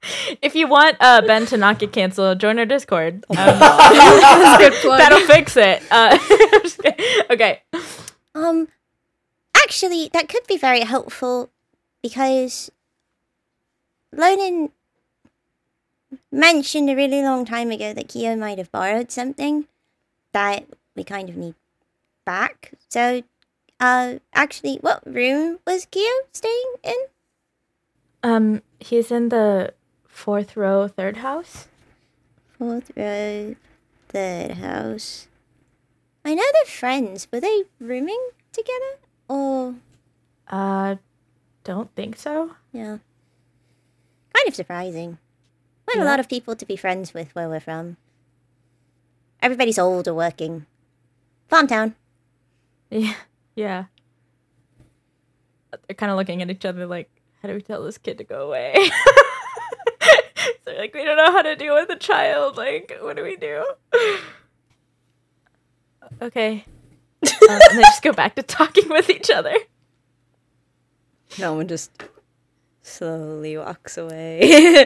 if 0.42 0.56
you 0.56 0.68
want 0.68 0.98
uh, 1.00 1.22
Ben 1.22 1.46
to 1.48 1.58
not 1.58 1.80
get 1.80 1.92
canceled, 1.92 2.40
join 2.40 2.60
our 2.60 2.66
Discord. 2.66 3.26
Um, 3.30 3.36
that'll 3.38 5.28
fix 5.28 5.58
it. 5.58 5.84
Uh, 5.92 6.18
I'm 6.20 6.62
just 6.62 6.82
kidding. 6.82 7.06
okay. 7.30 7.62
Um, 8.34 8.68
actually, 9.56 10.10
that 10.14 10.30
could 10.30 10.46
be 10.48 10.58
very 10.58 10.82
helpful 10.82 11.50
because 12.02 12.72
Lonan 14.16 14.72
mentioned 16.32 16.90
a 16.90 16.96
really 16.96 17.22
long 17.22 17.46
time 17.46 17.72
ago 17.72 17.94
that 17.94 18.10
Kyo 18.10 18.36
might 18.36 18.58
have 18.58 18.72
borrowed 18.72 19.12
something 19.12 19.68
that 20.34 20.66
we 20.96 21.04
kind 21.04 21.30
of 21.30 21.38
need 21.38 21.56
back. 22.26 22.72
So, 22.90 23.24
uh, 23.80 24.16
actually, 24.34 24.78
what 24.82 25.02
room 25.06 25.60
was 25.66 25.86
Kyo 25.86 26.10
staying 26.32 26.74
in? 26.84 26.96
Um, 28.24 28.62
he's 28.80 29.12
in 29.12 29.30
the 29.30 29.74
fourth 30.22 30.56
row, 30.56 30.88
third 30.88 31.18
house. 31.18 31.68
Fourth 32.58 32.92
row, 32.96 33.56
third 34.10 34.52
house. 34.52 35.28
I 36.24 36.36
know 36.36 36.44
they're 36.54 36.72
friends. 36.72 37.28
Were 37.32 37.40
they 37.40 37.64
rooming 37.80 38.22
together? 38.54 38.94
Or, 39.28 39.76
Uh, 40.48 40.96
don't 41.64 41.90
think 41.96 42.18
so. 42.18 42.56
yeah. 42.72 42.98
Kind 44.34 44.48
of 44.48 44.56
surprising. 44.56 45.18
Quite 45.88 46.02
a 46.02 46.06
lot 46.06 46.20
of 46.20 46.30
people 46.30 46.56
to 46.56 46.66
be 46.66 46.76
friends 46.76 47.14
with 47.14 47.34
where 47.36 47.50
we're 47.50 47.60
from. 47.60 47.98
Everybody's 49.42 49.80
old 49.80 50.08
or 50.08 50.14
working. 50.14 50.66
Farm 51.50 51.68
town. 51.68 51.96
Yeah, 52.94 53.16
yeah. 53.56 53.84
They're 55.88 55.96
kind 55.96 56.12
of 56.12 56.18
looking 56.18 56.42
at 56.42 56.50
each 56.52 56.66
other 56.66 56.86
like, 56.86 57.10
how 57.42 57.48
do 57.48 57.56
we 57.56 57.62
tell 57.62 57.82
this 57.84 57.98
kid 57.98 58.18
to 58.18 58.26
go 58.26 58.48
away? 58.48 58.76
They're 60.66 60.78
like, 60.78 60.94
we 60.94 61.04
don't 61.04 61.18
know 61.18 61.32
how 61.32 61.42
to 61.42 61.56
deal 61.56 61.76
with 61.76 61.90
a 61.90 61.96
child. 61.96 62.58
Like, 62.58 62.98
what 63.02 63.16
do 63.16 63.24
we 63.24 63.36
do? 63.36 63.66
Okay. 66.22 66.66
um, 67.24 67.32
and 67.50 67.80
they 67.80 67.82
just 67.82 68.04
go 68.04 68.12
back 68.12 68.36
to 68.36 68.44
talking 68.44 68.88
with 68.90 69.10
each 69.10 69.32
other. 69.32 69.56
Melwyn 71.32 71.68
just 71.68 71.90
slowly 72.84 73.58
walks 73.58 73.98
away. 73.98 74.86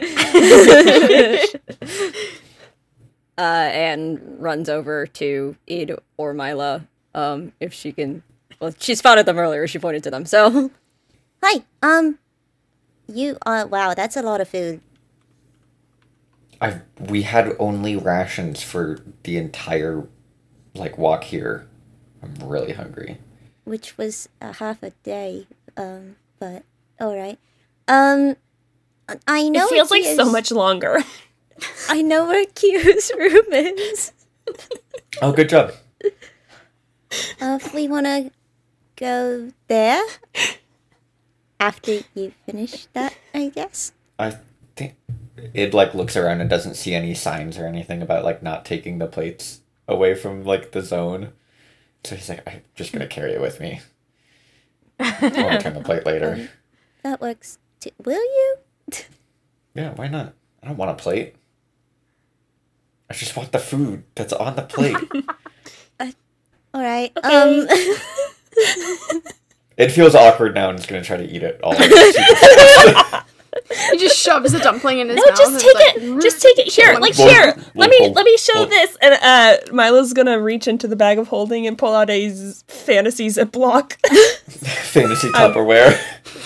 uh, 3.36 3.40
and 3.40 4.20
runs 4.38 4.68
over 4.70 5.06
to 5.06 5.56
Id 5.66 5.96
or 6.16 6.32
Myla, 6.32 6.86
um, 7.14 7.52
if 7.60 7.74
she 7.74 7.92
can. 7.92 8.22
Well, 8.60 8.74
she 8.78 8.94
spotted 8.94 9.26
them 9.26 9.38
earlier. 9.38 9.66
She 9.66 9.78
pointed 9.78 10.04
to 10.04 10.10
them. 10.10 10.24
So 10.24 10.70
Hi. 11.42 11.62
Um. 11.82 12.18
You. 13.06 13.36
Uh. 13.44 13.66
Wow. 13.70 13.94
That's 13.94 14.16
a 14.16 14.22
lot 14.22 14.40
of 14.40 14.48
food. 14.48 14.80
I 16.60 16.80
we 16.98 17.22
had 17.22 17.54
only 17.58 17.96
rations 17.96 18.62
for 18.62 18.98
the 19.24 19.36
entire 19.36 20.06
like 20.74 20.96
walk 20.98 21.24
here. 21.24 21.66
I'm 22.22 22.34
really 22.48 22.72
hungry. 22.72 23.18
which 23.64 23.96
was 23.98 24.28
a 24.40 24.52
half 24.54 24.82
a 24.82 24.90
day. 25.02 25.46
Um, 25.76 26.16
but 26.38 26.62
all 27.00 27.16
right. 27.16 27.38
Um, 27.88 28.36
I 29.28 29.48
know 29.48 29.66
It 29.66 29.70
feels 29.70 29.90
like 29.90 30.04
so 30.04 30.30
much 30.30 30.50
longer. 30.50 30.98
I 31.88 32.02
know 32.02 32.26
where 32.26 32.44
Kyo's 32.46 33.10
room 33.18 33.52
is. 33.52 34.12
Oh, 35.22 35.32
good 35.32 35.48
job. 35.48 35.72
Uh, 37.40 37.58
if 37.60 37.72
we 37.72 37.86
want 37.88 38.06
to 38.06 38.30
go 38.96 39.52
there 39.68 40.02
after 41.60 42.00
you 42.14 42.32
finish 42.44 42.86
that, 42.92 43.14
I 43.34 43.48
guess. 43.48 43.92
I 44.18 44.36
think 44.74 44.96
it 45.54 45.74
like 45.74 45.94
looks 45.94 46.16
around 46.16 46.40
and 46.40 46.48
doesn't 46.50 46.74
see 46.76 46.94
any 46.94 47.14
signs 47.14 47.58
or 47.58 47.66
anything 47.66 48.02
about 48.02 48.24
like 48.24 48.42
not 48.42 48.64
taking 48.64 48.98
the 48.98 49.06
plates 49.06 49.60
away 49.88 50.14
from 50.14 50.44
like 50.44 50.72
the 50.72 50.82
zone. 50.82 51.32
So 52.04 52.14
he's 52.16 52.28
like, 52.28 52.42
I'm 52.46 52.62
just 52.74 52.92
gonna 52.92 53.06
carry 53.06 53.32
it 53.32 53.40
with 53.40 53.60
me. 53.60 53.80
I'll 55.00 55.20
return 55.50 55.74
the 55.74 55.82
plate 55.84 56.06
later. 56.06 56.48
That 57.02 57.20
works. 57.20 57.58
Too. 57.78 57.90
Will 58.04 58.14
you? 58.20 58.56
Yeah, 59.74 59.92
why 59.94 60.08
not? 60.08 60.32
I 60.62 60.66
don't 60.68 60.78
want 60.78 60.90
a 60.90 60.94
plate. 60.94 61.36
I 63.10 63.14
just 63.14 63.36
want 63.36 63.52
the 63.52 63.58
food 63.58 64.04
that's 64.14 64.32
on 64.32 64.56
the 64.56 64.62
plate. 64.62 64.96
All 66.00 66.82
right. 66.82 67.12
Um. 67.22 67.66
it 69.76 69.92
feels 69.92 70.14
awkward 70.14 70.54
now 70.54 70.70
and 70.70 70.78
it's 70.78 70.86
gonna 70.86 71.04
try 71.04 71.18
to 71.18 71.24
eat 71.24 71.42
it 71.42 71.60
all. 71.62 71.74
He 73.90 73.98
just 73.98 74.16
shoves 74.18 74.52
the 74.52 74.58
dumpling 74.60 74.98
in 75.00 75.08
his 75.08 75.16
No, 75.16 75.24
mouth. 75.26 75.38
just 75.38 75.60
take 75.60 75.74
it's 75.76 76.04
it. 76.04 76.22
Just 76.22 76.42
take 76.42 76.58
it 76.58 76.72
here. 76.72 76.98
Like 77.00 77.14
here. 77.14 77.56
Let 77.74 77.90
me 77.90 78.08
let 78.10 78.24
me 78.24 78.36
show 78.36 78.64
this. 78.64 78.96
And 79.02 79.14
uh 79.14 79.56
Myla's 79.72 80.12
gonna 80.12 80.40
reach 80.40 80.68
into 80.68 80.86
the 80.86 80.96
bag 80.96 81.18
of 81.18 81.28
holding 81.28 81.66
and 81.66 81.76
pull 81.76 81.94
out 81.94 82.08
a 82.08 82.28
z- 82.30 82.62
fantasy 82.68 83.26
ziploc, 83.28 83.92
Fantasy 84.92 85.28
Tupperware. 85.30 85.98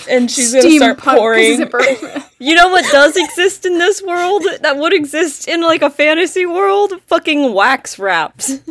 and 0.09 0.29
she's 0.31 0.51
gonna 0.51 0.61
steam 0.63 0.79
start 0.81 0.97
pouring. 0.97 1.57
zipper. 1.57 1.81
you 2.39 2.55
know 2.55 2.69
what 2.69 2.85
does 2.91 3.15
exist 3.15 3.65
in 3.65 3.77
this 3.77 4.01
world 4.01 4.43
that 4.61 4.77
would 4.77 4.93
exist 4.93 5.47
in 5.47 5.61
like 5.61 5.81
a 5.83 5.89
fantasy 5.89 6.45
world? 6.45 6.93
Fucking 7.07 7.53
wax 7.53 7.99
wraps. 7.99 8.59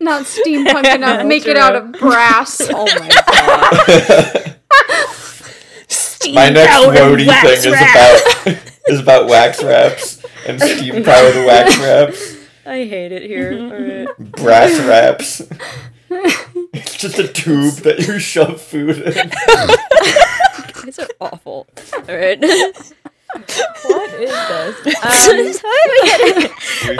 Not 0.00 0.22
steampunk 0.24 0.94
enough. 0.94 1.26
Make 1.26 1.46
it 1.46 1.56
out 1.56 1.74
of 1.74 1.92
brass. 1.92 2.60
Oh 2.72 2.86
my 2.86 3.08
god. 4.48 4.57
Steam 6.20 6.34
My 6.34 6.48
next 6.48 6.70
powered 6.72 6.96
roadie 6.96 7.26
wax 7.28 7.62
thing 7.64 7.72
is 7.72 7.80
about 7.80 8.20
is 8.88 8.98
about 9.00 9.28
wax 9.28 9.62
wraps 9.62 10.24
and 10.46 10.60
steam 10.60 11.04
powered 11.04 11.36
wax 11.46 11.78
wraps, 11.78 12.36
I 12.66 12.78
hate 12.84 13.12
it 13.12 13.22
here. 13.22 13.52
Alright. 14.16 14.32
brass 14.32 14.78
wraps. 14.80 15.42
It's 16.72 16.96
just 16.96 17.18
a 17.18 17.28
tube 17.28 17.74
that 17.84 18.00
you 18.06 18.18
shove 18.18 18.60
food 18.60 18.98
in. 18.98 19.30
These 20.84 20.98
are 20.98 21.08
awful. 21.20 21.66
Alright. 22.08 22.40
What 22.40 24.10
is 24.14 24.30
this? 24.30 24.84
We've 24.84 24.96
Are 25.04 25.36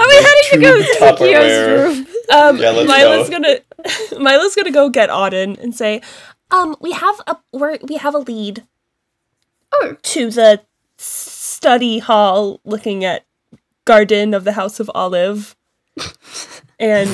we 0.06 0.12
made 0.12 0.22
heading 0.22 0.48
to 0.52 0.58
go 0.60 0.76
to 0.76 0.82
Kyo's 1.16 1.96
room? 1.96 2.06
Um, 2.32 2.56
Yeah, 2.58 2.70
let's 2.70 2.90
Myla's 2.90 3.28
go. 3.30 3.40
gonna 3.40 3.60
Myla's 4.22 4.54
gonna 4.54 4.70
go 4.70 4.90
get 4.90 5.08
Oddyn 5.08 5.58
and 5.58 5.74
say, 5.74 6.02
um, 6.50 6.76
we 6.80 6.92
have 6.92 7.20
a 7.26 7.36
we're, 7.52 7.78
we 7.82 7.96
have 7.96 8.14
a 8.14 8.18
lead 8.18 8.66
Oh. 9.72 9.96
to 10.00 10.30
the 10.30 10.62
study 10.96 11.98
hall, 11.98 12.60
looking 12.64 13.04
at 13.04 13.26
Garden 13.84 14.34
of 14.34 14.44
the 14.44 14.52
House 14.52 14.80
of 14.80 14.90
Olive, 14.94 15.56
and 16.78 17.08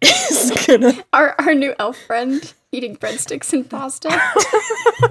is 0.00 0.52
gonna 0.66 1.04
Our 1.12 1.34
our 1.38 1.54
new 1.54 1.74
elf 1.78 1.98
friend 1.98 2.52
eating 2.72 2.96
breadsticks 2.96 3.52
and 3.52 3.68
pasta. 3.68 4.08
I 4.10 5.10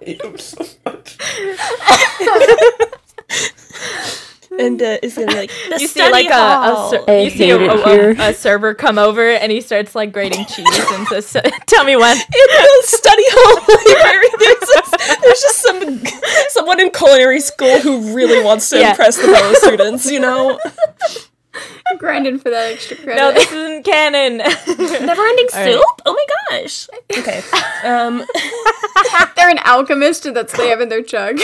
hate 0.00 0.22
him 0.22 0.38
so 0.38 0.64
much. 0.84 1.18
and 4.58 4.80
uh, 4.82 4.98
is 5.02 5.14
gonna 5.14 5.26
be 5.28 5.34
like 5.34 5.50
the 5.68 5.76
You 5.80 5.86
see 5.88 6.00
study 6.00 6.12
like 6.12 6.26
a, 6.26 6.32
a, 6.32 6.88
ser- 6.90 7.04
I 7.08 7.18
you 7.20 7.30
see 7.30 7.50
a, 7.50 7.58
a- 7.58 8.30
a 8.30 8.34
server 8.34 8.74
come 8.74 8.98
over 8.98 9.22
and 9.28 9.50
he 9.52 9.60
starts 9.60 9.94
like 9.94 10.12
grating 10.12 10.44
cheese 10.46 10.66
and 10.92 11.06
says, 11.08 11.26
"So- 11.26 11.40
"Tell 11.66 11.84
me 11.84 11.96
when." 11.96 12.16
in 12.16 12.22
the 12.30 12.82
study 12.84 13.22
hall 13.26 13.60
library. 13.76 14.28
There's, 14.38 14.68
just, 14.74 15.22
there's 15.22 15.40
just 15.40 15.62
some 15.62 16.02
someone 16.50 16.80
in 16.80 16.90
culinary 16.90 17.40
school 17.40 17.78
who 17.80 18.14
really 18.14 18.42
wants 18.44 18.70
to 18.70 18.78
Yeah. 18.78 18.90
impress 18.90 19.16
the 19.16 19.24
fellow 19.28 19.52
students. 19.54 20.10
You 20.10 20.20
know, 20.20 20.58
Grinding 21.98 22.38
for 22.38 22.50
that 22.50 22.72
extra 22.74 22.96
credit. 22.96 23.16
No, 23.18 23.32
this 23.32 23.50
isn't 23.50 23.84
canon. 23.84 24.36
never-ending 24.38 25.46
All 25.54 25.60
right. 25.60 25.72
soup. 25.72 25.84
Oh 26.04 26.12
my 26.12 26.26
gosh. 26.60 26.88
Okay. 27.16 27.42
Um. 27.82 28.24
They're 29.36 29.48
an 29.50 29.58
alchemist, 29.64 30.26
and 30.26 30.36
that's 30.36 30.52
what 30.52 30.62
they 30.64 30.68
have 30.68 30.80
in 30.80 30.88
their 30.90 31.02
jug. 31.02 31.38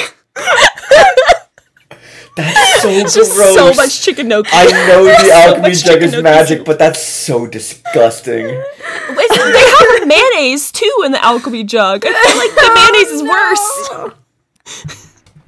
That's 2.37 2.83
so 2.83 2.89
It's 3.01 3.15
just 3.15 3.35
gross. 3.35 3.55
so 3.55 3.73
much 3.75 4.01
chicken 4.03 4.29
no. 4.29 4.43
I 4.53 4.65
know 4.89 5.05
the 5.05 5.31
alchemy 5.33 5.69
much 5.69 5.85
jug 5.85 6.03
is 6.03 6.17
magic, 6.23 6.59
soup. 6.59 6.67
but 6.67 6.79
that's 6.79 7.03
so 7.03 7.47
disgusting. 7.47 8.47
It's- 8.47 9.29
they 9.29 9.67
have 9.99 10.07
mayonnaise 10.15 10.73
too 10.73 11.03
in 11.05 11.13
the 11.13 11.23
alchemy 11.25 11.65
jug. 11.65 12.05
I 12.07 12.13
feel 12.13 12.39
like 12.39 12.55
the 12.55 12.71
mayonnaise 12.75 13.13
is 13.13 13.23
worse. 13.23 13.69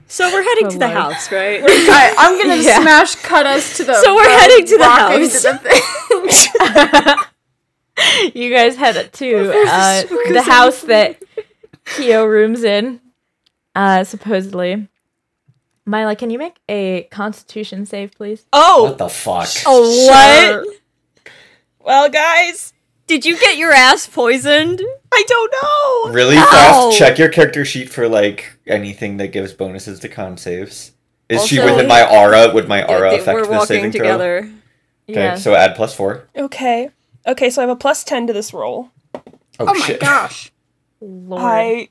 So 0.08 0.30
we're 0.32 0.42
heading 0.44 0.66
Oh, 0.66 0.70
to 0.70 0.78
the 0.78 0.86
Lord. 0.86 0.96
house, 0.98 1.32
right? 1.32 1.60
Alright, 1.62 2.14
I'm 2.18 2.38
gonna 2.40 2.56
Yeah. 2.62 2.80
smash 2.80 3.14
cut 3.16 3.46
us 3.46 3.76
to 3.78 3.84
the. 3.84 3.94
So 4.02 4.14
we're 4.14 4.22
road, 4.22 4.38
heading 4.40 4.66
to 4.66 4.78
the 4.78 4.84
house. 4.84 5.14
into 5.16 5.40
the 5.42 7.24
you 8.34 8.50
guys 8.54 8.76
head 8.76 9.12
to 9.12 9.50
uh, 9.66 10.02
the 10.32 10.42
house 10.42 10.82
that 10.82 11.22
Kyo 11.84 12.24
rooms 12.26 12.62
in, 12.64 13.00
uh, 13.74 14.04
supposedly. 14.04 14.88
Myla, 15.86 16.16
can 16.16 16.30
you 16.30 16.38
make 16.38 16.56
a 16.68 17.04
Constitution 17.10 17.84
save, 17.86 18.12
please? 18.12 18.46
Oh. 18.52 18.84
What 18.84 18.98
the 18.98 19.08
fuck? 19.08 19.48
Oh, 19.66 20.06
what? 20.06 20.64
Sure. 20.64 20.64
Well, 21.80 22.08
guys, 22.08 22.72
Did 23.06 23.26
you 23.26 23.38
get 23.38 23.58
your 23.58 23.70
ass 23.72 24.06
poisoned? 24.06 24.80
I 25.12 25.24
don't 25.28 25.54
know. 25.62 26.12
Really 26.14 26.36
fast, 26.36 26.96
check 26.98 27.18
your 27.18 27.28
character 27.28 27.62
sheet 27.66 27.90
for 27.90 28.08
like 28.08 28.58
anything 28.66 29.18
that 29.18 29.28
gives 29.28 29.52
bonuses 29.52 30.00
to 30.00 30.08
con 30.08 30.38
saves. 30.38 30.92
Is 31.28 31.46
she 31.46 31.58
within 31.60 31.86
my 31.86 32.02
aura? 32.10 32.50
Would 32.54 32.66
my 32.68 32.82
aura 32.86 33.10
They- 33.10 33.18
affect 33.18 33.34
we're 33.36 33.44
the 33.44 33.50
walking 33.50 33.66
saving 33.66 33.92
throw? 33.92 34.00
together. 34.00 34.38
Okay, 35.08 35.20
Yeah. 35.22 35.34
so 35.34 35.54
add 35.54 35.74
plus 35.76 35.94
four. 35.94 36.26
Okay. 36.34 36.88
Okay, 37.26 37.50
so 37.50 37.60
I 37.60 37.66
have 37.66 37.70
a 37.70 37.76
plus 37.76 38.04
ten 38.04 38.26
to 38.26 38.32
this 38.32 38.54
roll. 38.54 38.88
Oh, 39.14 39.20
Oh 39.60 39.64
my 39.66 39.78
shit. 39.86 40.00
gosh. 40.00 40.50
Lord. 41.02 41.42
I 41.42 41.88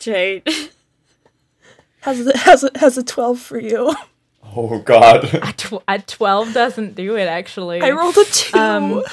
Jade. 0.00 0.42
Has 2.00 2.26
a, 2.26 2.36
has 2.38 2.64
a, 2.64 2.70
has 2.78 2.98
a 2.98 3.02
twelve 3.02 3.40
for 3.40 3.58
you. 3.58 3.94
Oh 4.56 4.78
god. 4.78 5.24
A, 5.42 5.52
tw- 5.52 5.82
a 5.86 5.98
12 5.98 6.54
doesn't 6.54 6.94
do 6.94 7.16
it, 7.16 7.28
actually. 7.28 7.82
I 7.82 7.90
rolled 7.90 8.16
a 8.16 8.24
two. 8.24 8.58
Um, 8.58 9.02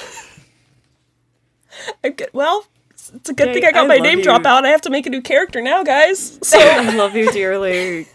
I 2.03 2.09
get, 2.09 2.33
well, 2.33 2.65
it's 2.89 3.11
it's 3.13 3.29
a 3.29 3.33
good 3.33 3.47
Jade, 3.47 3.55
thing 3.55 3.65
I 3.65 3.71
got 3.73 3.85
I 3.85 3.87
my 3.87 3.97
name 3.97 4.19
you. 4.19 4.23
drop 4.23 4.45
out. 4.45 4.65
I 4.65 4.69
have 4.69 4.81
to 4.81 4.89
make 4.89 5.05
a 5.05 5.09
new 5.09 5.21
character 5.21 5.61
now, 5.61 5.83
guys. 5.83 6.39
So 6.43 6.57
I 6.57 6.95
love 6.95 7.15
you 7.15 7.31
dearly. 7.31 8.07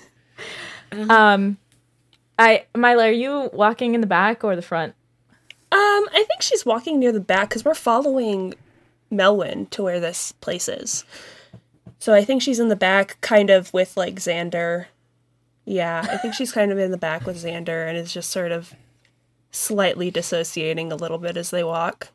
Um, 0.93 1.59
I 2.39 2.65
Myla, 2.75 3.09
are 3.09 3.13
you 3.13 3.51
walking 3.53 3.95
in 3.95 4.01
the 4.01 4.07
back 4.07 4.43
or 4.43 4.57
the 4.57 4.63
front? 4.63 4.95
Um, 5.73 6.09
I 6.13 6.25
think 6.27 6.41
she's 6.43 6.65
walking 6.67 6.99
near 6.99 7.13
the 7.13 7.21
back 7.21 7.51
because 7.51 7.65
we're 7.65 7.75
following 7.75 8.55
Melwin 9.13 9.69
to 9.71 9.83
where 9.83 10.01
this 10.01 10.33
place 10.33 10.69
is. 10.69 11.05
So 12.01 12.15
I 12.15 12.25
think 12.25 12.41
she's 12.41 12.59
in 12.59 12.69
the 12.69 12.77
back, 12.77 13.21
kind 13.21 13.51
of 13.51 13.73
with 13.75 13.95
like 13.97 14.17
Xander. 14.17 14.87
Yeah, 15.67 16.05
I 16.11 16.17
think 16.17 16.33
she's 16.35 16.51
kind 16.51 16.73
of 16.73 16.79
in 16.79 16.91
the 16.91 16.97
back 16.97 17.27
with 17.27 17.45
Xander 17.45 17.87
and 17.87 17.97
is 17.97 18.13
just 18.13 18.31
sort 18.31 18.51
of 18.51 18.73
slightly 19.51 20.11
dissociating 20.11 20.91
a 20.91 20.97
little 20.97 21.19
bit 21.19 21.37
as 21.37 21.51
they 21.51 21.63
walk. 21.63 22.09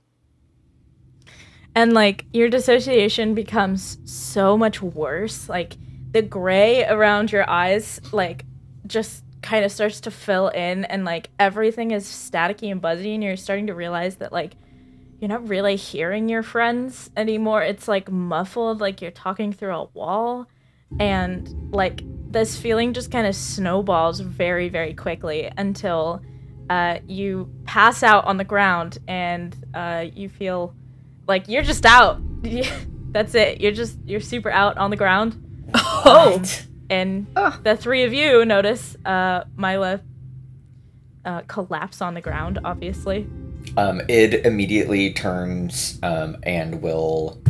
And 1.75 1.93
like 1.93 2.25
your 2.33 2.49
dissociation 2.49 3.35
becomes 3.35 3.99
so 4.05 4.57
much 4.57 4.81
worse. 4.81 5.47
Like 5.47 5.77
the 6.11 6.23
gray 6.23 6.83
around 6.85 7.31
your 7.31 7.47
eyes, 7.47 8.01
like 8.11 8.43
just 8.87 9.23
kind 9.43 9.63
of 9.63 9.71
starts 9.71 9.99
to 10.01 10.09
fill 10.09 10.47
in, 10.47 10.85
and 10.85 11.05
like 11.05 11.29
everything 11.37 11.91
is 11.91 12.05
staticky 12.05 12.71
and 12.71 12.81
buzzy, 12.81 13.13
and 13.13 13.23
you're 13.23 13.37
starting 13.37 13.67
to 13.67 13.75
realize 13.75 14.15
that 14.15 14.33
like 14.33 14.53
you're 15.25 15.39
not 15.39 15.49
really 15.49 15.75
hearing 15.75 16.29
your 16.29 16.43
friends 16.43 17.09
anymore. 17.17 17.63
It's 17.63 17.87
like 17.87 18.11
muffled, 18.11 18.79
like 18.79 19.01
you're 19.01 19.09
talking 19.09 19.51
through 19.51 19.73
a 19.75 19.85
wall. 19.85 20.45
And 20.99 21.73
like 21.73 22.03
this 22.31 22.55
feeling 22.55 22.93
just 22.93 23.09
kind 23.09 23.25
of 23.25 23.35
snowballs 23.35 24.19
very, 24.19 24.69
very 24.69 24.93
quickly 24.93 25.51
until 25.57 26.21
uh, 26.69 26.99
you 27.07 27.49
pass 27.63 28.03
out 28.03 28.25
on 28.25 28.37
the 28.37 28.43
ground 28.43 28.99
and 29.07 29.55
uh, 29.73 30.05
you 30.13 30.29
feel 30.29 30.75
like 31.27 31.47
you're 31.47 31.63
just 31.63 31.87
out. 31.87 32.21
That's 33.11 33.33
it. 33.33 33.61
You're 33.61 33.71
just, 33.71 33.97
you're 34.05 34.19
super 34.19 34.51
out 34.51 34.77
on 34.77 34.91
the 34.91 34.97
ground. 34.97 35.41
Oh, 36.07 36.39
And 36.87 37.25
Ugh. 37.35 37.63
the 37.63 37.75
three 37.75 38.03
of 38.03 38.13
you 38.13 38.45
notice 38.45 38.95
uh, 39.05 39.45
Myla 39.57 40.01
uh, 41.25 41.41
collapse 41.47 41.99
on 41.99 42.13
the 42.13 42.21
ground, 42.21 42.59
obviously. 42.63 43.27
Um, 43.77 44.01
Id 44.07 44.45
immediately 44.45 45.13
turns 45.13 45.99
um, 46.01 46.37
and 46.43 46.81
will 46.81 47.41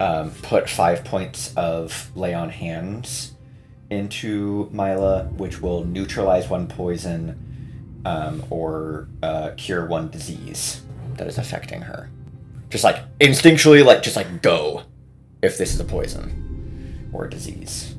um, 0.00 0.30
put 0.42 0.68
five 0.68 1.04
points 1.04 1.54
of 1.56 2.10
lay 2.16 2.34
on 2.34 2.50
hands 2.50 3.34
into 3.90 4.68
Myla, 4.72 5.24
which 5.36 5.60
will 5.60 5.84
neutralize 5.84 6.48
one 6.48 6.66
poison 6.66 8.02
um, 8.04 8.44
or 8.50 9.08
uh, 9.22 9.50
cure 9.56 9.86
one 9.86 10.10
disease 10.10 10.82
that 11.16 11.26
is 11.26 11.38
affecting 11.38 11.82
her. 11.82 12.10
Just 12.70 12.84
like 12.84 12.96
instinctually, 13.18 13.84
like 13.84 14.02
just 14.02 14.16
like 14.16 14.42
go 14.42 14.82
if 15.42 15.58
this 15.58 15.74
is 15.74 15.80
a 15.80 15.84
poison 15.84 17.10
or 17.12 17.26
a 17.26 17.30
disease. 17.30 17.94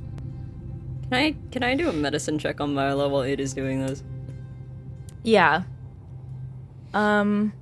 Can 1.10 1.14
I 1.14 1.36
can 1.52 1.64
I 1.64 1.76
do 1.76 1.88
a 1.88 1.94
medicine 1.94 2.40
check 2.40 2.60
on 2.60 2.74
Myla 2.74 3.08
while 3.08 3.22
it 3.22 3.40
is 3.40 3.54
doing 3.54 3.86
this? 3.86 4.04
Yeah. 5.24 5.64
Um, 6.94 7.54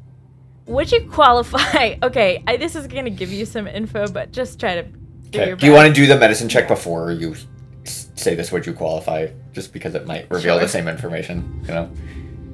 would 0.66 0.91
you 0.91 1.09
qualify? 1.09 1.95
Okay, 2.03 2.43
I, 2.47 2.57
this 2.57 2.76
is 2.76 2.88
gonna 2.88 3.09
give 3.09 3.32
you 3.32 3.45
some 3.45 3.68
info, 3.68 4.07
but 4.07 4.32
just 4.32 4.59
try 4.59 4.76
to 4.76 4.84
do 4.84 5.39
Okay. 5.39 5.47
your 5.47 5.55
Do 5.55 5.66
you 5.66 5.74
want 5.74 5.88
to 5.88 5.93
do 5.93 6.05
the 6.07 6.18
medicine 6.18 6.47
check 6.49 6.68
before 6.68 7.11
you 7.11 7.36
say 7.86 8.36
this? 8.36 8.51
Would 8.51 8.66
you 8.66 8.74
qualify? 8.74 9.28
Just 9.51 9.74
because 9.74 9.95
it 9.95 10.05
might 10.05 10.30
reveal 10.30 10.59
the 10.59 10.68
same 10.68 10.88
information, 10.88 11.61
you 11.64 11.74
know. 11.74 11.89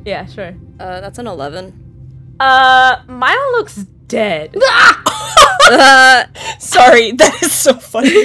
Yeah, 0.05 0.25
sure. 0.25 0.55
Uh, 0.79 1.01
that's 1.01 1.19
an 1.19 1.27
eleven. 1.27 1.73
Uh, 2.39 3.01
Myla 3.07 3.51
looks 3.57 3.75
dead. 4.07 4.55
Uh, 5.71 6.25
sorry, 6.59 7.11
that 7.11 7.37
is 7.41 7.51
so 7.51 7.73
funny. 7.73 8.15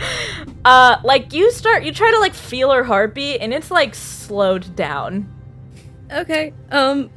uh, 0.64 0.98
like 1.02 1.32
you 1.32 1.50
start, 1.50 1.82
you 1.82 1.92
try 1.92 2.10
to 2.12 2.18
like 2.18 2.34
feel 2.34 2.70
her 2.70 2.84
heartbeat, 2.84 3.40
and 3.40 3.52
it's 3.52 3.70
like 3.70 3.94
slowed 3.94 4.74
down. 4.76 5.28
Okay. 6.12 6.52
Um. 6.70 7.10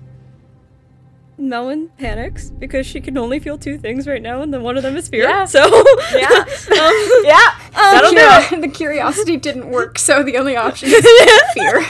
Melwyn 1.39 1.89
panics 1.98 2.52
because 2.52 2.86
she 2.86 3.02
can 3.02 3.18
only 3.18 3.39
feel 3.39 3.58
two 3.58 3.78
things 3.78 4.08
right 4.08 4.22
now, 4.22 4.41
and 4.41 4.54
then 4.54 4.62
one 4.62 4.78
of 4.78 4.84
them 4.84 4.96
is 4.96 5.10
fear. 5.10 5.24
Yeah. 5.24 5.46
So 5.46 5.62
Yeah. 6.16 6.28
um, 6.28 7.24
Yeah, 7.24 7.50
that'll 7.72 8.12
do 8.52 8.62
the 8.62 8.68
curiosity 8.68 9.38
didn't 9.38 9.70
work, 9.70 9.98
so 9.98 10.24
the 10.24 10.38
only 10.38 10.56
option 10.56 10.89
is 10.91 11.06
fear. 11.54 11.84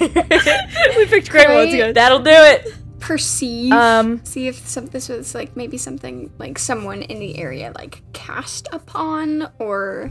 we 0.96 1.06
picked 1.06 1.30
great 1.30 1.50
ones, 1.50 1.74
guys. 1.74 1.94
That'll 1.94 2.20
do 2.20 2.30
it. 2.30 2.74
Perceive. 2.98 3.72
Um, 3.72 4.24
see 4.24 4.48
if 4.48 4.66
some 4.66 4.86
this 4.86 5.08
was 5.08 5.34
like 5.34 5.56
maybe 5.56 5.78
something 5.78 6.32
like 6.38 6.58
someone 6.58 7.02
in 7.02 7.20
the 7.20 7.38
area 7.38 7.72
like 7.74 8.02
cast 8.12 8.68
upon 8.72 9.50
or. 9.58 10.10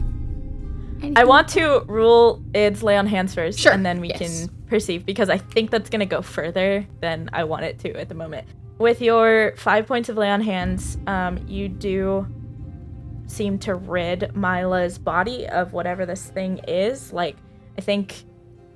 Anything. 0.98 1.18
I 1.18 1.24
want 1.24 1.48
to 1.48 1.84
rule 1.86 2.42
Id's 2.54 2.82
lay 2.82 2.96
on 2.96 3.06
hands 3.06 3.34
first, 3.34 3.58
Sure, 3.58 3.72
and 3.72 3.84
then 3.84 4.00
we 4.00 4.08
yes. 4.08 4.18
can 4.18 4.48
perceive 4.66 5.06
because 5.06 5.30
I 5.30 5.38
think 5.38 5.70
that's 5.70 5.90
gonna 5.90 6.06
go 6.06 6.22
further 6.22 6.86
than 7.00 7.30
I 7.32 7.44
want 7.44 7.64
it 7.64 7.78
to 7.80 7.94
at 7.98 8.08
the 8.08 8.14
moment. 8.14 8.46
With 8.78 9.00
your 9.00 9.54
five 9.56 9.86
points 9.86 10.08
of 10.08 10.16
lay 10.16 10.30
on 10.30 10.40
hands, 10.40 10.98
um, 11.06 11.38
you 11.48 11.68
do 11.68 12.26
seem 13.26 13.58
to 13.60 13.74
rid 13.74 14.30
Myla's 14.34 14.98
body 14.98 15.46
of 15.48 15.72
whatever 15.72 16.06
this 16.06 16.26
thing 16.26 16.60
is. 16.68 17.12
Like, 17.12 17.36
I 17.76 17.80
think 17.80 18.14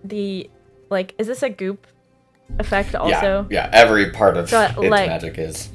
the 0.04 0.50
like, 0.90 1.14
is 1.18 1.26
this 1.26 1.42
a 1.42 1.48
goop 1.50 1.86
effect 2.58 2.94
also? 2.94 3.46
yeah, 3.50 3.68
yeah. 3.68 3.70
Every 3.72 4.10
part 4.10 4.36
of 4.36 4.50
So, 4.50 4.60
its 4.62 4.76
like- 4.78 5.08
magic 5.08 5.38
is. 5.38 5.70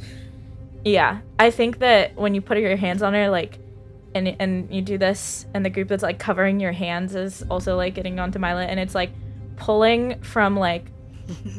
Yeah, 0.85 1.19
I 1.39 1.49
think 1.51 1.79
that 1.79 2.15
when 2.15 2.33
you 2.35 2.39
put 2.41 2.57
your 2.59 2.75
hands 2.77 3.01
on 3.01 3.13
her, 3.13 3.29
like, 3.29 3.57
and 4.15 4.35
and 4.39 4.73
you 4.73 4.81
do 4.81 4.97
this, 4.97 5.45
and 5.53 5.63
the 5.65 5.69
group 5.69 5.87
that's 5.89 6.03
like 6.03 6.19
covering 6.19 6.59
your 6.59 6.71
hands 6.71 7.15
is 7.15 7.43
also 7.49 7.75
like 7.75 7.93
getting 7.95 8.19
onto 8.19 8.39
Myla, 8.39 8.65
and 8.65 8.79
it's 8.79 8.95
like 8.95 9.11
pulling 9.57 10.19
from 10.21 10.55
like, 10.57 10.85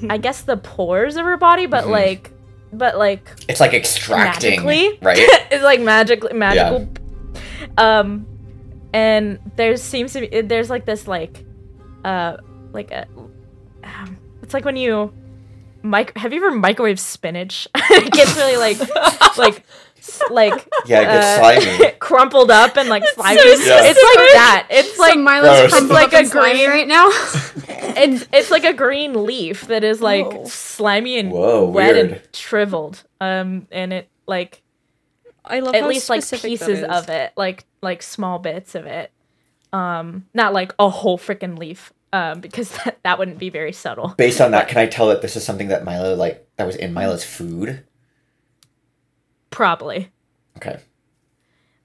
I 0.08 0.16
guess 0.26 0.42
the 0.42 0.56
pores 0.56 1.16
of 1.16 1.24
her 1.24 1.36
body, 1.36 1.66
but 1.66 1.84
Mhm. 1.84 1.90
like, 1.90 2.30
but 2.72 2.96
like 2.98 3.28
It's 3.48 3.60
like 3.60 3.74
extracting, 3.74 4.64
magically, 4.64 4.98
right? 5.02 5.16
it's 5.50 5.64
like 5.64 5.80
magically 5.80 6.32
magical. 6.34 6.88
Um, 7.76 8.26
and 8.92 9.38
there 9.56 9.76
seems 9.76 10.12
to 10.14 10.20
be 10.26 10.40
there's 10.42 10.70
like 10.70 10.84
this 10.86 11.06
like, 11.08 11.44
uh, 12.04 12.36
like 12.72 12.90
a, 12.90 13.06
um, 13.84 14.16
it's 14.42 14.54
like 14.54 14.64
when 14.64 14.76
you. 14.76 15.12
Mic- 15.80 16.16
have 16.18 16.32
you 16.32 16.44
ever 16.44 16.50
microwave 16.56 16.98
spinach? 16.98 17.68
it 17.74 18.12
gets 18.12 18.36
really 18.36 18.56
like, 18.56 18.78
like, 19.38 19.64
s- 20.08 20.22
like 20.30 20.68
Yeah, 20.86 21.00
it 21.00 21.04
gets 21.04 21.26
uh, 21.26 21.38
slimy. 21.76 21.92
crumpled 21.98 22.50
up 22.50 22.76
and 22.76 22.88
like 22.88 23.06
slimy. 23.08 23.36
Yeah. 23.36 23.44
It's 23.46 24.02
like 24.02 24.32
that. 24.34 24.66
It's 24.70 24.96
So 24.96 25.02
like 25.02 25.18
Myla's 25.18 25.58
Gross. 25.60 25.70
crumpled 25.72 25.90
Like 25.94 26.12
a 26.12 26.18
and 26.18 26.30
green- 26.30 26.68
right 26.68 26.88
now. 26.88 27.08
it's 27.68 28.26
it's 28.32 28.50
like 28.50 28.64
a 28.64 28.72
green 28.74 29.24
leaf 29.26 29.62
that 29.68 29.84
is 29.84 30.00
like 30.00 30.26
Oh. 30.26 30.44
slimy 30.46 31.18
and 31.18 31.30
Whoa, 31.32 31.66
wet 31.68 31.94
weird. 31.94 32.10
and 32.12 32.22
shriveled. 32.34 33.02
Um, 33.20 33.66
and 33.70 33.92
it 33.92 34.08
like 34.26 34.62
I 35.44 35.60
love 35.60 35.74
at 35.74 35.82
how 35.82 35.88
least 35.88 36.10
like 36.10 36.28
pieces 36.40 36.82
of 36.82 37.08
it, 37.08 37.32
like 37.36 37.64
like 37.82 38.02
small 38.02 38.38
bits 38.38 38.74
of 38.74 38.86
it. 38.86 39.10
Um, 39.72 40.26
not 40.34 40.52
like 40.52 40.74
a 40.78 40.88
whole 40.88 41.18
freaking 41.18 41.58
leaf. 41.58 41.92
Um, 42.10 42.40
because 42.40 42.70
that, 42.84 42.98
that 43.02 43.18
wouldn't 43.18 43.38
be 43.38 43.50
very 43.50 43.72
subtle. 43.72 44.14
Based 44.16 44.40
on 44.40 44.52
that, 44.52 44.68
can 44.68 44.78
I 44.78 44.86
tell 44.86 45.08
that 45.08 45.20
this 45.20 45.36
is 45.36 45.44
something 45.44 45.68
that 45.68 45.84
Myla 45.84 46.14
like 46.14 46.46
that 46.56 46.66
was 46.66 46.76
in 46.76 46.92
Myla's 46.94 47.24
food? 47.24 47.84
Probably. 49.50 50.10
Okay. 50.56 50.78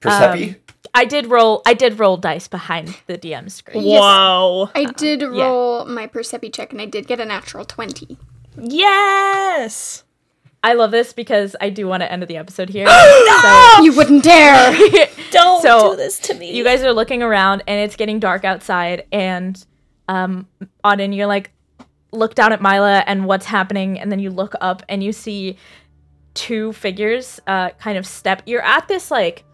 Persepi? 0.00 0.56
I 0.92 1.04
did 1.06 1.26
roll. 1.26 1.62
I 1.66 1.74
did 1.74 1.98
roll 1.98 2.16
dice 2.16 2.46
behind 2.46 2.96
the 3.06 3.18
DM 3.18 3.50
screen. 3.50 3.82
Whoa. 3.84 4.70
I 4.74 4.84
did 4.92 5.22
roll 5.22 5.84
my 5.86 6.06
percepi 6.06 6.52
check 6.52 6.72
and 6.72 6.80
I 6.80 6.84
did 6.86 7.06
get 7.06 7.18
a 7.20 7.24
natural 7.24 7.64
twenty. 7.64 8.18
Yes. 8.56 10.04
I 10.62 10.72
love 10.74 10.92
this 10.92 11.12
because 11.12 11.54
I 11.60 11.68
do 11.68 11.86
want 11.86 12.02
to 12.02 12.10
end 12.10 12.22
the 12.22 12.36
episode 12.38 12.70
here. 12.70 12.86
so, 13.42 13.82
You 13.82 13.94
wouldn't 13.94 14.24
dare. 14.24 14.72
Don't 15.30 15.60
So, 15.62 15.90
do 15.90 15.96
this 15.96 16.18
to 16.20 16.34
me. 16.34 16.52
you 16.56 16.64
guys 16.64 16.82
are 16.82 16.92
looking 16.92 17.22
around 17.22 17.62
and 17.66 17.80
it's 17.80 17.96
getting 17.96 18.18
dark 18.18 18.44
outside 18.44 19.06
and 19.12 19.62
um 20.08 20.46
Oddyn, 20.84 21.14
you're 21.14 21.26
like 21.26 21.50
look 22.12 22.34
down 22.34 22.52
at 22.52 22.62
Myla 22.62 23.02
and 23.06 23.26
what's 23.26 23.46
happening 23.46 23.98
and 23.98 24.10
then 24.12 24.20
you 24.20 24.30
look 24.30 24.54
up 24.60 24.82
and 24.88 25.02
you 25.02 25.12
see 25.12 25.56
two 26.34 26.72
figures 26.72 27.40
uh 27.46 27.70
kind 27.70 27.96
of 27.96 28.06
step. 28.06 28.42
You're 28.46 28.62
at 28.62 28.88
this 28.88 29.10
like 29.10 29.44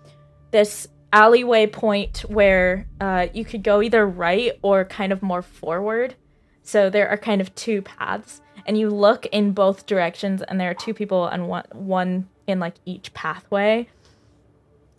this 0.50 0.88
alleyway 1.12 1.66
point 1.66 2.20
where 2.28 2.86
uh 3.00 3.26
you 3.32 3.44
could 3.44 3.62
go 3.62 3.82
either 3.82 4.06
right 4.06 4.52
or 4.62 4.84
kind 4.84 5.12
of 5.12 5.22
more 5.22 5.42
forward. 5.42 6.14
So 6.62 6.90
there 6.90 7.08
are 7.08 7.16
kind 7.16 7.40
of 7.40 7.54
two 7.54 7.82
paths 7.82 8.40
and 8.66 8.78
you 8.78 8.90
look 8.90 9.26
in 9.26 9.52
both 9.52 9.86
directions 9.86 10.42
and 10.42 10.60
there 10.60 10.70
are 10.70 10.74
two 10.74 10.94
people 10.94 11.26
and 11.26 11.48
one 11.48 11.64
one 11.72 12.28
in 12.46 12.60
like 12.60 12.74
each 12.84 13.12
pathway. 13.14 13.88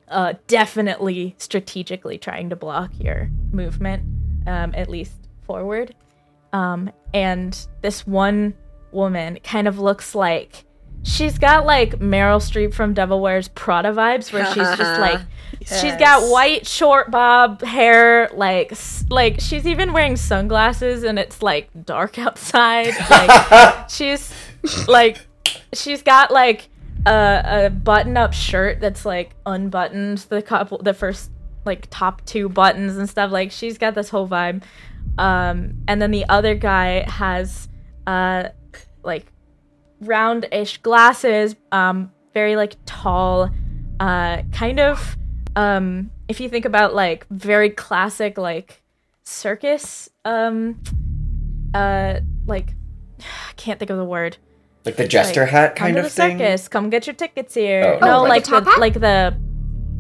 Uh, 0.07 0.34
definitely 0.47 1.36
strategically 1.38 2.17
trying 2.17 2.49
to 2.49 2.55
block 2.55 2.91
your 2.99 3.32
movement, 3.53 4.03
um, 4.45 4.73
at 4.75 4.89
least 4.89 5.13
forward. 5.43 5.95
Um, 6.51 6.91
and 7.13 7.67
this 7.82 8.05
one 8.05 8.53
woman 8.91 9.39
kind 9.41 9.69
of 9.69 9.79
looks 9.79 10.13
like 10.13 10.65
she's 11.03 11.37
got 11.37 11.65
like 11.65 11.99
Meryl 11.99 12.39
Streep 12.39 12.73
from 12.73 12.93
Devil 12.93 13.21
Wears 13.21 13.47
Prada 13.49 13.91
vibes, 13.91 14.31
where 14.31 14.45
she's 14.45 14.77
just 14.77 14.79
like 14.99 15.19
she's 15.61 15.95
got 15.95 16.29
white 16.31 16.67
short 16.67 17.11
bob 17.11 17.61
hair, 17.61 18.29
like 18.33 18.73
like 19.09 19.39
she's 19.39 19.65
even 19.65 19.93
wearing 19.93 20.15
sunglasses, 20.15 21.03
and 21.03 21.19
it's 21.19 21.41
like 21.41 21.69
dark 21.85 22.17
outside. 22.19 22.93
Like 23.09 23.89
she's 23.89 24.33
like 24.87 25.17
she's 25.73 26.01
got 26.01 26.31
like 26.31 26.69
a, 27.05 27.65
a 27.65 27.69
button-up 27.69 28.33
shirt 28.33 28.79
that's 28.79 29.05
like 29.05 29.31
unbuttoned 29.45 30.19
the 30.29 30.41
couple 30.41 30.77
the 30.77 30.93
first 30.93 31.31
like 31.65 31.87
top 31.89 32.23
two 32.25 32.47
buttons 32.49 32.97
and 32.97 33.09
stuff. 33.09 33.31
Like 33.31 33.51
she's 33.51 33.77
got 33.77 33.95
this 33.95 34.09
whole 34.09 34.27
vibe. 34.27 34.63
Um 35.17 35.75
and 35.87 36.01
then 36.01 36.11
the 36.11 36.25
other 36.29 36.55
guy 36.55 37.09
has 37.09 37.67
uh 38.07 38.49
like 39.03 39.30
roundish 40.01 40.81
glasses 40.81 41.55
um 41.71 42.11
very 42.33 42.55
like 42.55 42.75
tall 42.85 43.49
uh 43.99 44.41
kind 44.51 44.79
of 44.79 45.15
um 45.55 46.09
if 46.27 46.39
you 46.39 46.49
think 46.49 46.65
about 46.65 46.93
like 46.95 47.27
very 47.29 47.69
classic 47.69 48.37
like 48.37 48.81
circus 49.23 50.09
um 50.25 50.81
uh 51.73 52.19
like 52.47 52.73
I 53.19 53.53
can't 53.57 53.77
think 53.79 53.91
of 53.91 53.97
the 53.97 54.05
word 54.05 54.37
Like 54.85 54.95
the 54.95 55.07
jester 55.07 55.45
hat 55.45 55.75
Come 55.75 55.85
kind 55.87 55.95
to 55.97 55.99
of 56.01 56.05
the 56.05 56.09
thing. 56.09 56.37
circus. 56.39 56.67
Come 56.67 56.89
get 56.89 57.05
your 57.05 57.13
tickets 57.13 57.53
here. 57.53 57.99
Oh. 58.01 58.05
no, 58.05 58.17
Oh, 58.17 58.21
like 58.23 58.29
like, 58.29 58.41
a 58.47 58.49
top 58.49 58.63
the 58.65 58.79
like 58.79 58.93
the 58.95 59.37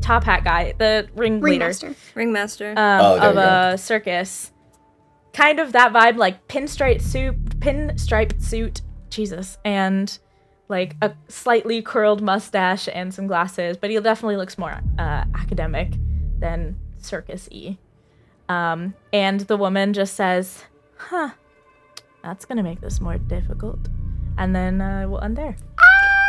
top 0.01 0.23
hat 0.23 0.43
guy, 0.43 0.73
the 0.79 1.07
ringleader 1.15 1.65
Ringmaster. 1.65 1.95
Ringmaster. 2.15 2.71
um, 2.71 3.01
Oh, 3.01 3.19
of 3.29 3.37
a 3.37 3.77
circus. 3.77 4.51
Kind 5.33 5.59
of 5.59 5.73
that 5.73 5.93
vibe, 5.93 6.17
like 6.17 6.47
pinstripe 6.47 6.99
suit, 7.01 7.35
pinstripe 7.59 8.41
suit, 8.41 8.81
Jesus, 9.11 9.57
and 9.63 10.17
like 10.67 10.95
a 11.01 11.11
slightly 11.27 11.81
curled 11.81 12.21
mustache 12.21 12.87
and 12.93 13.13
some 13.13 13.27
glasses. 13.27 13.77
But 13.77 13.89
he 13.91 13.99
definitely 13.99 14.37
looks 14.37 14.57
more 14.57 14.79
uh, 14.97 15.25
academic 15.35 15.93
than 16.39 16.77
circus-y. 16.97 17.77
Um, 18.49 18.93
and 19.13 19.41
the 19.41 19.57
woman 19.57 19.93
just 19.93 20.15
says, 20.15 20.63
"Huh, 20.97 21.29
that's 22.23 22.45
gonna 22.45 22.63
make 22.63 22.81
this 22.81 22.99
more 22.99 23.17
difficult." 23.17 23.79
And 24.37 24.55
then 24.55 24.81
uh, 24.81 25.05
we'll 25.07 25.21
end 25.21 25.37
there. 25.37 25.55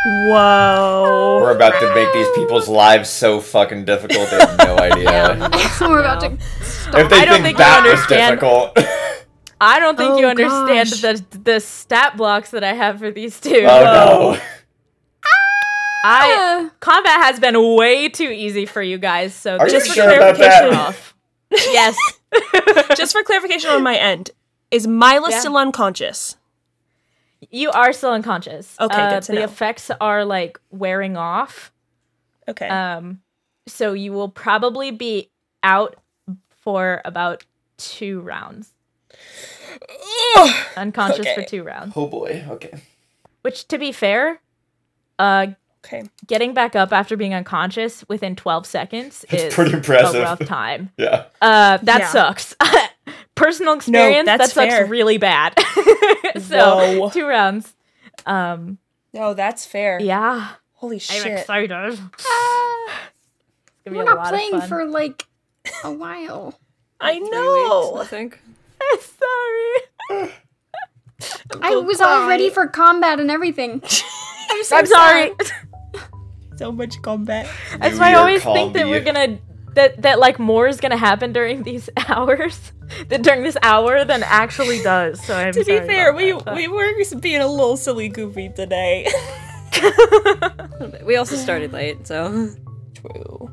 Whoa. 0.05 1.39
We're 1.41 1.55
about 1.55 1.78
to 1.80 1.95
make 1.95 2.12
these 2.12 2.26
people's 2.35 2.68
lives 2.68 3.09
so 3.09 3.41
fucking 3.41 3.85
difficult. 3.85 4.28
They 4.30 4.39
have 4.39 4.59
no 4.59 4.76
idea. 4.91 5.37
We're 5.80 6.01
about 6.01 6.20
to. 6.22 6.33
if 6.33 7.09
they 7.09 7.18
I 7.20 7.24
don't 7.24 7.43
think, 7.43 7.45
think 7.45 7.59
you 7.59 7.64
that 7.64 7.83
was 7.85 7.93
understand. 7.93 8.41
difficult. 8.41 8.76
I 9.64 9.78
don't 9.78 9.96
think 9.96 10.18
you 10.18 10.26
Oh, 10.26 10.30
understand 10.30 10.90
gosh. 10.90 11.00
the 11.00 11.38
the 11.38 11.60
stat 11.60 12.16
blocks 12.16 12.50
that 12.50 12.64
I 12.64 12.72
have 12.72 12.98
for 12.98 13.10
these 13.12 13.38
two. 13.40 13.64
oh 13.64 13.84
no. 14.34 14.40
I 16.04 16.68
combat 16.80 17.20
has 17.22 17.38
been 17.38 17.76
way 17.76 18.08
too 18.08 18.28
easy 18.28 18.66
for 18.66 18.82
you 18.82 18.98
guys, 18.98 19.34
so 19.34 19.56
Are 19.56 19.66
you 19.66 19.72
just 19.72 19.86
for 19.88 19.94
sure 19.94 20.04
about 20.10 20.34
clarification 20.36 20.70
that? 20.70 20.88
off. 20.88 21.14
yes. 21.52 21.96
Just 22.96 23.12
for 23.12 23.22
clarification 23.22 23.68
on 23.70 23.82
my 23.82 23.94
end, 23.94 24.30
is 24.70 24.86
Myla 24.86 25.30
Yeah. 25.30 25.38
still 25.40 25.56
unconscious? 25.58 26.36
you 27.50 27.70
are 27.72 27.92
still 27.92 28.12
unconscious. 28.12 28.74
Okay, 28.80 28.96
Uh, 29.02 29.10
good 29.10 29.22
to 29.24 29.32
the 29.32 29.38
know. 29.40 29.44
effects 29.44 29.90
are 30.00 30.24
like 30.24 30.58
wearing 30.70 31.16
off. 31.18 31.70
Okay. 32.48 32.66
Um 32.68 33.20
so 33.68 33.92
you 33.92 34.12
will 34.12 34.28
probably 34.30 34.90
be 34.90 35.28
out 35.62 35.96
for 36.48 37.02
about 37.04 37.44
two 37.76 38.20
rounds. 38.22 38.71
Ugh. 40.36 40.66
Unconscious 40.76 41.26
for 41.34 41.42
two 41.42 41.62
rounds. 41.62 41.92
Oh 41.96 42.06
boy. 42.06 42.44
Okay. 42.48 42.72
Which 43.42 43.66
to 43.68 43.78
be 43.78 43.92
fair, 43.92 44.40
uh 45.18 45.48
okay. 45.84 46.04
getting 46.26 46.54
back 46.54 46.76
up 46.76 46.92
after 46.92 47.16
being 47.16 47.34
unconscious 47.34 48.04
within 48.08 48.36
12 48.36 48.66
seconds 48.66 49.24
That's 49.30 49.44
is 49.44 49.54
pretty 49.54 49.72
impressive. 49.72 50.20
a 50.20 50.24
rough 50.24 50.44
time. 50.44 50.90
Yeah. 50.98 51.24
Uh, 51.40 51.78
that 51.82 52.00
Yeah. 52.00 52.08
sucks. 52.08 52.54
Personal 53.34 53.74
experience, 53.74 54.26
that's 54.26 54.48
that 54.48 54.50
sucks 54.54 54.72
fair. 54.74 54.86
really 54.86 55.18
bad. 55.18 55.54
so 56.40 57.00
Whoa. 57.00 57.10
two 57.10 57.26
rounds. 57.26 57.74
Um, 58.26 58.78
No, 59.12 59.34
that's 59.34 59.66
fair. 59.66 59.98
yeah, 60.00 60.50
Holy 60.74 60.98
shit! 61.00 61.26
I'm 61.26 61.32
excited. 61.38 61.92
It's 61.94 62.26
Ah, 62.26 63.00
we're 63.86 64.04
not 64.04 64.28
playing 64.28 64.60
for 64.62 64.84
like 64.84 65.26
a 65.82 65.90
while. 65.92 66.58
I 67.00 67.18
know. 67.18 67.92
weeks, 67.94 68.06
I 68.06 68.16
think. 68.16 68.40
Sorry. 70.11 70.32
I 71.61 71.76
was 71.76 72.01
all 72.01 72.28
ready 72.28 72.51
for 72.51 72.66
combat 72.66 73.20
and 73.20 73.30
everything. 73.30 73.82
I'm 74.51 74.64
so 74.64 74.76
I'm 74.76 74.86
sorry. 74.86 75.32
So 76.57 76.70
much 76.70 77.01
combat. 77.03 77.49
That's 77.78 77.99
why 77.99 78.12
I 78.12 78.14
always 78.14 78.45
think 78.45 78.74
that 78.74 78.86
we're 78.86 79.01
gonna 79.03 79.38
that 79.74 80.03
that 80.03 80.18
like 80.20 80.38
more 80.38 80.68
is 80.68 80.78
gonna 80.80 80.99
happen 80.99 81.32
during 81.32 81.62
these 81.62 81.88
hours, 82.09 82.72
that 83.09 83.22
during 83.22 83.43
this 83.43 83.57
hour 83.62 84.05
than 84.05 84.22
actually 84.22 84.82
does. 84.82 85.24
So 85.24 85.34
I'm 85.34 85.53
To 85.55 85.64
be 85.64 85.78
fair, 85.78 86.12
we 86.12 86.32
that, 86.32 86.55
we 86.55 86.68
were 86.68 86.93
being 87.20 87.40
a 87.40 87.49
little 87.49 87.76
silly 87.78 88.09
goofy 88.11 88.51
today. 88.51 89.09
We 91.05 91.16
also 91.16 91.36
started 91.36 91.72
late, 91.72 92.07
so 92.07 92.51
True. 92.95 93.51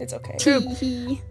It's 0.00 0.12
okay. 0.12 0.36
Tee-hee. 0.38 1.22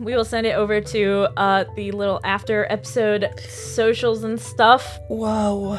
We 0.00 0.14
will 0.14 0.24
send 0.24 0.46
it 0.46 0.54
over 0.56 0.80
to 0.80 1.28
uh 1.36 1.64
the 1.76 1.90
little 1.92 2.20
after 2.24 2.66
episode 2.70 3.28
socials 3.48 4.24
and 4.24 4.40
stuff. 4.40 4.98
Whoa. 5.08 5.78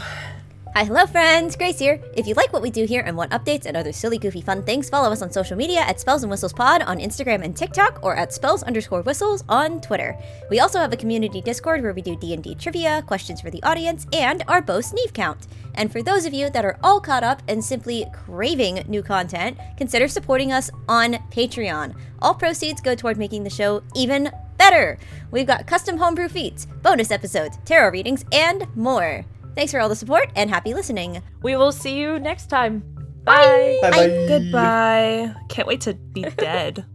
Hi, 0.75 0.83
hello, 0.83 1.07
friends. 1.07 1.55
Grace 1.55 1.79
here. 1.79 1.99
If 2.15 2.27
you 2.27 2.35
like 2.35 2.53
what 2.53 2.61
we 2.61 2.69
do 2.69 2.85
here 2.85 3.01
and 3.01 3.17
want 3.17 3.31
updates 3.31 3.65
and 3.65 3.75
other 3.75 3.91
silly, 3.91 4.19
goofy, 4.19 4.41
fun 4.41 4.63
things, 4.63 4.87
follow 4.87 5.11
us 5.11 5.23
on 5.23 5.31
social 5.31 5.57
media 5.57 5.79
at 5.79 5.99
Spells 5.99 6.21
and 6.21 6.29
Whistles 6.29 6.53
Pod 6.53 6.83
on 6.83 6.99
Instagram 6.99 7.43
and 7.43 7.57
TikTok, 7.57 7.99
or 8.03 8.15
at 8.15 8.31
Spells 8.31 8.61
underscore 8.61 9.01
Whistles 9.01 9.43
on 9.49 9.81
Twitter. 9.81 10.15
We 10.51 10.59
also 10.59 10.79
have 10.79 10.93
a 10.93 10.95
community 10.95 11.41
Discord 11.41 11.81
where 11.81 11.91
we 11.91 12.03
do 12.03 12.15
D 12.15 12.35
and 12.35 12.43
D 12.43 12.53
trivia, 12.53 13.01
questions 13.07 13.41
for 13.41 13.49
the 13.49 13.63
audience, 13.63 14.05
and 14.13 14.43
our 14.47 14.61
Bo 14.61 14.79
Sneeve 14.79 15.11
count. 15.11 15.47
And 15.79 15.89
for 15.89 16.03
those 16.03 16.25
of 16.25 16.33
you 16.33 16.49
that 16.49 16.65
are 16.65 16.77
all 16.83 16.99
caught 16.99 17.23
up 17.23 17.41
and 17.47 17.63
simply 17.63 18.05
craving 18.11 18.83
new 18.89 19.01
content, 19.01 19.57
consider 19.77 20.09
supporting 20.09 20.51
us 20.51 20.69
on 20.89 21.13
Patreon. 21.31 21.95
All 22.21 22.33
proceeds 22.33 22.81
go 22.81 22.95
toward 22.95 23.17
making 23.17 23.45
the 23.45 23.49
show 23.49 23.81
even 23.95 24.29
better. 24.57 24.99
We've 25.31 25.47
got 25.47 25.67
custom 25.67 25.97
homebrew 25.97 26.27
feats, 26.27 26.67
bonus 26.83 27.11
episodes, 27.11 27.57
tarot 27.63 27.91
readings, 27.91 28.25
and 28.33 28.67
more. 28.75 29.23
Thanks 29.55 29.71
for 29.71 29.79
all 29.79 29.87
the 29.87 29.95
support 29.95 30.29
and 30.35 30.49
happy 30.49 30.73
listening. 30.73 31.23
We 31.43 31.55
will 31.55 31.71
see 31.71 31.97
you 31.97 32.19
next 32.19 32.47
time. 32.47 32.83
Bye. 33.23 33.79
Bye 33.81 33.91
bye. 33.91 34.25
Goodbye. 34.27 35.35
Can't 35.47 35.67
wait 35.67 35.79
to 35.81 35.93
be 35.93 36.23
dead. 36.37 36.85